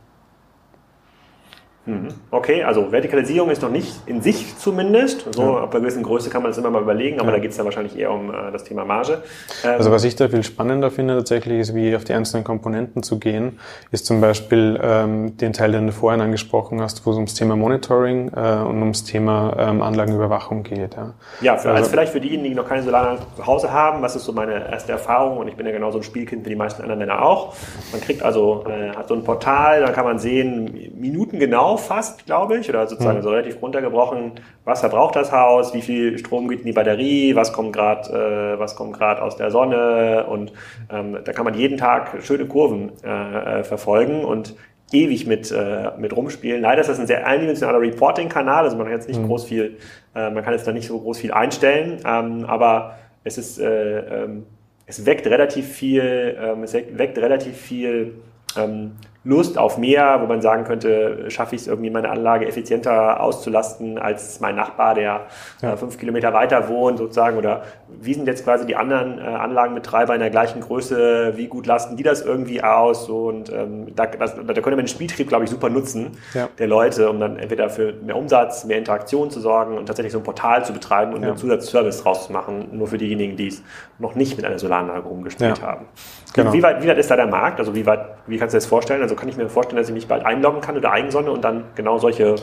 Mhm. 1.86 2.08
Okay, 2.32 2.64
also 2.64 2.90
Vertikalisierung 2.90 3.50
ist 3.50 3.62
noch 3.62 3.70
nicht 3.70 3.92
in 4.06 4.20
sich 4.20 4.58
zumindest. 4.58 5.32
So, 5.32 5.42
ja. 5.42 5.62
ab 5.62 5.72
einer 5.72 5.80
gewissen 5.80 6.02
Größe 6.02 6.30
kann 6.30 6.42
man 6.42 6.50
das 6.50 6.58
immer 6.58 6.70
mal 6.70 6.82
überlegen, 6.82 7.20
aber 7.20 7.28
ja. 7.28 7.36
da 7.36 7.40
geht 7.40 7.52
es 7.52 7.56
dann 7.56 7.64
wahrscheinlich 7.64 7.96
eher 7.96 8.10
um 8.10 8.30
äh, 8.30 8.50
das 8.52 8.64
Thema 8.64 8.84
Marge. 8.84 9.22
Ähm, 9.64 9.70
also 9.70 9.92
was 9.92 10.02
ich 10.02 10.16
da 10.16 10.28
viel 10.28 10.42
spannender 10.42 10.90
finde 10.90 11.16
tatsächlich 11.16 11.60
ist, 11.60 11.74
wie 11.74 11.94
auf 11.94 12.02
die 12.02 12.12
einzelnen 12.12 12.42
Komponenten 12.42 13.04
zu 13.04 13.20
gehen, 13.20 13.60
ist 13.92 14.04
zum 14.04 14.20
Beispiel 14.20 14.80
ähm, 14.82 15.36
den 15.36 15.52
Teil, 15.52 15.72
den 15.72 15.86
du 15.86 15.92
vorhin 15.92 16.20
angesprochen 16.20 16.82
hast, 16.82 17.06
wo 17.06 17.12
es 17.12 17.16
ums 17.16 17.34
Thema 17.34 17.54
Monitoring 17.54 18.32
äh, 18.34 18.40
und 18.62 18.80
ums 18.80 19.04
Thema 19.04 19.56
ähm, 19.56 19.80
Anlagenüberwachung 19.80 20.64
geht. 20.64 20.96
Ja, 20.96 21.14
ja 21.40 21.56
für, 21.56 21.68
also, 21.68 21.78
also 21.78 21.90
vielleicht 21.90 22.12
für 22.12 22.20
diejenigen, 22.20 22.50
die 22.50 22.54
noch 22.56 22.68
keine 22.68 22.82
Solaranlage 22.82 23.22
zu 23.36 23.46
Hause 23.46 23.72
haben, 23.72 24.02
was 24.02 24.16
ist 24.16 24.24
so 24.24 24.32
meine 24.32 24.70
erste 24.70 24.90
Erfahrung 24.90 25.38
und 25.38 25.46
ich 25.46 25.54
bin 25.54 25.66
ja 25.66 25.72
genau 25.72 25.92
so 25.92 25.98
ein 25.98 26.02
Spielkind 26.04 26.44
wie 26.44 26.50
die 26.50 26.56
meisten 26.56 26.82
anderen 26.82 26.98
Männer 26.98 27.22
auch. 27.22 27.54
Man 27.92 28.00
kriegt 28.00 28.24
also, 28.24 28.64
äh, 28.68 28.90
hat 28.90 29.06
so 29.06 29.14
ein 29.14 29.22
Portal, 29.22 29.82
da 29.82 29.92
kann 29.92 30.04
man 30.04 30.18
sehen, 30.18 30.90
Minuten 30.98 31.38
genau 31.38 31.75
fast, 31.76 32.26
glaube 32.26 32.58
ich, 32.58 32.68
oder 32.68 32.86
sozusagen 32.86 33.18
mhm. 33.18 33.22
so 33.22 33.30
relativ 33.30 33.60
runtergebrochen, 33.62 34.32
was 34.64 34.80
verbraucht 34.80 35.16
das 35.16 35.32
Haus, 35.32 35.74
wie 35.74 35.82
viel 35.82 36.18
Strom 36.18 36.48
geht 36.48 36.60
in 36.60 36.66
die 36.66 36.72
Batterie, 36.72 37.34
was 37.34 37.52
kommt 37.52 37.72
gerade, 37.72 38.54
äh, 38.54 38.58
was 38.58 38.76
kommt 38.76 38.94
gerade 38.94 39.22
aus 39.22 39.36
der 39.36 39.50
Sonne 39.50 40.26
und 40.28 40.52
ähm, 40.90 41.18
da 41.24 41.32
kann 41.32 41.44
man 41.44 41.54
jeden 41.54 41.78
Tag 41.78 42.16
schöne 42.22 42.46
Kurven 42.46 42.92
äh, 43.04 43.60
äh, 43.60 43.64
verfolgen 43.64 44.24
und 44.24 44.54
ewig 44.92 45.26
mit, 45.26 45.50
äh, 45.50 45.90
mit 45.98 46.14
rumspielen. 46.14 46.62
Leider 46.62 46.80
ist 46.80 46.88
das 46.88 47.00
ein 47.00 47.06
sehr 47.06 47.26
eindimensionaler 47.26 47.80
Reporting-Kanal, 47.80 48.64
also 48.64 48.76
man 48.76 48.86
kann 48.86 48.94
jetzt 48.94 49.08
nicht 49.08 49.20
mhm. 49.20 49.26
groß 49.26 49.44
viel, 49.44 49.78
äh, 50.14 50.30
man 50.30 50.44
kann 50.44 50.52
jetzt 50.52 50.66
da 50.66 50.72
nicht 50.72 50.86
so 50.86 51.00
groß 51.00 51.18
viel 51.18 51.32
einstellen, 51.32 51.98
ähm, 52.06 52.44
aber 52.46 52.98
es 53.24 53.38
ist, 53.38 53.58
äh, 53.58 54.24
ähm, 54.24 54.46
es 54.86 55.04
weckt 55.04 55.26
relativ 55.26 55.66
viel, 55.66 56.36
ähm, 56.40 56.62
es 56.62 56.74
weckt 56.74 57.18
relativ 57.18 57.56
viel 57.56 58.14
ähm, 58.56 58.92
Lust 59.26 59.58
auf 59.58 59.76
mehr, 59.76 60.20
wo 60.22 60.26
man 60.26 60.40
sagen 60.40 60.62
könnte, 60.62 61.28
schaffe 61.32 61.56
ich 61.56 61.62
es 61.62 61.66
irgendwie, 61.66 61.90
meine 61.90 62.10
Anlage 62.10 62.46
effizienter 62.46 63.20
auszulasten 63.20 63.98
als 63.98 64.38
mein 64.38 64.54
Nachbar, 64.54 64.94
der 64.94 65.26
ja. 65.62 65.72
äh, 65.72 65.76
fünf 65.76 65.98
Kilometer 65.98 66.32
weiter 66.32 66.68
wohnt 66.68 66.98
sozusagen? 66.98 67.36
Oder 67.36 67.62
wie 67.88 68.14
sind 68.14 68.28
jetzt 68.28 68.44
quasi 68.44 68.66
die 68.66 68.76
anderen 68.76 69.18
äh, 69.18 69.22
Anlagenbetreiber 69.22 70.14
in 70.14 70.20
der 70.20 70.30
gleichen 70.30 70.60
Größe? 70.60 71.32
Wie 71.34 71.48
gut 71.48 71.66
lasten 71.66 71.96
die 71.96 72.04
das 72.04 72.22
irgendwie 72.22 72.62
aus? 72.62 73.06
So, 73.06 73.26
und 73.26 73.52
ähm, 73.52 73.96
da, 73.96 74.06
das, 74.06 74.36
da 74.36 74.44
könnte 74.44 74.70
man 74.70 74.78
den 74.78 74.88
Spieltrieb, 74.88 75.26
glaube 75.26 75.42
ich, 75.42 75.50
super 75.50 75.70
nutzen 75.70 76.12
ja. 76.32 76.48
der 76.56 76.68
Leute, 76.68 77.10
um 77.10 77.18
dann 77.18 77.36
entweder 77.36 77.68
für 77.68 77.94
mehr 77.94 78.16
Umsatz, 78.16 78.64
mehr 78.64 78.78
Interaktion 78.78 79.32
zu 79.32 79.40
sorgen 79.40 79.76
und 79.76 79.86
tatsächlich 79.86 80.12
so 80.12 80.18
ein 80.18 80.24
Portal 80.24 80.64
zu 80.64 80.72
betreiben 80.72 81.14
und 81.14 81.22
ja. 81.22 81.30
einen 81.30 81.36
Zusatzservice 81.36 82.00
draus 82.00 82.28
zu 82.28 82.32
machen, 82.32 82.68
nur 82.70 82.86
für 82.86 82.98
diejenigen, 82.98 83.36
die 83.36 83.48
es 83.48 83.64
noch 83.98 84.14
nicht 84.14 84.36
mit 84.36 84.46
einer 84.46 84.60
Solaranlage 84.60 85.08
rumgespielt 85.08 85.62
haben. 85.62 85.86
Genau. 86.32 86.52
Wie, 86.52 86.62
weit, 86.62 86.82
wie 86.82 86.86
weit 86.88 86.98
ist 86.98 87.10
da 87.10 87.16
der 87.16 87.26
Markt? 87.26 87.58
Also 87.58 87.74
wie, 87.74 87.86
weit, 87.86 88.00
wie 88.26 88.36
kannst 88.36 88.52
du 88.52 88.56
dir 88.56 88.60
das 88.60 88.66
vorstellen? 88.66 89.02
Also 89.02 89.15
kann 89.16 89.28
ich 89.28 89.36
mir 89.36 89.48
vorstellen, 89.48 89.78
dass 89.78 89.88
ich 89.88 89.94
mich 89.94 90.08
bald 90.08 90.24
einloggen 90.24 90.60
kann 90.60 90.76
oder 90.76 90.92
Eigensonne 90.92 91.30
und 91.30 91.42
dann 91.42 91.64
genau 91.74 91.98
solche 91.98 92.36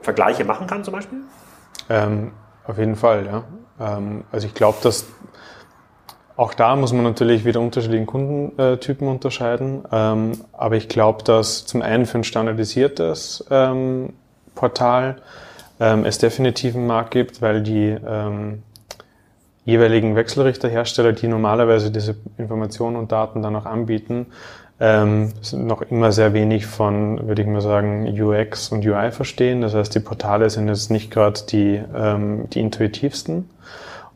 Vergleiche 0.00 0.44
machen 0.44 0.66
kann 0.66 0.84
zum 0.84 0.94
Beispiel? 0.94 1.18
Ähm, 1.88 2.32
auf 2.66 2.78
jeden 2.78 2.96
Fall, 2.96 3.26
ja. 3.26 3.44
Ähm, 3.80 4.24
also 4.30 4.46
ich 4.46 4.54
glaube, 4.54 4.78
dass 4.82 5.06
auch 6.36 6.52
da 6.54 6.74
muss 6.74 6.92
man 6.92 7.04
natürlich 7.04 7.44
wieder 7.44 7.60
unterschiedlichen 7.60 8.06
Kundentypen 8.06 9.06
unterscheiden. 9.06 9.84
Ähm, 9.92 10.32
aber 10.52 10.76
ich 10.76 10.88
glaube, 10.88 11.22
dass 11.22 11.64
zum 11.64 11.80
einen 11.82 12.06
für 12.06 12.18
ein 12.18 12.24
standardisiertes 12.24 13.44
ähm, 13.50 14.14
Portal 14.54 15.16
ähm, 15.78 16.04
es 16.04 16.18
definitiv 16.18 16.74
einen 16.74 16.88
Markt 16.88 17.12
gibt, 17.12 17.40
weil 17.40 17.62
die 17.62 17.96
ähm, 18.06 18.62
jeweiligen 19.64 20.16
Wechselrichterhersteller, 20.16 21.12
die 21.12 21.28
normalerweise 21.28 21.90
diese 21.90 22.16
Informationen 22.36 22.96
und 22.96 23.12
Daten 23.12 23.40
dann 23.40 23.54
auch 23.54 23.66
anbieten, 23.66 24.26
ähm, 24.80 25.32
sind 25.40 25.66
noch 25.66 25.82
immer 25.82 26.12
sehr 26.12 26.34
wenig 26.34 26.66
von, 26.66 27.28
würde 27.28 27.42
ich 27.42 27.48
mal 27.48 27.60
sagen, 27.60 28.08
UX 28.08 28.70
und 28.70 28.84
UI 28.84 29.12
verstehen. 29.12 29.60
Das 29.60 29.74
heißt, 29.74 29.94
die 29.94 30.00
Portale 30.00 30.50
sind 30.50 30.68
jetzt 30.68 30.90
nicht 30.90 31.10
gerade 31.10 31.40
die, 31.48 31.80
ähm, 31.94 32.48
die 32.50 32.60
intuitivsten. 32.60 33.50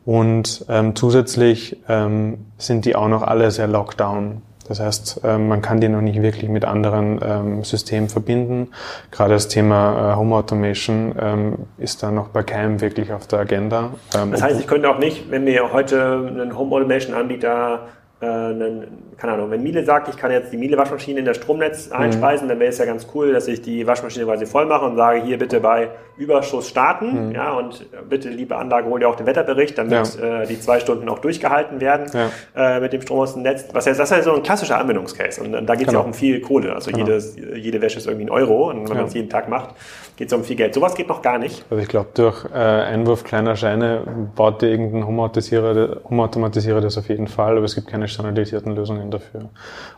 Und 0.05 0.65
ähm, 0.69 0.95
zusätzlich 0.95 1.77
ähm, 1.87 2.45
sind 2.57 2.85
die 2.85 2.95
auch 2.95 3.07
noch 3.07 3.21
alle 3.21 3.51
sehr 3.51 3.67
Lockdown. 3.67 4.41
Das 4.67 4.79
heißt, 4.79 5.21
ähm, 5.23 5.47
man 5.47 5.61
kann 5.61 5.81
die 5.81 5.89
noch 5.89 6.01
nicht 6.01 6.21
wirklich 6.21 6.49
mit 6.49 6.63
anderen 6.63 7.19
ähm, 7.23 7.63
Systemen 7.63 8.07
verbinden. 8.07 8.67
Gerade 9.11 9.33
das 9.33 9.47
Thema 9.47 10.13
äh, 10.13 10.15
Home 10.15 10.35
Automation 10.35 11.15
ähm, 11.19 11.55
ist 11.79 12.03
da 12.03 12.11
noch 12.11 12.27
bei 12.27 12.43
keinem 12.43 12.79
wirklich 12.79 13.11
auf 13.11 13.25
der 13.27 13.39
Agenda. 13.39 13.91
das 14.11 14.41
heißt, 14.41 14.59
ich 14.59 14.67
könnte 14.67 14.89
auch 14.89 14.99
nicht, 14.99 15.31
wenn 15.31 15.45
mir 15.45 15.73
heute 15.73 16.31
ein 16.39 16.55
Home 16.55 16.75
Automation 16.75 17.15
Anbieter 17.15 17.87
äh, 18.21 18.25
einen, 18.25 19.13
keine 19.17 19.33
Ahnung, 19.33 19.51
wenn 19.51 19.63
Miele 19.63 19.83
sagt, 19.85 20.09
ich 20.09 20.17
kann 20.17 20.31
jetzt 20.31 20.51
die 20.51 20.57
Miele-Waschmaschine 20.57 21.19
in 21.19 21.25
das 21.25 21.37
Stromnetz 21.37 21.89
mhm. 21.89 21.95
einspeisen, 21.95 22.47
mhm. 22.47 22.49
dann 22.49 22.59
wäre 22.59 22.69
es 22.69 22.77
ja 22.77 22.85
ganz 22.85 23.07
cool, 23.13 23.31
dass 23.31 23.47
ich 23.47 23.61
die 23.61 23.87
Waschmaschine 23.87 24.25
quasi 24.25 24.45
voll 24.45 24.65
mache 24.65 24.85
und 24.85 24.97
sage, 24.97 25.21
hier 25.21 25.37
bitte 25.37 25.59
bei 25.59 25.89
Überschuss 26.17 26.67
starten, 26.67 27.29
mhm. 27.29 27.31
ja, 27.31 27.53
und 27.53 27.85
bitte, 28.09 28.27
liebe 28.27 28.57
Anlage, 28.57 28.89
hol 28.89 28.99
dir 28.99 29.07
auch 29.07 29.15
den 29.15 29.25
Wetterbericht, 29.25 29.77
damit 29.77 30.17
ja. 30.17 30.41
äh, 30.41 30.47
die 30.47 30.59
zwei 30.59 30.81
Stunden 30.81 31.07
auch 31.07 31.19
durchgehalten 31.19 31.79
werden 31.79 32.07
ja. 32.13 32.75
äh, 32.75 32.81
mit 32.81 32.91
dem 32.91 33.01
Strom 33.01 33.19
aus 33.19 33.33
dem 33.33 33.43
Netz. 33.43 33.65
Was 33.71 33.87
heißt, 33.87 33.97
das 33.97 34.11
ist 34.11 34.17
ja 34.17 34.23
so 34.23 34.33
ein 34.33 34.43
klassischer 34.43 34.77
Anwendungscase 34.77 35.41
und, 35.41 35.55
und 35.55 35.65
da 35.65 35.75
geht 35.75 35.83
es 35.83 35.87
genau. 35.87 35.99
ja 35.99 36.03
auch 36.03 36.07
um 36.07 36.13
viel 36.13 36.41
Kohle. 36.41 36.73
Also 36.75 36.91
genau. 36.91 37.05
jedes, 37.05 37.37
jede 37.37 37.81
Wäsche 37.81 37.99
ist 37.99 38.07
irgendwie 38.07 38.25
ein 38.25 38.31
Euro 38.31 38.69
und 38.69 38.89
wenn 38.89 38.97
man 38.97 39.05
es 39.05 39.13
jeden 39.13 39.29
Tag 39.29 39.47
macht, 39.47 39.75
geht 40.17 40.27
es 40.27 40.33
um 40.33 40.43
viel 40.43 40.57
Geld. 40.57 40.73
Sowas 40.73 40.95
geht 40.95 41.07
noch 41.07 41.21
gar 41.21 41.37
nicht. 41.37 41.63
Also 41.69 41.81
ich 41.81 41.87
glaube, 41.87 42.09
durch 42.13 42.43
äh, 42.53 42.57
Einwurf 42.57 43.23
kleiner 43.23 43.55
Scheine 43.55 44.03
baut 44.35 44.61
dir 44.61 44.67
irgendein 44.67 45.07
Home-Automatisierer 45.07 46.75
Home 46.75 46.81
das 46.81 46.97
auf 46.97 47.07
jeden 47.07 47.27
Fall, 47.27 47.55
aber 47.55 47.65
es 47.65 47.75
gibt 47.75 47.87
keine 47.87 48.08
standardisierten 48.09 48.75
Lösungen 48.75 49.11
dafür. 49.11 49.49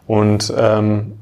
Und 0.07 0.53
ähm, 0.57 1.13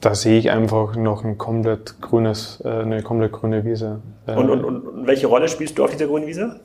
da 0.00 0.14
sehe 0.14 0.38
ich 0.38 0.50
einfach 0.50 0.96
noch 0.96 1.24
ein 1.24 1.38
komplett 1.38 2.00
grünes, 2.00 2.62
äh, 2.64 2.68
eine 2.68 3.02
komplett 3.02 3.32
grüne 3.32 3.64
Wiese. 3.64 4.00
Äh, 4.26 4.34
und, 4.34 4.50
und, 4.50 4.64
und 4.64 5.06
welche 5.06 5.26
Rolle 5.26 5.48
spielst 5.48 5.78
du 5.78 5.84
auf 5.84 5.90
dieser 5.90 6.06
grünen 6.06 6.26
Wiese? 6.26 6.60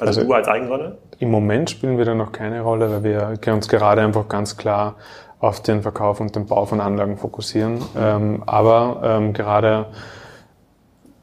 Also, 0.00 0.20
also 0.20 0.24
du 0.24 0.32
als 0.32 0.48
Eigenrolle? 0.48 0.98
Im 1.18 1.30
Moment 1.30 1.70
spielen 1.70 1.98
wir 1.98 2.04
da 2.04 2.14
noch 2.14 2.32
keine 2.32 2.62
Rolle, 2.62 2.90
weil 2.90 3.04
wir 3.04 3.54
uns 3.54 3.68
gerade 3.68 4.00
einfach 4.00 4.28
ganz 4.28 4.56
klar 4.56 4.96
auf 5.38 5.60
den 5.60 5.82
Verkauf 5.82 6.20
und 6.20 6.34
den 6.34 6.46
Bau 6.46 6.66
von 6.66 6.80
Anlagen 6.80 7.18
fokussieren. 7.18 7.80
Ähm, 7.96 8.42
aber 8.46 9.00
ähm, 9.04 9.32
gerade 9.32 9.86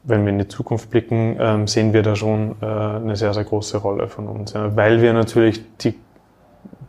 wenn 0.02 0.24
wir 0.24 0.32
in 0.32 0.38
die 0.38 0.48
Zukunft 0.48 0.90
blicken, 0.90 1.36
ähm, 1.40 1.66
sehen 1.66 1.92
wir 1.92 2.02
da 2.02 2.16
schon 2.16 2.56
äh, 2.60 2.66
eine 2.66 3.16
sehr, 3.16 3.34
sehr 3.34 3.44
große 3.44 3.78
Rolle 3.78 4.08
von 4.08 4.28
uns, 4.28 4.52
ja, 4.52 4.74
weil 4.76 5.02
wir 5.02 5.12
natürlich 5.12 5.62
die, 5.78 5.94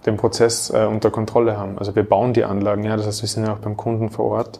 den 0.06 0.18
Prozess 0.18 0.70
äh, 0.70 0.86
unter 0.86 1.12
Kontrolle 1.12 1.58
haben. 1.58 1.78
Also 1.78 1.96
wir 1.96 2.04
bauen 2.04 2.34
die 2.34 2.44
Anlagen, 2.44 2.84
ja, 2.84 2.98
das 2.98 3.08
heißt, 3.08 3.22
wir 3.22 3.30
sind 3.30 3.46
ja 3.46 3.54
auch 3.54 3.60
beim 3.60 3.78
Kunden 3.78 4.10
vor 4.10 4.26
Ort 4.26 4.60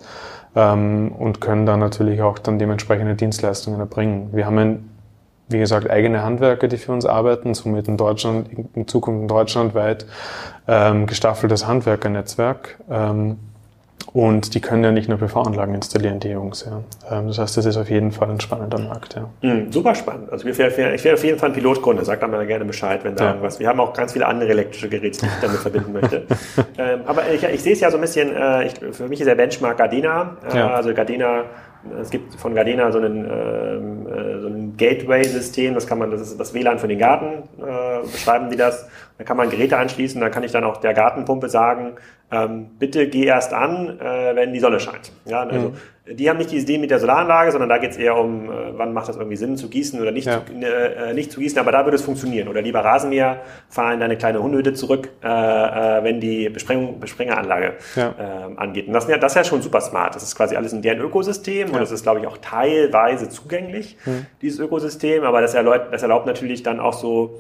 ähm, 0.56 1.12
und 1.18 1.42
können 1.42 1.66
da 1.66 1.78
natürlich 1.78 2.22
auch 2.22 2.40
dann 2.40 2.60
dementsprechende 2.60 3.16
Dienstleistungen 3.16 3.80
erbringen. 3.80 4.30
Wir 4.32 4.46
haben 4.46 4.58
ein, 4.58 4.90
wie 5.50 5.60
gesagt, 5.60 5.90
eigene 5.90 6.24
Handwerker, 6.24 6.68
die 6.68 6.78
für 6.78 6.92
uns 6.92 7.06
arbeiten, 7.06 7.54
somit 7.54 7.88
in 7.88 7.98
Deutschland, 7.98 8.50
in 8.74 8.88
Zukunft 8.88 9.22
in 9.22 9.28
Deutschland 9.28 9.76
weit 9.76 10.06
ähm, 10.68 11.08
gestaffeltes 11.08 11.68
Handwerkernetzwerk. 11.68 12.78
Ähm, 12.90 13.38
und 14.14 14.54
die 14.54 14.62
können 14.62 14.84
ja 14.84 14.92
nicht 14.92 15.10
nur 15.10 15.18
PV-Anlagen 15.18 15.76
installieren, 15.76 16.20
die 16.20 16.30
Jungs. 16.30 16.66
Ja. 16.66 17.18
Ähm, 17.18 17.28
das 17.28 17.40
heißt, 17.40 17.58
das 17.58 17.66
ist 17.66 17.78
auf 17.78 17.90
jeden 17.90 18.12
Fall 18.12 18.30
ein 18.30 18.40
spannender 18.40 18.80
Markt. 18.80 19.16
Ja. 19.16 19.30
Mhm, 19.42 19.72
super 19.72 19.96
spannend. 19.96 20.32
Also 20.32 20.48
ich 20.48 20.58
wäre 20.58 21.14
auf 21.14 21.24
jeden 21.24 21.40
Fall 21.40 21.50
ein 21.50 21.54
Pilotkunde. 21.54 22.04
Sagt 22.06 22.22
mal 22.28 22.46
gerne 22.46 22.66
Bescheid, 22.66 23.04
wenn 23.04 23.16
da 23.16 23.24
ja. 23.24 23.30
irgendwas. 23.32 23.60
Wir 23.60 23.68
haben 23.68 23.80
auch 23.80 23.94
ganz 23.94 24.14
viele 24.14 24.26
andere 24.26 24.50
elektrische 24.50 24.90
Geräte, 24.90 25.20
die 25.22 25.26
ich 25.26 25.42
damit 25.42 25.58
verbinden 25.58 25.94
möchte. 25.94 26.26
ähm, 26.78 27.02
aber 27.06 27.32
ich, 27.32 27.44
ich, 27.44 27.64
sehe 27.64 27.74
es 27.74 27.80
ja 27.80 27.90
so 27.90 27.98
ein 27.98 28.02
bisschen. 28.02 28.36
Äh, 28.36 28.68
ich, 28.68 28.74
für 28.92 29.08
mich 29.08 29.20
ist 29.20 29.28
der 29.28 29.36
Benchmark 29.36 29.78
Gardena. 29.78 30.38
Äh, 30.52 30.58
ja. 30.58 30.70
Also 30.72 30.94
Gardena 30.94 31.46
es 32.00 32.10
gibt 32.12 32.36
von 32.36 32.54
Gardena 32.54 32.92
so 32.92 33.00
ein, 33.00 33.06
ähm, 33.06 34.08
äh, 34.08 34.40
so 34.40 34.48
ein 34.48 34.78
Gateway-System, 34.78 35.74
das 35.74 35.88
kann 35.88 35.98
man, 35.98 36.12
das 36.12 36.22
ist 36.22 36.40
das 36.40 36.54
WLAN 36.54 36.78
für 36.78 36.88
den 36.88 37.00
Garten, 37.00 37.44
äh, 37.60 38.06
beschreiben 38.06 38.50
die 38.50 38.58
das. 38.58 38.88
Da 39.22 39.26
kann 39.26 39.38
man 39.38 39.52
Geräte 39.52 39.78
anschließen, 39.78 40.20
da 40.20 40.32
kann 40.32 40.42
ich 40.42 40.52
dann 40.52 40.64
auch 40.64 40.78
der 40.78 40.96
Gartenpumpe 40.96 41.48
sagen, 41.48 41.94
ähm, 42.32 42.72
bitte 42.80 43.08
geh 43.08 43.26
erst 43.26 43.54
an, 43.54 44.00
äh, 44.00 44.36
wenn 44.36 44.52
die 44.52 44.60
Sonne 44.60 44.80
scheint. 44.80 45.12
Ja, 45.26 45.42
also 45.42 45.70
mhm 45.70 45.76
die 46.14 46.30
haben 46.30 46.38
nicht 46.38 46.52
die 46.52 46.58
Idee 46.58 46.80
mit 46.80 46.90
der 46.90 47.00
Solaranlage, 47.00 47.52
sondern 47.52 47.70
da 47.70 47.78
geht 47.78 47.92
es 47.92 47.98
eher 47.98 48.18
um, 48.18 48.50
äh, 48.50 48.54
wann 48.74 48.92
macht 48.94 49.08
das 49.10 49.18
irgendwie 49.18 49.36
Sinn 49.36 49.56
zu 49.56 49.70
gießen 49.70 50.02
oder 50.02 50.12
nicht, 50.12 50.26
ja. 50.26 50.42
zu, 50.46 50.54
äh, 50.54 51.14
nicht 51.14 51.32
zu 51.32 51.40
gießen, 51.40 51.60
aber 51.60 51.72
da 51.72 51.86
würde 51.86 51.96
es 51.96 52.02
funktionieren. 52.02 52.48
Oder 52.48 52.62
lieber 52.62 52.84
Rasenmäher, 52.84 53.42
fahr 53.70 53.94
in 53.94 54.00
deine 54.00 54.18
kleine 54.18 54.42
Hundehütte 54.42 54.74
zurück, 54.74 55.10
äh, 55.24 55.28
äh, 55.28 56.04
wenn 56.04 56.20
die 56.20 56.50
Besprengung, 56.50 57.00
Besprengeranlage 57.00 57.74
ja. 57.96 58.16
äh, 58.18 58.58
angeht. 58.58 58.88
Und 58.88 58.94
das, 58.94 59.08
das 59.08 59.32
ist 59.32 59.36
ja 59.36 59.44
schon 59.44 59.62
super 59.62 59.82
smart. 59.82 60.16
Das 60.16 60.24
ist 60.24 60.36
quasi 60.36 60.56
alles 60.56 60.74
in 60.74 60.82
deren 60.82 61.02
Ökosystem 61.02 61.68
ja. 61.68 61.74
und 61.74 61.80
das 61.80 61.92
ist, 61.92 62.04
glaube 62.04 62.20
ich, 62.20 62.28
auch 62.28 62.38
teilweise 62.38 63.30
zugänglich, 63.30 63.98
mhm. 64.06 64.26
dieses 64.42 64.60
Ökosystem, 64.60 65.24
aber 65.24 65.42
das 65.42 65.54
erlaubt, 65.54 65.88
das 65.94 66.02
erlaubt 66.02 66.26
natürlich 66.26 66.64
dann 66.64 66.80
auch 66.80 66.94
so 66.94 67.40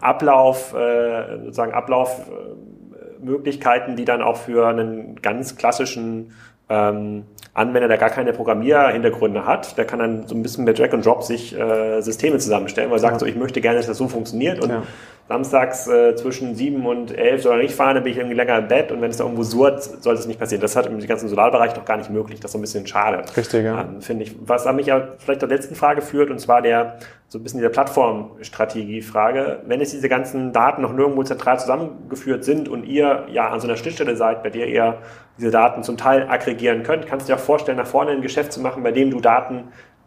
Ablauf, 0.00 0.74
äh, 0.74 1.38
sozusagen 1.38 1.72
Ablaufmöglichkeiten, 1.72 3.96
die 3.96 4.04
dann 4.04 4.22
auch 4.22 4.36
für 4.36 4.68
einen 4.68 5.20
ganz 5.22 5.56
klassischen 5.56 6.32
ähm, 6.68 7.24
Anwender, 7.52 7.88
der 7.88 7.98
gar 7.98 8.10
keine 8.10 8.32
Programmierhintergründe 8.32 9.46
hat, 9.46 9.78
der 9.78 9.84
kann 9.84 9.98
dann 9.98 10.26
so 10.26 10.34
ein 10.34 10.42
bisschen 10.42 10.64
mit 10.64 10.78
Drag 10.78 10.92
and 10.92 11.06
Drop 11.06 11.22
sich 11.22 11.56
äh, 11.56 12.00
Systeme 12.00 12.38
zusammenstellen, 12.38 12.90
weil 12.90 12.96
er 12.96 13.00
sagt 13.00 13.14
ja. 13.14 13.18
so, 13.20 13.26
ich 13.26 13.36
möchte 13.36 13.60
gerne, 13.60 13.78
dass 13.78 13.86
das 13.86 13.98
so 13.98 14.08
funktioniert 14.08 14.60
und 14.60 14.70
ja. 14.70 14.82
Samstags 15.28 15.88
äh, 15.88 16.14
zwischen 16.16 16.54
sieben 16.54 16.84
und 16.86 17.16
elf 17.16 17.42
soll 17.42 17.56
er 17.56 17.62
nicht 17.62 17.74
fahren, 17.74 17.94
dann 17.94 18.04
bin 18.04 18.12
ich 18.12 18.18
irgendwie 18.18 18.36
länger 18.36 18.58
im 18.58 18.68
Bett 18.68 18.92
und 18.92 19.00
wenn 19.00 19.10
es 19.10 19.16
da 19.16 19.24
irgendwo 19.24 19.42
surrt, 19.42 19.82
sollte 19.82 20.20
es 20.20 20.26
nicht 20.26 20.38
passieren. 20.38 20.60
Das 20.60 20.76
hat 20.76 20.86
im 20.86 20.98
ganzen 21.06 21.28
Solarbereich 21.28 21.74
noch 21.74 21.84
gar 21.86 21.96
nicht 21.96 22.10
möglich. 22.10 22.40
Das 22.40 22.50
ist 22.50 22.52
so 22.52 22.58
ein 22.58 22.60
bisschen 22.60 22.86
schade. 22.86 23.22
Richtig, 23.34 23.64
ja. 23.64 23.80
Ähm, 23.80 24.02
Finde 24.02 24.24
ich. 24.24 24.36
Was 24.44 24.66
an 24.66 24.76
mich 24.76 24.86
ja 24.86 25.08
vielleicht 25.18 25.40
zur 25.40 25.48
letzten 25.48 25.74
Frage 25.74 26.02
führt, 26.02 26.30
und 26.30 26.38
zwar 26.40 26.60
der, 26.60 26.98
so 27.28 27.38
ein 27.38 27.42
bisschen 27.42 27.58
dieser 27.58 27.70
Plattformstrategie-Frage. 27.70 29.62
Wenn 29.66 29.80
jetzt 29.80 29.94
diese 29.94 30.10
ganzen 30.10 30.52
Daten 30.52 30.82
noch 30.82 30.92
nirgendwo 30.92 31.22
zentral 31.22 31.58
zusammengeführt 31.58 32.44
sind 32.44 32.68
und 32.68 32.84
ihr 32.84 33.26
ja 33.30 33.48
an 33.48 33.60
so 33.60 33.66
einer 33.66 33.76
Schnittstelle 33.76 34.16
seid, 34.16 34.42
bei 34.42 34.50
der 34.50 34.68
ihr 34.68 34.98
diese 35.38 35.50
Daten 35.50 35.82
zum 35.82 35.96
Teil 35.96 36.28
aggregieren 36.28 36.82
könnt, 36.82 37.06
kannst 37.06 37.28
du 37.28 37.32
dir 37.32 37.38
auch 37.38 37.42
vorstellen, 37.42 37.78
nach 37.78 37.86
vorne 37.86 38.10
ein 38.10 38.20
Geschäft 38.20 38.52
zu 38.52 38.60
machen, 38.60 38.82
bei 38.82 38.92
dem 38.92 39.10
du 39.10 39.20
Daten 39.20 39.64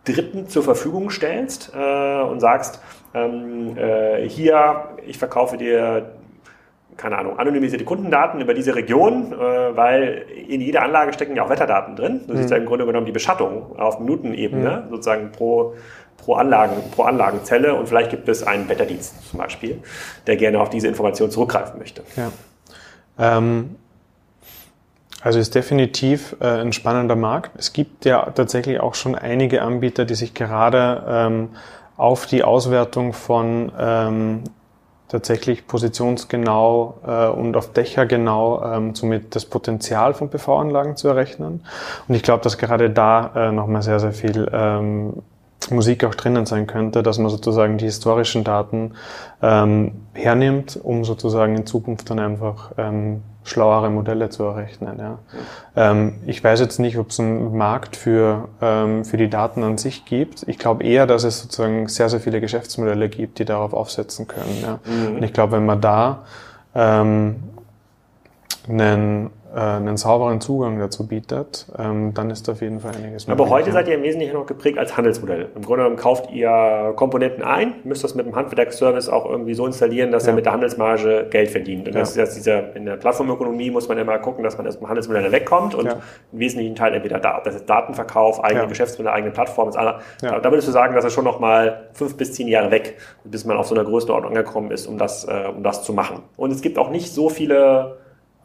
Dritten 0.07 0.47
zur 0.47 0.63
Verfügung 0.63 1.09
stellst 1.09 1.73
äh, 1.75 2.21
und 2.21 2.39
sagst, 2.39 2.81
ähm, 3.13 3.77
äh, 3.77 4.27
hier, 4.27 4.89
ich 5.05 5.17
verkaufe 5.17 5.57
dir 5.57 6.11
keine 6.97 7.17
Ahnung, 7.17 7.39
anonymisierte 7.39 7.85
Kundendaten 7.85 8.41
über 8.41 8.53
diese 8.53 8.75
Region, 8.75 9.31
äh, 9.31 9.35
weil 9.35 10.25
in 10.47 10.61
jeder 10.61 10.81
Anlage 10.81 11.13
stecken 11.13 11.35
ja 11.35 11.43
auch 11.43 11.49
Wetterdaten 11.49 11.95
drin. 11.95 12.21
Du 12.27 12.33
mhm. 12.33 12.37
siehst 12.37 12.49
ja 12.49 12.57
im 12.57 12.65
Grunde 12.65 12.85
genommen 12.85 13.05
die 13.05 13.11
Beschattung 13.11 13.79
auf 13.79 13.99
Minutenebene, 13.99 14.85
mhm. 14.85 14.89
sozusagen 14.89 15.31
pro, 15.31 15.75
pro, 16.17 16.33
Anlagen, 16.33 16.75
pro 16.91 17.03
Anlagenzelle 17.03 17.75
und 17.75 17.87
vielleicht 17.87 18.09
gibt 18.09 18.27
es 18.27 18.43
einen 18.43 18.67
Wetterdienst 18.67 19.29
zum 19.29 19.39
Beispiel, 19.39 19.81
der 20.25 20.35
gerne 20.37 20.59
auf 20.59 20.69
diese 20.69 20.87
Information 20.87 21.31
zurückgreifen 21.31 21.77
möchte. 21.77 22.03
Ja. 22.15 22.31
Ähm, 23.19 23.75
also 25.21 25.39
ist 25.39 25.55
definitiv 25.55 26.35
äh, 26.39 26.45
ein 26.45 26.73
spannender 26.73 27.15
Markt. 27.15 27.51
Es 27.57 27.73
gibt 27.73 28.05
ja 28.05 28.29
tatsächlich 28.31 28.79
auch 28.79 28.95
schon 28.95 29.15
einige 29.15 29.61
Anbieter, 29.61 30.05
die 30.05 30.15
sich 30.15 30.33
gerade 30.33 31.03
ähm, 31.07 31.49
auf 31.97 32.27
die 32.27 32.43
Auswertung 32.43 33.13
von 33.13 33.71
ähm, 33.77 34.43
tatsächlich 35.07 35.67
positionsgenau 35.67 36.95
äh, 37.05 37.27
und 37.27 37.55
auf 37.55 37.73
Dächer 37.73 38.05
genau 38.05 38.63
ähm, 38.63 38.93
somit 38.93 39.35
das 39.35 39.45
Potenzial 39.45 40.13
von 40.13 40.29
PV-Anlagen 40.29 40.95
zu 40.95 41.07
errechnen. 41.07 41.65
Und 42.07 42.15
ich 42.15 42.23
glaube, 42.23 42.43
dass 42.43 42.57
gerade 42.57 42.89
da 42.89 43.31
äh, 43.35 43.51
nochmal 43.51 43.81
sehr, 43.81 43.99
sehr 43.99 44.11
viel 44.11 44.49
ähm, 44.51 45.23
Musik 45.69 46.03
auch 46.05 46.15
drinnen 46.15 46.45
sein 46.45 46.67
könnte, 46.67 47.03
dass 47.03 47.17
man 47.17 47.29
sozusagen 47.29 47.77
die 47.77 47.85
historischen 47.85 48.43
Daten 48.43 48.93
ähm, 49.41 49.93
hernimmt, 50.13 50.79
um 50.81 51.03
sozusagen 51.03 51.55
in 51.55 51.65
Zukunft 51.65 52.09
dann 52.09 52.19
einfach 52.19 52.71
ähm, 52.77 53.21
schlauere 53.47 53.89
Modelle 53.89 54.29
zu 54.29 54.43
errechnen. 54.43 54.99
Ja. 54.99 55.19
Ähm, 55.75 56.15
ich 56.25 56.43
weiß 56.43 56.59
jetzt 56.59 56.79
nicht, 56.79 56.97
ob 56.97 57.09
es 57.09 57.19
einen 57.19 57.55
Markt 57.57 57.95
für, 57.95 58.49
ähm, 58.61 59.05
für 59.05 59.17
die 59.17 59.29
Daten 59.29 59.63
an 59.63 59.77
sich 59.77 60.05
gibt. 60.05 60.43
Ich 60.47 60.59
glaube 60.59 60.83
eher, 60.83 61.07
dass 61.07 61.23
es 61.23 61.41
sozusagen 61.41 61.87
sehr, 61.87 62.09
sehr 62.09 62.19
viele 62.19 62.41
Geschäftsmodelle 62.41 63.09
gibt, 63.09 63.39
die 63.39 63.45
darauf 63.45 63.73
aufsetzen 63.73 64.27
können. 64.27 64.61
Ja. 64.61 64.79
Mhm. 64.85 65.15
Und 65.17 65.23
ich 65.23 65.33
glaube, 65.33 65.53
wenn 65.53 65.65
man 65.65 65.81
da 65.81 66.23
ähm, 66.75 67.37
einen 68.67 69.29
einen 69.59 69.97
sauberen 69.97 70.39
Zugang 70.39 70.77
dazu 70.77 71.07
bietet, 71.07 71.65
ähm, 71.77 72.13
dann 72.13 72.29
ist 72.29 72.47
auf 72.47 72.61
jeden 72.61 72.79
Fall 72.79 72.91
einiges 72.95 73.27
möglich. 73.27 73.45
Aber 73.45 73.49
heute 73.49 73.71
seid 73.71 73.87
ihr 73.87 73.95
im 73.95 74.03
Wesentlichen 74.03 74.33
noch 74.33 74.45
geprägt 74.45 74.77
als 74.77 74.95
Handelsmodell. 74.95 75.49
Im 75.55 75.63
Grunde 75.63 75.83
genommen 75.83 75.95
kauft 75.95 76.31
ihr 76.31 76.93
Komponenten 76.95 77.43
ein, 77.43 77.75
müsst 77.83 78.03
das 78.03 78.13
mit 78.13 78.27
dem 78.27 78.35
Handwerksservice 78.35 79.09
auch 79.09 79.25
irgendwie 79.25 79.55
so 79.55 79.65
installieren, 79.65 80.11
dass 80.11 80.25
ja. 80.25 80.31
er 80.31 80.35
mit 80.35 80.45
der 80.45 80.53
Handelsmarge 80.53 81.27
Geld 81.31 81.49
verdient. 81.49 81.87
Und 81.87 81.95
ja. 81.95 82.01
das 82.01 82.11
ist 82.11 82.17
jetzt 82.17 82.35
dieser, 82.35 82.75
in 82.75 82.85
der 82.85 82.97
Plattformökonomie 82.97 83.71
muss 83.71 83.87
man 83.87 83.97
immer 83.97 84.19
gucken, 84.19 84.43
dass 84.43 84.57
man 84.57 84.67
aus 84.67 84.77
dem 84.77 84.87
Handelsmodell 84.87 85.31
wegkommt 85.31 85.73
und 85.73 85.87
ja. 85.87 85.93
im 86.31 86.39
wesentlichen 86.39 86.75
Teil 86.75 86.93
entweder 86.93 87.17
da, 87.17 87.37
ob 87.37 87.43
das 87.43 87.55
jetzt 87.55 87.67
Datenverkauf, 87.67 88.43
eigene 88.43 88.67
Geschäftsmodell, 88.67 89.11
eigene 89.11 89.31
Plattform 89.31 89.69
ist. 89.69 89.75
Da, 89.75 89.99
da 90.21 90.51
würdest 90.51 90.67
du 90.67 90.71
sagen, 90.71 90.93
dass 90.93 91.03
er 91.03 91.09
schon 91.09 91.25
noch 91.25 91.39
mal 91.39 91.89
fünf 91.93 92.15
bis 92.15 92.33
zehn 92.33 92.47
Jahre 92.47 92.69
weg, 92.69 92.97
bis 93.23 93.43
man 93.43 93.57
auf 93.57 93.67
so 93.67 93.73
einer 93.73 93.85
Größenordnung 93.85 94.37
angekommen 94.37 94.69
ist, 94.69 94.85
um 94.85 94.99
das, 94.99 95.25
äh, 95.25 95.47
um 95.55 95.63
das 95.63 95.83
zu 95.83 95.93
machen. 95.93 96.23
Und 96.35 96.51
es 96.51 96.61
gibt 96.61 96.77
auch 96.77 96.91
nicht 96.91 97.11
so 97.11 97.29
viele 97.29 97.97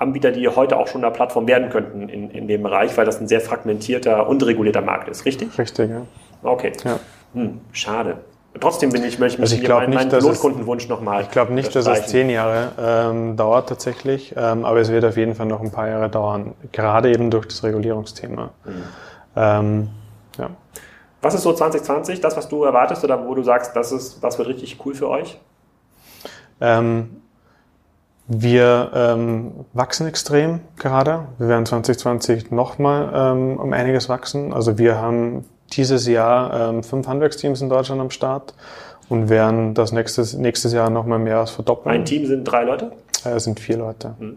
Anbieter, 0.02 0.32
die 0.32 0.46
heute 0.48 0.76
auch 0.76 0.88
schon 0.88 1.04
eine 1.04 1.12
Plattform 1.12 1.46
werden 1.46 1.70
könnten 1.70 2.08
in, 2.08 2.30
in 2.30 2.48
dem 2.48 2.62
Bereich, 2.62 2.96
weil 2.96 3.06
das 3.06 3.20
ein 3.20 3.28
sehr 3.28 3.40
fragmentierter, 3.40 4.28
unregulierter 4.28 4.82
Markt 4.82 5.08
ist, 5.08 5.24
richtig? 5.24 5.56
Richtig, 5.58 5.90
ja. 5.90 6.02
Okay. 6.42 6.72
Ja. 6.84 6.98
Hm, 7.34 7.60
schade. 7.72 8.18
Trotzdem 8.60 8.90
bin 8.90 9.02
ich, 9.04 9.18
möchte 9.18 9.40
also 9.40 9.56
ich 9.56 9.66
meinen, 9.66 9.94
meinen 9.94 10.10
Pilotkundenwunsch 10.10 10.86
nochmal. 10.88 11.22
Ich 11.22 11.30
glaube 11.30 11.54
nicht, 11.54 11.74
dass 11.74 11.86
es 11.86 12.06
zehn 12.08 12.28
Jahre 12.28 12.72
ähm, 12.78 13.36
dauert 13.36 13.70
tatsächlich, 13.70 14.34
ähm, 14.36 14.66
aber 14.66 14.80
es 14.80 14.90
wird 14.90 15.06
auf 15.06 15.16
jeden 15.16 15.34
Fall 15.34 15.46
noch 15.46 15.62
ein 15.62 15.70
paar 15.70 15.88
Jahre 15.88 16.10
dauern, 16.10 16.52
gerade 16.70 17.10
eben 17.10 17.30
durch 17.30 17.46
das 17.46 17.64
Regulierungsthema. 17.64 18.50
Mhm. 18.64 18.82
Ähm, 19.36 19.88
ja. 20.38 20.50
Was 21.22 21.34
ist 21.34 21.42
so 21.42 21.52
2020, 21.54 22.20
das, 22.20 22.36
was 22.36 22.48
du 22.48 22.64
erwartest 22.64 23.02
oder 23.04 23.26
wo 23.26 23.34
du 23.34 23.42
sagst, 23.42 23.74
das 23.74 23.90
ist, 23.90 24.22
das 24.22 24.36
wird 24.36 24.48
richtig 24.48 24.78
cool 24.84 24.94
für 24.94 25.08
euch? 25.08 25.38
Ähm, 26.60 27.21
wir 28.34 28.90
ähm, 28.94 29.52
wachsen 29.74 30.06
extrem 30.06 30.60
gerade. 30.76 31.26
Wir 31.38 31.48
werden 31.48 31.66
2020 31.66 32.50
nochmal 32.50 33.10
ähm, 33.14 33.58
um 33.58 33.72
einiges 33.72 34.08
wachsen. 34.08 34.54
Also 34.54 34.78
wir 34.78 34.96
haben 34.96 35.44
dieses 35.72 36.06
Jahr 36.06 36.70
ähm, 36.70 36.82
fünf 36.82 37.06
Handwerksteams 37.06 37.60
in 37.60 37.68
Deutschland 37.68 38.00
am 38.00 38.10
Start 38.10 38.54
und 39.08 39.28
werden 39.28 39.74
das 39.74 39.92
nächstes, 39.92 40.34
nächstes 40.34 40.72
Jahr 40.72 40.88
nochmal 40.88 41.18
mehr 41.18 41.38
als 41.38 41.50
verdoppeln. 41.50 41.94
Ein 41.94 42.04
Team 42.06 42.26
sind 42.26 42.44
drei 42.44 42.64
Leute? 42.64 42.92
Äh, 43.24 43.30
es 43.30 43.44
sind 43.44 43.60
vier 43.60 43.76
Leute. 43.76 44.14
Mhm. 44.18 44.36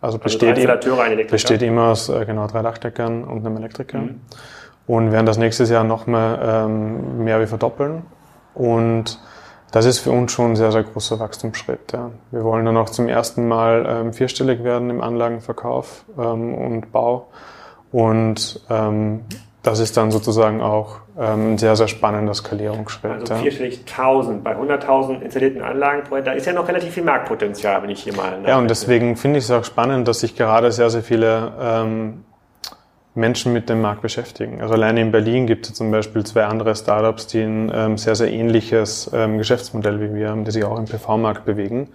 Also 0.00 0.18
besteht, 0.18 0.56
also 0.56 0.66
drei 0.66 1.02
ein 1.02 1.12
Elektriker. 1.12 1.30
besteht 1.30 1.62
immer 1.62 1.88
aus 1.88 2.08
äh, 2.08 2.24
genau 2.24 2.46
drei 2.46 2.62
Dachdeckern 2.62 3.24
und 3.24 3.44
einem 3.44 3.58
Elektriker. 3.58 3.98
Mhm. 3.98 4.20
Und 4.86 5.12
werden 5.12 5.26
das 5.26 5.36
nächstes 5.36 5.68
Jahr 5.68 5.84
nochmal 5.84 6.38
ähm, 6.42 7.22
mehr 7.24 7.40
wie 7.40 7.46
verdoppeln. 7.46 8.02
Und 8.54 9.20
das 9.72 9.86
ist 9.86 10.00
für 10.00 10.10
uns 10.10 10.32
schon 10.32 10.52
ein 10.52 10.56
sehr, 10.56 10.72
sehr 10.72 10.82
großer 10.82 11.18
Wachstumsschritt. 11.20 11.92
Ja. 11.92 12.10
Wir 12.30 12.44
wollen 12.44 12.64
dann 12.64 12.76
auch 12.76 12.90
zum 12.90 13.08
ersten 13.08 13.46
Mal 13.46 13.86
ähm, 13.88 14.12
vierstellig 14.12 14.64
werden 14.64 14.90
im 14.90 15.00
Anlagenverkauf 15.00 16.04
ähm, 16.18 16.54
und 16.54 16.92
Bau. 16.92 17.28
Und 17.92 18.60
ähm, 18.70 19.20
das 19.62 19.78
ist 19.78 19.96
dann 19.96 20.10
sozusagen 20.10 20.60
auch 20.62 20.96
ähm, 21.18 21.54
ein 21.54 21.58
sehr, 21.58 21.76
sehr 21.76 21.88
spannender 21.88 22.34
Skalierungsschritt. 22.34 23.10
Also 23.10 23.34
vierstellig 23.36 23.80
1000 23.80 24.42
bei 24.42 24.56
100.000 24.56 25.20
installierten 25.20 25.62
Anlagen, 25.62 26.02
da 26.24 26.32
ist 26.32 26.46
ja 26.46 26.52
noch 26.52 26.66
relativ 26.66 26.94
viel 26.94 27.04
Marktpotenzial, 27.04 27.82
wenn 27.82 27.90
ich 27.90 28.02
hier 28.02 28.16
mal... 28.16 28.38
Ja, 28.46 28.58
und 28.58 28.68
deswegen 28.68 29.16
finde 29.16 29.38
ich 29.38 29.44
es 29.44 29.50
auch 29.50 29.64
spannend, 29.64 30.08
dass 30.08 30.20
sich 30.20 30.34
gerade 30.34 30.72
sehr, 30.72 30.88
sehr 30.88 31.02
viele 31.02 31.52
ähm, 31.60 32.24
Menschen 33.14 33.52
mit 33.52 33.68
dem 33.68 33.80
Markt 33.80 34.02
beschäftigen. 34.02 34.60
Also 34.60 34.74
alleine 34.74 35.00
in 35.00 35.10
Berlin 35.10 35.46
gibt 35.46 35.66
es 35.66 35.74
zum 35.74 35.90
Beispiel 35.90 36.24
zwei 36.24 36.44
andere 36.44 36.76
Startups, 36.76 37.26
die 37.26 37.40
ein 37.40 37.70
ähm, 37.74 37.98
sehr, 37.98 38.14
sehr 38.14 38.30
ähnliches 38.30 39.10
ähm, 39.12 39.38
Geschäftsmodell 39.38 40.00
wie 40.00 40.14
wir 40.14 40.30
haben, 40.30 40.44
die 40.44 40.52
sich 40.52 40.64
auch 40.64 40.78
im 40.78 40.84
PV-Markt 40.84 41.44
bewegen. 41.44 41.88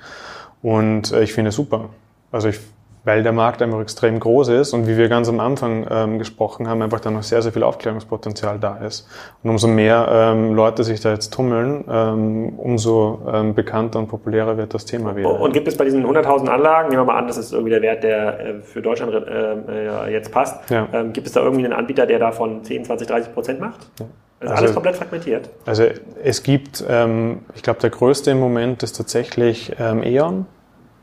Und 0.62 1.12
äh, 1.12 1.24
ich 1.24 1.34
finde 1.34 1.50
es 1.50 1.56
super. 1.56 1.90
Also 2.32 2.50
ich 2.50 2.60
weil 3.06 3.24
der 3.24 3.32
Markt 3.32 3.62
einfach 3.62 3.80
extrem 3.80 4.20
groß 4.20 4.50
ist 4.50 4.74
und 4.74 4.88
wie 4.88 4.98
wir 4.98 5.08
ganz 5.08 5.30
am 5.30 5.40
Anfang 5.40 5.86
ähm, 5.90 6.20
gesprochen 6.20 6.68
haben, 6.68 6.82
einfach 6.82 7.00
da 7.00 7.12
noch 7.12 7.24
sehr, 7.24 7.42
sehr 7.42 7.54
viel 7.54 7.64
Aufklärungspotenzial 7.64 8.60
da 8.60 8.78
ist. 8.78 9.08
Und 9.44 9.52
umso 9.52 9.68
mehr 9.68 10.08
ähm, 10.12 10.54
Leute 10.54 10.84
sich 10.84 11.00
da 11.00 11.12
jetzt 11.12 11.32
tummeln, 11.32 11.86
ähm, 11.90 12.58
umso 12.58 13.22
ähm, 13.32 13.54
bekannter 13.54 14.00
und 14.00 14.08
populärer 14.08 14.58
wird 14.58 14.74
das 14.74 14.86
Thema 14.86 15.16
wieder. 15.16 15.40
Und 15.40 15.54
gibt 15.54 15.68
es 15.68 15.78
bei 15.78 15.86
diesen 15.86 16.06
100.000 16.06 16.48
Anlagen, 16.48 16.90
nehmen 16.90 17.04
wir 17.04 17.06
mal 17.06 17.20
an, 17.20 17.28
das 17.28 17.38
ist 17.38 17.54
irgendwie 17.54 17.72
der 17.72 17.82
Wert, 17.84 18.04
der 18.04 18.40
äh, 18.40 18.62
für 18.62 18.82
Deutschland 18.82 19.14
äh, 19.14 20.12
jetzt 20.12 20.32
passt, 20.32 20.70
ja. 20.70 20.88
Ähm, 20.92 21.14
gibt 21.14 21.28
es 21.28 21.34
da 21.34 21.42
irgendwie 21.42 21.64
einen 21.64 21.74
Anbieter, 21.74 22.08
der 22.08 22.20
davon 22.20 22.64
10, 22.64 22.86
20, 22.86 23.08
30 23.08 23.34
Prozent 23.34 23.60
macht? 23.60 23.88
Ja. 24.00 24.08
Also, 24.40 24.52
also 24.52 24.64
alles 24.64 24.74
komplett 24.74 24.96
fragmentiert? 24.96 25.50
Also 25.66 25.86
es 26.24 26.44
gibt, 26.44 26.84
ähm, 26.88 27.40
ich 27.56 27.64
glaube, 27.64 27.80
der 27.80 27.90
größte 27.90 28.32
im 28.32 28.40
Moment 28.40 28.84
ist 28.84 28.98
tatsächlich 28.98 29.74
ähm, 29.80 30.04
E.ON 30.04 30.46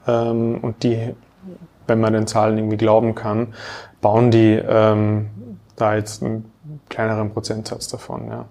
ähm, 0.07 0.59
und 0.61 0.82
die 0.82 1.14
wenn 1.87 2.01
man 2.01 2.12
den 2.12 2.26
Zahlen 2.26 2.59
irgendwie 2.59 2.76
glauben 2.76 3.14
kann, 3.14 3.55
bauen 4.01 4.30
die 4.30 4.55
ähm, 4.55 5.30
da 5.76 5.95
jetzt 5.95 6.22
einen 6.22 6.51
kleineren 6.89 7.33
Prozentsatz 7.33 7.89
davon, 7.89 8.28
ja. 8.28 8.47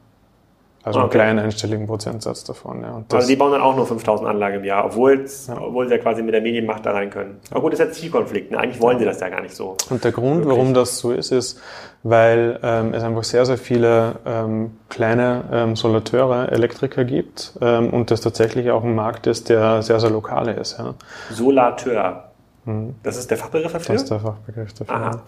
Also 0.84 0.98
okay. 0.98 1.04
einen 1.04 1.12
kleinen 1.12 1.40
einstelligen 1.40 1.86
Prozentsatz 1.86 2.44
davon. 2.44 2.82
Ja. 2.82 3.04
also 3.14 3.28
die 3.28 3.36
bauen 3.36 3.52
dann 3.52 3.62
auch 3.62 3.76
nur 3.76 3.86
5000 3.86 4.28
Anlagen 4.28 4.56
im 4.58 4.64
Jahr, 4.64 4.86
obwohl, 4.86 5.26
ja. 5.48 5.62
obwohl 5.62 5.88
sie 5.88 5.94
ja 5.94 6.00
quasi 6.00 6.24
mit 6.24 6.34
der 6.34 6.42
Medienmacht 6.42 6.84
da 6.84 6.92
rein 6.92 7.12
können. 7.12 7.40
Aber 7.52 7.62
gut, 7.62 7.74
das 7.74 7.80
ist 7.80 7.86
ja 7.86 7.92
Zielkonflikt. 7.92 8.50
Ne? 8.50 8.58
Eigentlich 8.58 8.82
wollen 8.82 8.98
sie 8.98 9.06
das 9.06 9.20
ja 9.20 9.30
gar 9.30 9.42
nicht 9.42 9.56
so. 9.56 9.78
Und 9.92 10.04
der 10.04 10.12
Grund, 10.12 10.38
wirklich. 10.38 10.58
warum 10.58 10.74
das 10.74 10.98
so 10.98 11.12
ist, 11.12 11.32
ist, 11.32 11.62
weil 12.02 12.60
ähm, 12.64 12.96
es 12.96 13.04
einfach 13.04 13.24
sehr, 13.24 13.46
sehr 13.46 13.60
viele 13.60 14.16
ähm, 14.26 14.72
kleine 14.90 15.44
ähm, 15.52 15.76
Solateure, 15.76 16.52
Elektriker 16.52 17.06
gibt 17.06 17.54
ähm, 17.62 17.92
und 17.92 18.10
das 18.10 18.22
tatsächlich 18.22 18.72
auch 18.72 18.84
ein 18.84 18.96
Markt 18.96 19.28
ist, 19.28 19.50
der 19.50 19.84
sehr, 19.84 20.00
sehr 20.00 20.10
lokal 20.10 20.48
ist. 20.48 20.80
Ja. 20.80 20.96
Solateur. 21.30 22.31
Mhm. 22.66 22.96
Das 23.04 23.18
ist 23.18 23.30
der 23.30 23.38
Fachbegriff 23.38 23.72
dafür? 23.72 23.94
Das 23.94 24.04
ist 24.04 24.12
der 24.12 24.20
Fachbegriff 24.20 24.74
dafür. 24.74 24.96
Aha, 24.96 25.22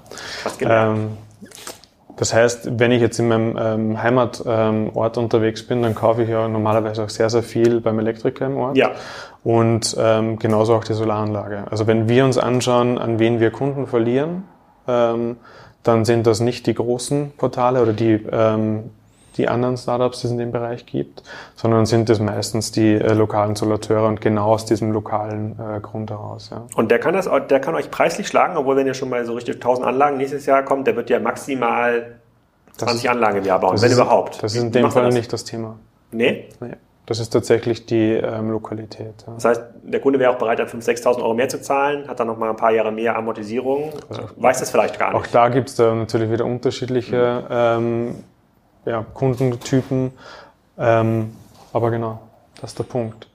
fast 0.43 0.61
ähm, 0.61 1.17
das 2.15 2.33
heißt, 2.33 2.79
wenn 2.79 2.91
ich 2.91 3.01
jetzt 3.01 3.19
in 3.19 3.27
meinem 3.27 3.57
ähm, 3.59 4.01
Heimatort 4.01 4.43
ähm, 4.45 4.89
unterwegs 4.89 5.65
bin, 5.65 5.81
dann 5.81 5.95
kaufe 5.95 6.23
ich 6.23 6.29
ja 6.29 6.47
normalerweise 6.47 7.03
auch 7.03 7.09
sehr, 7.09 7.29
sehr 7.29 7.41
viel 7.41 7.81
beim 7.81 7.97
Elektriker 7.97 8.45
im 8.45 8.57
Ort. 8.57 8.77
Ja. 8.77 8.91
Und 9.43 9.95
ähm, 9.99 10.37
genauso 10.37 10.75
auch 10.75 10.83
die 10.83 10.93
Solaranlage. 10.93 11.65
Also 11.71 11.87
wenn 11.87 12.07
wir 12.07 12.23
uns 12.23 12.37
anschauen, 12.37 12.97
an 12.99 13.17
wen 13.17 13.39
wir 13.39 13.49
Kunden 13.49 13.87
verlieren, 13.87 14.43
ähm, 14.87 15.37
dann 15.81 16.05
sind 16.05 16.27
das 16.27 16.39
nicht 16.39 16.67
die 16.67 16.75
großen 16.75 17.31
Portale 17.35 17.81
oder 17.81 17.93
die 17.93 18.19
ähm, 18.31 18.91
die 19.37 19.47
anderen 19.47 19.77
Startups, 19.77 20.21
die 20.21 20.27
es 20.27 20.31
in 20.31 20.37
dem 20.37 20.51
Bereich 20.51 20.85
gibt, 20.85 21.23
sondern 21.55 21.85
sind 21.85 22.09
es 22.09 22.19
meistens 22.19 22.71
die 22.71 22.93
äh, 22.93 23.13
lokalen 23.13 23.55
Solateure 23.55 24.07
und 24.07 24.21
genau 24.21 24.53
aus 24.53 24.65
diesem 24.65 24.91
lokalen 24.91 25.57
äh, 25.59 25.79
Grund 25.79 26.11
heraus. 26.11 26.49
Ja. 26.51 26.65
Und 26.75 26.91
der 26.91 26.99
kann 26.99 27.13
das, 27.13 27.29
der 27.49 27.59
kann 27.59 27.75
euch 27.75 27.91
preislich 27.91 28.27
schlagen, 28.27 28.57
obwohl 28.57 28.75
wenn 28.75 28.87
ihr 28.87 28.93
schon 28.93 29.09
mal 29.09 29.25
so 29.25 29.33
richtig 29.33 29.55
1000 29.55 29.87
Anlagen 29.87 30.17
nächstes 30.17 30.45
Jahr 30.45 30.63
kommt, 30.63 30.87
der 30.87 30.95
wird 30.95 31.09
ja 31.09 31.19
maximal 31.19 32.19
20 32.77 33.03
das, 33.03 33.11
Anlagen 33.11 33.37
im 33.39 33.45
Jahr 33.45 33.59
bauen, 33.59 33.81
wenn 33.81 33.91
ist, 33.91 33.97
überhaupt. 33.97 34.41
Das 34.43 34.55
ist 34.55 34.61
in 34.61 34.71
dem 34.71 34.91
Fall 34.91 35.05
das? 35.05 35.13
nicht 35.13 35.31
das 35.31 35.43
Thema. 35.43 35.77
Nee? 36.11 36.49
Nee. 36.59 36.73
Das 37.05 37.19
ist 37.19 37.31
tatsächlich 37.31 37.85
die 37.85 38.11
ähm, 38.13 38.49
Lokalität. 38.49 39.25
Ja. 39.27 39.33
Das 39.33 39.43
heißt, 39.43 39.61
der 39.83 39.99
Kunde 39.99 40.19
wäre 40.19 40.31
auch 40.31 40.37
bereit, 40.37 40.59
dann 40.59 40.67
5.000, 40.67 41.03
6.000 41.03 41.17
Euro 41.17 41.33
mehr 41.33 41.49
zu 41.49 41.61
zahlen, 41.61 42.07
hat 42.07 42.19
dann 42.19 42.27
noch 42.27 42.37
mal 42.37 42.49
ein 42.49 42.55
paar 42.55 42.71
Jahre 42.71 42.93
mehr 42.93 43.17
Amortisierung, 43.17 43.91
also, 44.09 44.21
weiß 44.37 44.61
das 44.61 44.71
vielleicht 44.71 44.97
gar 44.97 45.11
nicht. 45.11 45.21
Auch 45.21 45.27
da 45.27 45.49
gibt 45.49 45.69
es 45.69 45.75
da 45.75 45.93
natürlich 45.93 46.31
wieder 46.31 46.45
unterschiedliche 46.45 47.43
mhm. 47.49 48.15
ähm, 48.15 48.15
ja, 48.85 49.05
Kundentypen. 49.13 50.11
Ähm, 50.77 51.35
aber 51.71 51.91
genau, 51.91 52.19
das 52.61 52.71
ist 52.71 52.79
der 52.79 52.83
Punkt. 52.83 53.27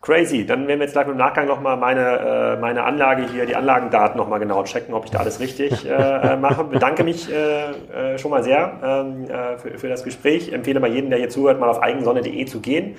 Crazy. 0.00 0.46
Dann 0.46 0.66
werden 0.66 0.78
wir 0.78 0.86
jetzt 0.86 0.94
gleich 0.94 1.06
im 1.06 1.18
Nachgang 1.18 1.46
nochmal 1.46 1.76
meine, 1.76 2.54
äh, 2.56 2.60
meine 2.60 2.84
Anlage 2.84 3.26
hier, 3.30 3.44
die 3.44 3.54
Anlagendaten 3.54 4.16
nochmal 4.16 4.38
genau 4.38 4.62
checken, 4.62 4.94
ob 4.94 5.04
ich 5.04 5.10
da 5.10 5.18
alles 5.18 5.38
richtig 5.38 5.84
äh, 5.84 5.90
äh, 5.92 6.36
mache. 6.36 6.64
Bedanke 6.70 7.04
mich 7.04 7.30
äh, 7.30 8.14
äh, 8.14 8.18
schon 8.18 8.30
mal 8.30 8.42
sehr 8.42 8.72
ähm, 8.82 9.28
äh, 9.28 9.58
für, 9.58 9.78
für 9.78 9.88
das 9.88 10.04
Gespräch. 10.04 10.50
Empfehle 10.50 10.80
mal 10.80 10.90
jedem, 10.90 11.10
der 11.10 11.18
hier 11.18 11.28
zuhört, 11.28 11.60
mal 11.60 11.68
auf 11.68 11.82
eigensonne.de 11.82 12.44
zu 12.46 12.60
gehen, 12.60 12.96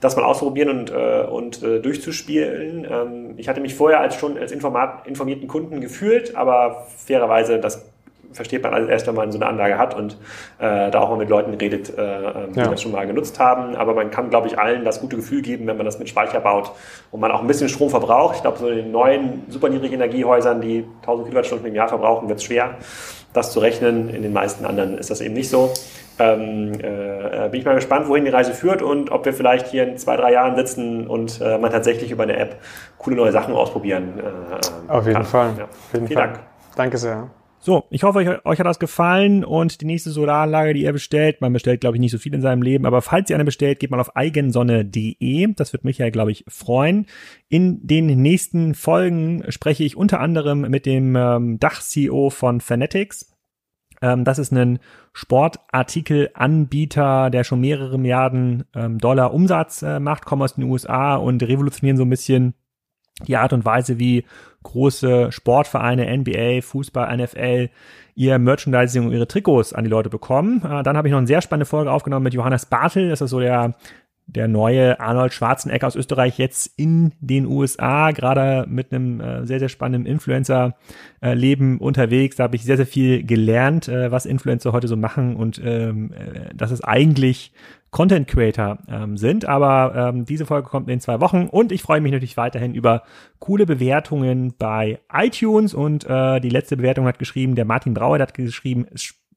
das 0.00 0.16
mal 0.16 0.24
ausprobieren 0.24 0.70
und, 0.70 0.90
äh, 0.90 1.26
und 1.30 1.62
äh, 1.62 1.80
durchzuspielen. 1.80 2.86
Ähm, 2.90 3.34
ich 3.36 3.48
hatte 3.48 3.60
mich 3.60 3.76
vorher 3.76 4.00
als 4.00 4.16
schon 4.16 4.36
als 4.36 4.50
informierten 4.50 5.46
Kunden 5.46 5.80
gefühlt, 5.80 6.34
aber 6.34 6.86
fairerweise, 6.96 7.60
das 7.60 7.84
versteht 8.32 8.62
man 8.62 8.74
alles 8.74 8.88
erst, 8.88 9.06
wenn 9.06 9.14
man 9.14 9.32
so 9.32 9.38
eine 9.38 9.46
Anlage 9.46 9.78
hat 9.78 9.94
und 9.94 10.16
äh, 10.58 10.90
da 10.90 11.00
auch 11.00 11.10
mal 11.10 11.18
mit 11.18 11.28
Leuten 11.28 11.54
redet, 11.54 11.96
äh, 11.96 12.02
ähm, 12.02 12.52
die 12.52 12.60
ja. 12.60 12.68
das 12.68 12.82
schon 12.82 12.92
mal 12.92 13.06
genutzt 13.06 13.38
haben. 13.38 13.76
Aber 13.76 13.94
man 13.94 14.10
kann, 14.10 14.30
glaube 14.30 14.48
ich, 14.48 14.58
allen 14.58 14.84
das 14.84 15.00
gute 15.00 15.16
Gefühl 15.16 15.42
geben, 15.42 15.66
wenn 15.66 15.76
man 15.76 15.86
das 15.86 15.98
mit 15.98 16.08
Speicher 16.08 16.40
baut 16.40 16.72
und 17.10 17.20
man 17.20 17.30
auch 17.30 17.40
ein 17.40 17.46
bisschen 17.46 17.68
Strom 17.68 17.90
verbraucht. 17.90 18.36
Ich 18.36 18.42
glaube, 18.42 18.58
so 18.58 18.68
in 18.68 18.76
den 18.76 18.92
neuen 18.92 19.42
super 19.48 19.68
niedrigen 19.68 19.94
Energiehäusern, 19.94 20.60
die 20.60 20.84
1000 21.02 21.28
Kilowattstunden 21.28 21.66
im 21.66 21.74
Jahr 21.74 21.88
verbrauchen, 21.88 22.28
wird 22.28 22.38
es 22.38 22.44
schwer, 22.44 22.76
das 23.32 23.52
zu 23.52 23.60
rechnen. 23.60 24.08
In 24.10 24.22
den 24.22 24.32
meisten 24.32 24.64
anderen 24.64 24.98
ist 24.98 25.10
das 25.10 25.20
eben 25.20 25.34
nicht 25.34 25.50
so. 25.50 25.72
Ähm, 26.20 26.72
äh, 26.80 27.48
bin 27.48 27.60
ich 27.60 27.64
mal 27.64 27.76
gespannt, 27.76 28.08
wohin 28.08 28.24
die 28.24 28.30
Reise 28.30 28.52
führt 28.52 28.82
und 28.82 29.12
ob 29.12 29.24
wir 29.24 29.32
vielleicht 29.32 29.68
hier 29.68 29.86
in 29.86 29.98
zwei, 29.98 30.16
drei 30.16 30.32
Jahren 30.32 30.56
sitzen 30.56 31.06
und 31.06 31.40
äh, 31.40 31.58
man 31.58 31.70
tatsächlich 31.70 32.10
über 32.10 32.24
eine 32.24 32.36
App 32.36 32.56
coole 32.98 33.14
neue 33.14 33.30
Sachen 33.30 33.54
ausprobieren 33.54 34.14
äh, 34.18 34.90
Auf 34.90 35.06
jeden 35.06 35.14
kann. 35.14 35.24
Fall. 35.24 35.50
Ja. 35.56 35.64
Auf 35.64 35.70
jeden 35.92 36.08
Vielen 36.08 36.18
Fall. 36.18 36.28
Dank. 36.28 36.40
Danke 36.74 36.98
sehr. 36.98 37.30
So, 37.60 37.86
ich 37.90 38.04
hoffe, 38.04 38.18
euch, 38.18 38.44
euch 38.44 38.58
hat 38.60 38.66
das 38.66 38.78
gefallen 38.78 39.44
und 39.44 39.80
die 39.80 39.84
nächste 39.84 40.10
Solaranlage, 40.10 40.74
die 40.74 40.82
ihr 40.82 40.92
bestellt, 40.92 41.40
man 41.40 41.52
bestellt, 41.52 41.80
glaube 41.80 41.96
ich, 41.96 42.00
nicht 42.00 42.12
so 42.12 42.18
viel 42.18 42.32
in 42.32 42.40
seinem 42.40 42.62
Leben, 42.62 42.86
aber 42.86 43.02
falls 43.02 43.30
ihr 43.30 43.36
eine 43.36 43.44
bestellt, 43.44 43.80
geht 43.80 43.90
mal 43.90 43.98
auf 43.98 44.14
eigensonne.de. 44.14 45.54
Das 45.54 45.72
wird 45.72 45.82
mich 45.84 45.98
ja, 45.98 46.08
glaube 46.10 46.30
ich, 46.30 46.44
freuen. 46.46 47.06
In 47.48 47.84
den 47.84 48.06
nächsten 48.06 48.74
Folgen 48.74 49.42
spreche 49.48 49.82
ich 49.82 49.96
unter 49.96 50.20
anderem 50.20 50.60
mit 50.62 50.86
dem 50.86 51.16
ähm, 51.16 51.58
Dach-CEO 51.58 52.30
von 52.30 52.60
Fanatics. 52.60 53.34
Ähm, 54.00 54.22
das 54.24 54.38
ist 54.38 54.52
ein 54.52 54.78
Sportartikelanbieter, 55.12 57.30
der 57.30 57.42
schon 57.42 57.60
mehrere 57.60 57.98
Milliarden 57.98 58.66
ähm, 58.74 58.98
Dollar 58.98 59.34
Umsatz 59.34 59.82
äh, 59.82 59.98
macht, 59.98 60.24
kommen 60.24 60.42
aus 60.42 60.54
den 60.54 60.62
USA 60.64 61.16
und 61.16 61.42
revolutionieren 61.42 61.96
so 61.96 62.04
ein 62.04 62.10
bisschen 62.10 62.54
die 63.26 63.36
Art 63.36 63.52
und 63.52 63.64
Weise, 63.64 63.98
wie 63.98 64.24
große 64.62 65.32
Sportvereine, 65.32 66.16
NBA, 66.18 66.62
Fußball, 66.62 67.16
NFL, 67.16 67.70
ihr 68.14 68.38
Merchandising 68.38 69.06
und 69.06 69.12
ihre 69.12 69.28
Trikots 69.28 69.72
an 69.72 69.84
die 69.84 69.90
Leute 69.90 70.10
bekommen. 70.10 70.62
Äh, 70.64 70.82
dann 70.82 70.96
habe 70.96 71.08
ich 71.08 71.12
noch 71.12 71.18
eine 71.18 71.26
sehr 71.26 71.42
spannende 71.42 71.66
Folge 71.66 71.90
aufgenommen 71.90 72.24
mit 72.24 72.34
Johannes 72.34 72.66
Bartel. 72.66 73.08
Das 73.10 73.20
ist 73.20 73.30
so 73.30 73.40
der 73.40 73.74
der 74.28 74.46
neue 74.46 75.00
Arnold 75.00 75.32
Schwarzenegger 75.32 75.86
aus 75.86 75.96
Österreich 75.96 76.38
jetzt 76.38 76.70
in 76.76 77.12
den 77.20 77.46
USA, 77.46 78.10
gerade 78.10 78.66
mit 78.68 78.92
einem 78.92 79.20
äh, 79.20 79.46
sehr, 79.46 79.58
sehr 79.58 79.70
spannenden 79.70 80.06
Influencer-Leben 80.06 81.78
unterwegs. 81.78 82.36
Da 82.36 82.44
habe 82.44 82.56
ich 82.56 82.64
sehr, 82.64 82.76
sehr 82.76 82.86
viel 82.86 83.24
gelernt, 83.24 83.88
äh, 83.88 84.12
was 84.12 84.26
Influencer 84.26 84.72
heute 84.72 84.86
so 84.86 84.96
machen 84.96 85.34
und 85.34 85.60
ähm, 85.64 86.12
äh, 86.12 86.54
dass 86.54 86.70
es 86.70 86.84
eigentlich 86.84 87.52
Content 87.90 88.28
Creator 88.28 88.78
ähm, 88.88 89.16
sind. 89.16 89.46
Aber 89.46 89.94
ähm, 89.96 90.26
diese 90.26 90.44
Folge 90.44 90.68
kommt 90.68 90.90
in 90.90 91.00
zwei 91.00 91.20
Wochen 91.20 91.46
und 91.46 91.72
ich 91.72 91.82
freue 91.82 92.02
mich 92.02 92.12
natürlich 92.12 92.36
weiterhin 92.36 92.74
über 92.74 93.02
coole 93.38 93.64
Bewertungen 93.64 94.54
bei 94.58 95.00
iTunes 95.10 95.72
und 95.72 96.04
äh, 96.04 96.38
die 96.40 96.50
letzte 96.50 96.76
Bewertung 96.76 97.06
hat 97.06 97.18
geschrieben, 97.18 97.54
der 97.54 97.64
Martin 97.64 97.94
Brauer 97.94 98.18
der 98.18 98.26
hat 98.26 98.34
geschrieben, 98.34 98.86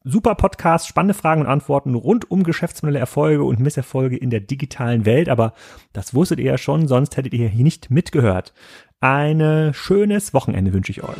super 0.03 0.35
Podcast, 0.35 0.87
spannende 0.87 1.13
Fragen 1.13 1.41
und 1.41 1.47
Antworten 1.47 1.95
rund 1.95 2.29
um 2.29 2.43
geschäftsmodelle 2.43 2.99
Erfolge 2.99 3.43
und 3.43 3.59
Misserfolge 3.59 4.17
in 4.17 4.29
der 4.29 4.39
digitalen 4.41 5.05
Welt. 5.05 5.29
Aber 5.29 5.53
das 5.93 6.13
wusstet 6.13 6.39
ihr 6.39 6.45
ja 6.45 6.57
schon, 6.57 6.87
sonst 6.87 7.17
hättet 7.17 7.33
ihr 7.33 7.47
hier 7.47 7.63
nicht 7.63 7.91
mitgehört. 7.91 8.53
Ein 8.99 9.73
schönes 9.73 10.33
Wochenende 10.33 10.73
wünsche 10.73 10.91
ich 10.91 11.03
euch. 11.03 11.17